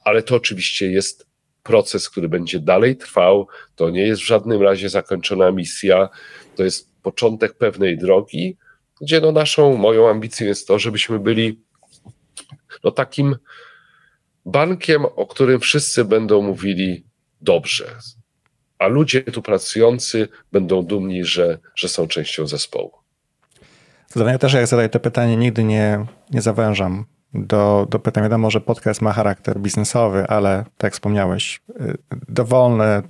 ale 0.03 0.23
to 0.23 0.35
oczywiście 0.35 0.91
jest 0.91 1.28
proces, 1.69 2.09
który 2.09 2.29
będzie 2.29 2.59
dalej 2.59 2.97
trwał. 2.97 3.47
To 3.75 3.89
nie 3.89 4.01
jest 4.01 4.21
w 4.21 4.25
żadnym 4.25 4.61
razie 4.61 4.89
zakończona 4.89 5.51
misja, 5.51 6.09
to 6.55 6.63
jest 6.63 6.89
początek 7.01 7.53
pewnej 7.57 7.97
drogi, 7.97 8.57
gdzie 9.01 9.21
no 9.21 9.31
naszą, 9.31 9.77
moją 9.77 10.09
ambicją 10.09 10.47
jest 10.47 10.67
to, 10.67 10.79
żebyśmy 10.79 11.19
byli 11.19 11.61
no 12.83 12.91
takim 12.91 13.35
bankiem, 14.45 15.05
o 15.05 15.27
którym 15.27 15.59
wszyscy 15.59 16.05
będą 16.05 16.41
mówili 16.41 17.03
dobrze, 17.41 17.85
a 18.79 18.87
ludzie 18.87 19.23
tu 19.23 19.41
pracujący 19.41 20.27
będą 20.51 20.83
dumni, 20.83 21.25
że, 21.25 21.59
że 21.75 21.89
są 21.89 22.07
częścią 22.07 22.47
zespołu. 22.47 22.91
Ja 24.15 24.37
też 24.37 24.53
jak 24.53 24.67
zadaję 24.67 24.89
to 24.89 24.99
pytanie, 24.99 25.37
nigdy 25.37 25.63
nie, 25.63 26.05
nie 26.31 26.41
zawężam 26.41 27.05
do, 27.33 27.87
do 27.89 27.99
pytań. 27.99 28.23
Wiadomo, 28.23 28.51
że 28.51 28.61
podcast 28.61 29.01
ma 29.01 29.13
charakter 29.13 29.59
biznesowy, 29.59 30.27
ale 30.27 30.65
tak 30.77 30.83
jak 30.83 30.93
wspomniałeś, 30.93 31.61
y, 31.81 31.97
dowolne 32.29 33.01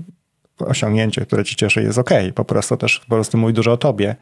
osiągnięcie, 0.59 1.25
które 1.25 1.45
ci 1.45 1.55
cieszy, 1.55 1.83
jest 1.83 1.97
ok. 1.97 2.09
Po 2.35 2.45
prostu 2.45 2.77
też 2.77 2.99
po 2.99 3.15
prostu 3.15 3.37
mówi 3.37 3.53
dużo 3.53 3.71
o 3.71 3.77
tobie. 3.77 4.15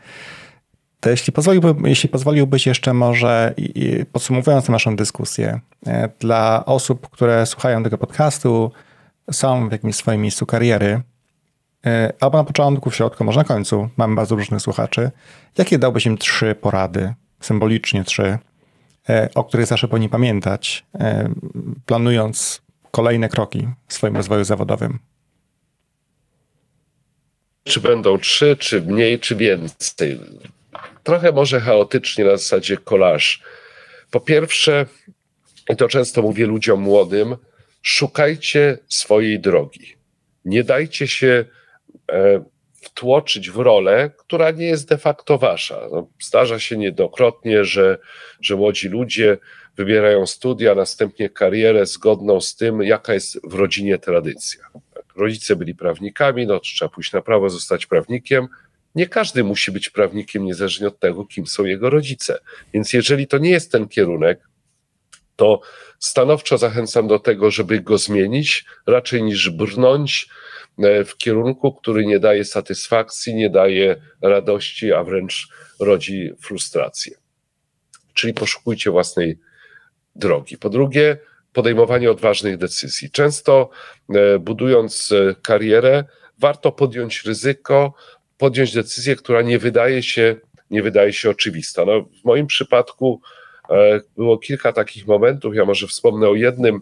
To 1.00 1.10
jeśli, 1.10 1.34
pozwoliłby, 1.34 1.89
jeśli 1.89 2.10
pozwoliłbyś 2.10 2.68
jeszcze 2.68 2.93
może, 2.93 3.54
podsumowując 4.12 4.70
naszą 4.70 4.95
dyskusję, 4.95 5.60
y, 5.88 5.91
dla 6.20 6.66
osób, 6.66 7.10
które 7.10 7.45
słuchają 7.45 7.84
tego 7.84 7.98
podcastu, 7.98 8.72
są 9.32 9.70
w 9.70 9.72
jakimś 9.72 9.95
swoim 9.95 10.22
miejscu 10.22 10.45
kariery, 10.45 11.02
E, 11.88 12.14
albo 12.20 12.38
na 12.38 12.43
początku, 12.43 12.89
w 12.89 12.95
środku, 12.95 13.24
może 13.24 13.39
na 13.39 13.43
końcu. 13.43 13.89
Mamy 13.98 14.16
bardzo 14.16 14.36
różnych 14.36 14.62
słuchaczy. 14.62 15.12
Jakie 15.58 15.80
dałbyś 15.80 16.06
im 16.06 16.18
trzy 16.18 16.56
porady, 16.56 17.14
symbolicznie 17.39 18.04
trzy, 18.04 18.24
e, 18.24 18.39
o 19.36 19.43
których 19.43 19.66
zawsze 19.66 19.88
powinni 19.88 20.10
pamiętać, 20.10 20.86
e, 20.99 21.30
planując 21.86 22.62
kolejne 22.91 23.30
kroki 23.30 23.68
w 23.88 23.93
swoim 23.93 24.16
rozwoju 24.16 24.43
zawodowym? 24.43 24.99
Czy 27.64 27.82
będą 27.82 28.18
trzy, 28.18 28.58
czy 28.60 28.82
mniej, 28.82 29.20
czy 29.20 29.36
więcej? 29.36 30.20
Trochę 31.03 31.32
może 31.32 31.60
chaotycznie 31.60 32.26
na 32.26 32.32
zasadzie 32.32 32.78
kolaż. 32.78 33.41
Po 34.12 34.20
pierwsze, 34.20 34.86
i 35.70 35.76
to 35.76 35.88
często 35.88 36.22
mówię 36.22 36.45
ludziom 36.45 36.82
młodym, 36.82 37.36
szukajcie 37.82 38.78
swojej 38.88 39.39
drogi. 39.39 39.95
Nie 40.45 40.64
dajcie 40.64 41.08
się 41.08 41.45
E, 42.12 42.43
wtłoczyć 42.82 43.49
w 43.51 43.57
rolę, 43.57 44.11
która 44.17 44.51
nie 44.51 44.65
jest 44.65 44.89
de 44.89 44.97
facto 44.97 45.38
wasza. 45.38 45.88
No, 45.91 46.07
zdarza 46.21 46.59
się 46.59 46.78
niejednokrotnie, 46.78 47.65
że, 47.65 47.97
że 48.41 48.55
młodzi 48.55 48.89
ludzie 48.89 49.38
wybierają 49.75 50.28
studia, 50.28 50.75
następnie 50.75 51.30
karierę 51.30 51.86
zgodną 51.86 52.41
z 52.41 52.55
tym, 52.55 52.82
jaka 52.82 53.13
jest 53.13 53.39
w 53.49 53.53
rodzinie 53.53 53.97
tradycja. 53.97 54.63
Tak, 54.93 55.03
rodzice 55.15 55.55
byli 55.55 55.75
prawnikami, 55.75 56.47
no 56.47 56.59
trzeba 56.59 56.89
pójść 56.89 57.13
na 57.13 57.21
prawo, 57.21 57.49
zostać 57.49 57.86
prawnikiem. 57.86 58.47
Nie 58.95 59.07
każdy 59.07 59.43
musi 59.43 59.71
być 59.71 59.89
prawnikiem, 59.89 60.45
niezależnie 60.45 60.88
od 60.88 60.99
tego, 60.99 61.25
kim 61.25 61.47
są 61.47 61.65
jego 61.65 61.89
rodzice. 61.89 62.39
Więc 62.73 62.93
jeżeli 62.93 63.28
to 63.28 63.38
nie 63.38 63.49
jest 63.49 63.71
ten 63.71 63.88
kierunek, 63.88 64.39
to 65.36 65.61
stanowczo 65.99 66.57
zachęcam 66.57 67.07
do 67.07 67.19
tego, 67.19 67.51
żeby 67.51 67.80
go 67.80 67.97
zmienić, 67.97 68.65
raczej 68.88 69.23
niż 69.23 69.49
brnąć 69.49 70.30
w 71.05 71.17
kierunku, 71.17 71.73
który 71.73 72.05
nie 72.05 72.19
daje 72.19 72.45
satysfakcji, 72.45 73.36
nie 73.36 73.49
daje 73.49 73.95
radości, 74.21 74.93
a 74.93 75.03
wręcz 75.03 75.47
rodzi 75.80 76.32
frustrację. 76.41 77.17
Czyli 78.13 78.34
poszukujcie 78.34 78.91
własnej 78.91 79.39
drogi. 80.15 80.57
Po 80.57 80.69
drugie, 80.69 81.17
podejmowanie 81.53 82.11
odważnych 82.11 82.57
decyzji. 82.57 83.11
Często 83.11 83.69
e, 84.09 84.39
budując 84.39 85.11
e, 85.11 85.36
karierę, 85.43 86.03
warto 86.39 86.71
podjąć 86.71 87.23
ryzyko, 87.23 87.93
podjąć 88.38 88.73
decyzję, 88.73 89.15
która 89.15 89.41
nie 89.41 89.59
wydaje 89.59 90.03
się, 90.03 90.36
nie 90.69 90.84
wydaje 90.84 91.13
się 91.13 91.30
oczywista. 91.30 91.86
No, 91.86 92.01
w 92.21 92.25
moim 92.25 92.47
przypadku 92.47 93.21
było 94.17 94.38
kilka 94.38 94.73
takich 94.73 95.07
momentów. 95.07 95.55
Ja 95.55 95.65
może 95.65 95.88
wspomnę 95.88 96.30
o 96.30 96.36
jednym, 96.36 96.82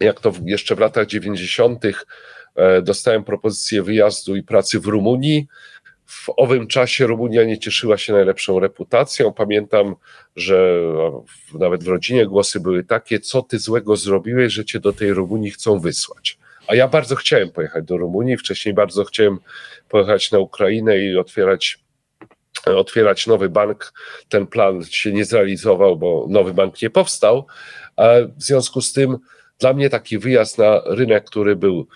jak 0.00 0.20
to 0.20 0.32
jeszcze 0.44 0.74
w 0.74 0.78
latach 0.78 1.06
90. 1.06 1.84
E, 2.56 2.82
dostałem 2.82 3.24
propozycję 3.24 3.82
wyjazdu 3.82 4.36
i 4.36 4.42
pracy 4.42 4.80
w 4.80 4.86
Rumunii. 4.86 5.46
W 6.06 6.28
owym 6.36 6.66
czasie 6.66 7.06
Rumunia 7.06 7.44
nie 7.44 7.58
cieszyła 7.58 7.98
się 7.98 8.12
najlepszą 8.12 8.60
reputacją. 8.60 9.32
Pamiętam, 9.32 9.94
że 10.36 10.80
nawet 11.54 11.84
w 11.84 11.88
rodzinie 11.88 12.26
głosy 12.26 12.60
były 12.60 12.84
takie, 12.84 13.20
co 13.20 13.42
ty 13.42 13.58
złego 13.58 13.96
zrobiłeś, 13.96 14.52
że 14.52 14.64
cię 14.64 14.80
do 14.80 14.92
tej 14.92 15.12
Rumunii 15.12 15.50
chcą 15.50 15.78
wysłać. 15.78 16.38
A 16.66 16.74
ja 16.74 16.88
bardzo 16.88 17.16
chciałem 17.16 17.50
pojechać 17.50 17.84
do 17.84 17.96
Rumunii, 17.96 18.36
wcześniej 18.36 18.74
bardzo 18.74 19.04
chciałem 19.04 19.38
pojechać 19.88 20.32
na 20.32 20.38
Ukrainę 20.38 20.98
i 20.98 21.16
otwierać, 21.16 21.78
otwierać 22.66 23.26
nowy 23.26 23.48
bank. 23.48 23.92
Ten 24.28 24.46
plan 24.46 24.84
się 24.84 25.12
nie 25.12 25.24
zrealizował, 25.24 25.96
bo 25.96 26.26
nowy 26.28 26.54
bank 26.54 26.82
nie 26.82 26.90
powstał. 26.90 27.46
A 27.96 28.06
w 28.36 28.42
związku 28.42 28.80
z 28.80 28.92
tym 28.92 29.18
dla 29.58 29.72
mnie 29.72 29.90
taki 29.90 30.18
wyjazd 30.18 30.58
na 30.58 30.82
rynek, 30.86 31.24
który 31.24 31.56
był 31.56 31.86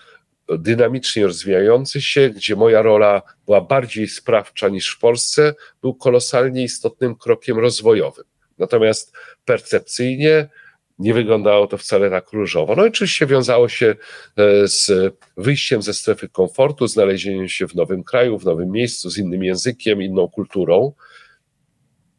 dynamicznie 0.49 1.25
rozwijający 1.25 2.01
się, 2.01 2.29
gdzie 2.29 2.55
moja 2.55 2.81
rola 2.81 3.21
była 3.45 3.61
bardziej 3.61 4.07
sprawcza 4.07 4.69
niż 4.69 4.89
w 4.89 4.99
Polsce, 4.99 5.53
był 5.81 5.93
kolosalnie 5.93 6.63
istotnym 6.63 7.15
krokiem 7.15 7.59
rozwojowym. 7.59 8.25
Natomiast 8.57 9.13
percepcyjnie 9.45 10.49
nie 10.99 11.13
wyglądało 11.13 11.67
to 11.67 11.77
wcale 11.77 12.09
tak 12.09 12.31
różowo. 12.33 12.75
No 12.75 12.85
i 12.85 12.87
oczywiście 12.87 13.25
wiązało 13.25 13.69
się 13.69 13.95
e, 14.37 14.67
z 14.67 14.91
wyjściem 15.37 15.81
ze 15.81 15.93
strefy 15.93 16.29
komfortu, 16.29 16.87
znalezieniem 16.87 17.49
się 17.49 17.67
w 17.67 17.75
nowym 17.75 18.03
kraju, 18.03 18.39
w 18.39 18.45
nowym 18.45 18.71
miejscu, 18.71 19.09
z 19.09 19.17
innym 19.17 19.43
językiem, 19.43 20.01
inną 20.01 20.27
kulturą. 20.27 20.93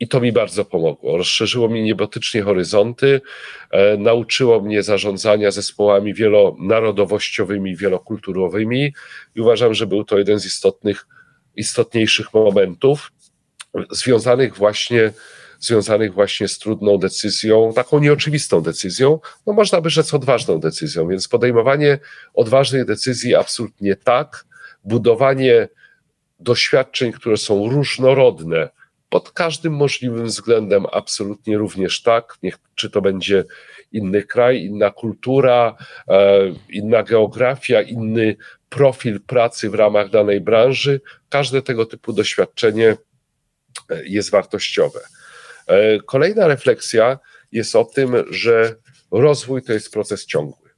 I 0.03 0.09
to 0.09 0.21
mi 0.21 0.33
bardzo 0.33 0.65
pomogło. 0.65 1.17
Rozszerzyło 1.17 1.69
mi 1.69 1.83
niebotycznie 1.83 2.43
horyzonty, 2.43 3.21
e, 3.71 3.97
nauczyło 3.97 4.61
mnie 4.61 4.83
zarządzania 4.83 5.51
zespołami 5.51 6.15
wielonarodowościowymi, 6.15 7.77
wielokulturowymi 7.77 8.95
i 9.35 9.41
uważam, 9.41 9.75
że 9.75 9.87
był 9.87 10.05
to 10.05 10.19
jeden 10.19 10.39
z 10.39 10.47
istotnych, 10.47 11.07
istotniejszych 11.57 12.35
momentów 12.35 13.13
związanych 13.91 14.57
właśnie 14.57 15.13
związanych 15.61 16.15
właśnie 16.15 16.49
z 16.49 16.59
trudną 16.59 16.99
decyzją, 16.99 17.73
taką 17.75 17.99
nieoczywistą 17.99 18.61
decyzją, 18.61 19.21
no 19.47 19.53
można 19.53 19.81
by 19.81 19.91
rzec 19.91 20.15
odważną 20.15 20.61
decyzją, 20.61 21.09
więc 21.09 21.29
podejmowanie 21.29 21.99
odważnych 22.35 22.85
decyzji 22.85 23.35
absolutnie 23.35 23.97
tak, 23.97 24.45
budowanie 24.85 25.69
doświadczeń, 26.41 27.13
które 27.13 27.37
są 27.37 27.71
różnorodne, 27.71 28.69
pod 29.13 29.31
każdym 29.31 29.73
możliwym 29.73 30.27
względem 30.27 30.87
absolutnie 30.93 31.59
również 31.59 32.03
tak, 32.03 32.39
niech, 32.43 32.59
czy 32.75 32.91
to 32.91 33.01
będzie 33.01 33.45
inny 33.93 34.23
kraj, 34.23 34.65
inna 34.65 34.91
kultura, 34.91 35.77
e, 36.09 36.41
inna 36.71 37.03
geografia, 37.03 37.83
inny 37.83 38.37
profil 38.69 39.21
pracy 39.21 39.71
w 39.71 39.75
ramach 39.75 40.11
danej 40.11 40.41
branży, 40.41 41.01
każde 41.29 41.63
tego 41.63 41.87
typu 41.87 42.13
doświadczenie 42.13 42.97
e, 43.91 44.05
jest 44.05 44.31
wartościowe. 44.31 45.01
E, 45.67 46.01
kolejna 46.01 46.47
refleksja 46.47 47.19
jest 47.53 47.77
o 47.77 47.85
tym, 47.85 48.15
że 48.31 48.75
rozwój 49.11 49.63
to 49.63 49.73
jest 49.73 49.93
proces 49.93 50.27
ciągły. 50.27 50.71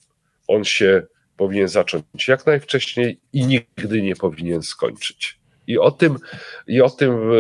On 0.49 0.65
się 0.65 1.03
powinien 1.37 1.69
zacząć 1.69 2.29
jak 2.29 2.47
najwcześniej 2.47 3.21
i 3.33 3.47
nigdy 3.47 4.03
nie 4.03 4.17
powinien 4.17 4.63
skończyć. 4.63 5.39
I 5.67 5.79
o 5.79 5.91
tym, 5.91 6.19
i 6.67 6.83
o 6.83 6.91
tym 6.91 7.31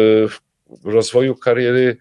rozwoju 0.84 1.36
kariery 1.36 1.96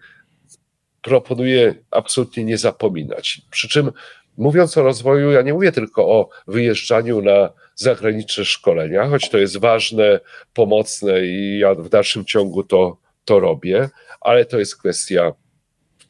proponuję 1.02 1.74
absolutnie 1.90 2.44
nie 2.44 2.58
zapominać. 2.58 3.42
Przy 3.50 3.68
czym 3.68 3.92
mówiąc 4.36 4.78
o 4.78 4.82
rozwoju, 4.82 5.30
ja 5.30 5.42
nie 5.42 5.54
mówię 5.54 5.72
tylko 5.72 6.08
o 6.08 6.28
wyjeżdżaniu 6.46 7.22
na 7.22 7.52
zagraniczne 7.74 8.44
szkolenia, 8.44 9.08
choć 9.08 9.30
to 9.30 9.38
jest 9.38 9.56
ważne, 9.56 10.20
pomocne 10.54 11.26
i 11.26 11.58
ja 11.58 11.74
w 11.74 11.88
dalszym 11.88 12.24
ciągu 12.24 12.62
to, 12.62 12.96
to 13.24 13.40
robię, 13.40 13.88
ale 14.20 14.44
to 14.44 14.58
jest 14.58 14.76
kwestia 14.76 15.32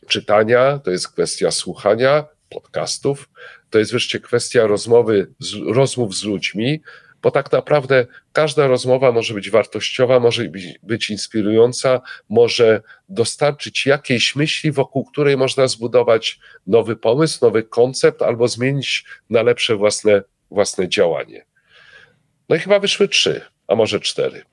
czytania, 0.08 0.78
to 0.78 0.90
jest 0.90 1.08
kwestia 1.08 1.50
słuchania 1.50 2.24
podcastów, 2.50 3.30
to 3.70 3.78
jest 3.78 3.90
wreszcie 3.90 4.20
kwestia 4.20 4.66
rozmowy, 4.66 5.26
z, 5.38 5.54
rozmów 5.74 6.14
z 6.14 6.24
ludźmi, 6.24 6.82
bo 7.24 7.30
tak 7.30 7.52
naprawdę 7.52 8.06
każda 8.32 8.66
rozmowa 8.66 9.12
może 9.12 9.34
być 9.34 9.50
wartościowa, 9.50 10.20
może 10.20 10.44
być, 10.82 11.10
inspirująca, 11.10 12.00
może 12.28 12.82
dostarczyć 13.08 13.86
jakiejś 13.86 14.36
myśli, 14.36 14.72
wokół 14.72 15.04
której 15.04 15.36
można 15.36 15.66
zbudować 15.68 16.38
nowy 16.66 16.96
pomysł, 16.96 17.38
nowy 17.42 17.62
koncept 17.62 18.22
albo 18.22 18.48
zmienić 18.48 19.04
na 19.30 19.42
lepsze 19.42 19.76
własne, 19.76 20.22
własne 20.50 20.88
działanie. 20.88 21.44
No 22.48 22.56
i 22.56 22.58
chyba 22.58 22.78
wyszły 22.78 23.08
trzy, 23.08 23.40
a 23.68 23.74
może 23.74 24.00
cztery. 24.00 24.44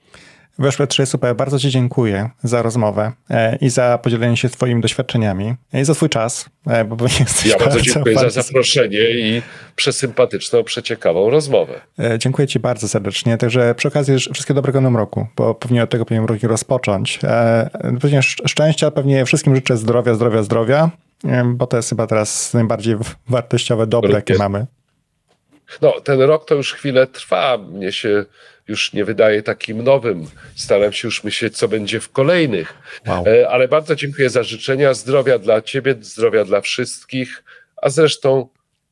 Weszły 0.59 0.87
trzy, 0.87 1.05
super. 1.05 1.35
Bardzo 1.35 1.59
Ci 1.59 1.69
dziękuję 1.69 2.29
za 2.43 2.61
rozmowę 2.61 3.11
e, 3.29 3.55
i 3.55 3.69
za 3.69 3.97
podzielenie 3.97 4.37
się 4.37 4.49
Twoimi 4.49 4.81
doświadczeniami 4.81 5.55
i 5.73 5.83
za 5.83 5.93
Twój 5.93 6.09
czas, 6.09 6.49
e, 6.67 6.85
bo 6.85 7.05
jesteś 7.19 7.45
Ja 7.45 7.57
bardzo 7.57 7.81
dziękuję 7.81 8.15
bardzo... 8.15 8.29
za 8.29 8.41
zaproszenie 8.41 9.09
i 9.09 9.41
przesympatyczną, 9.75 10.63
przeciekawą 10.63 11.29
rozmowę. 11.29 11.81
E, 11.99 12.19
dziękuję 12.19 12.47
Ci 12.47 12.59
bardzo 12.59 12.87
serdecznie. 12.87 13.37
Także 13.37 13.75
przy 13.75 13.87
okazji 13.87 14.17
wszystkiego 14.19 14.55
dobrego 14.55 14.81
nowym 14.81 14.97
roku, 14.97 15.27
bo 15.35 15.55
pewnie 15.55 15.83
od 15.83 15.89
tego 15.89 16.05
powinienem 16.05 16.29
rok 16.29 16.43
rozpocząć. 16.43 17.19
Pewnie 18.01 18.21
szczęścia, 18.21 18.91
pewnie 18.91 19.25
wszystkim 19.25 19.55
życzę 19.55 19.77
zdrowia, 19.77 20.13
zdrowia, 20.13 20.43
zdrowia, 20.43 20.89
bo 21.45 21.67
to 21.67 21.77
jest 21.77 21.89
chyba 21.89 22.07
teraz 22.07 22.53
najbardziej 22.53 22.95
wartościowe 23.29 23.87
dobro, 23.87 24.11
jakie 24.11 24.35
mamy. 24.35 24.65
No, 25.81 25.93
ten 26.03 26.21
rok 26.21 26.45
to 26.45 26.55
już 26.55 26.73
chwilę 26.73 27.07
trwa. 27.07 27.57
Mnie 27.57 27.91
się 27.91 28.25
już 28.67 28.93
nie 28.93 29.05
wydaje 29.05 29.43
takim 29.43 29.83
nowym. 29.83 30.27
Staram 30.55 30.93
się 30.93 31.07
już 31.07 31.23
myśleć, 31.23 31.57
co 31.57 31.67
będzie 31.67 31.99
w 31.99 32.11
kolejnych. 32.11 32.73
Wow. 33.07 33.23
E, 33.27 33.49
ale 33.49 33.67
bardzo 33.67 33.95
dziękuję 33.95 34.29
za 34.29 34.43
życzenia. 34.43 34.93
Zdrowia 34.93 35.39
dla 35.39 35.61
Ciebie, 35.61 35.95
zdrowia 36.01 36.45
dla 36.45 36.61
wszystkich. 36.61 37.43
A 37.81 37.89
zresztą 37.89 38.49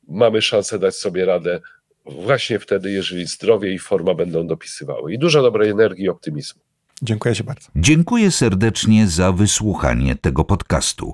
mamy 0.08 0.42
szansę 0.42 0.80
dać 0.80 0.96
sobie 0.96 1.26
radę 1.26 1.60
właśnie 2.06 2.60
wtedy, 2.60 2.92
jeżeli 2.92 3.26
zdrowie 3.26 3.74
i 3.74 3.80
forma 3.80 4.14
będą 4.14 4.48
dopisywały. 4.48 5.14
I 5.14 5.20
dużo 5.20 5.42
dobrej 5.42 5.70
energii 5.70 6.06
i 6.06 6.10
optymizmu. 6.10 6.62
Dziękuję 7.02 7.36
Ci 7.36 7.44
bardzo. 7.44 7.70
Dziękuję 7.76 8.32
serdecznie 8.32 9.08
za 9.08 9.32
wysłuchanie 9.32 10.16
tego 10.16 10.44
podcastu. 10.44 11.14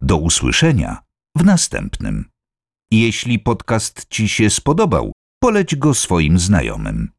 Do 0.00 0.16
usłyszenia 0.16 0.98
w 1.36 1.44
następnym. 1.44 2.24
Jeśli 2.90 3.38
podcast 3.38 4.06
Ci 4.08 4.28
się 4.28 4.50
spodobał, 4.50 5.12
poleć 5.40 5.76
go 5.76 5.94
swoim 5.94 6.38
znajomym. 6.38 7.13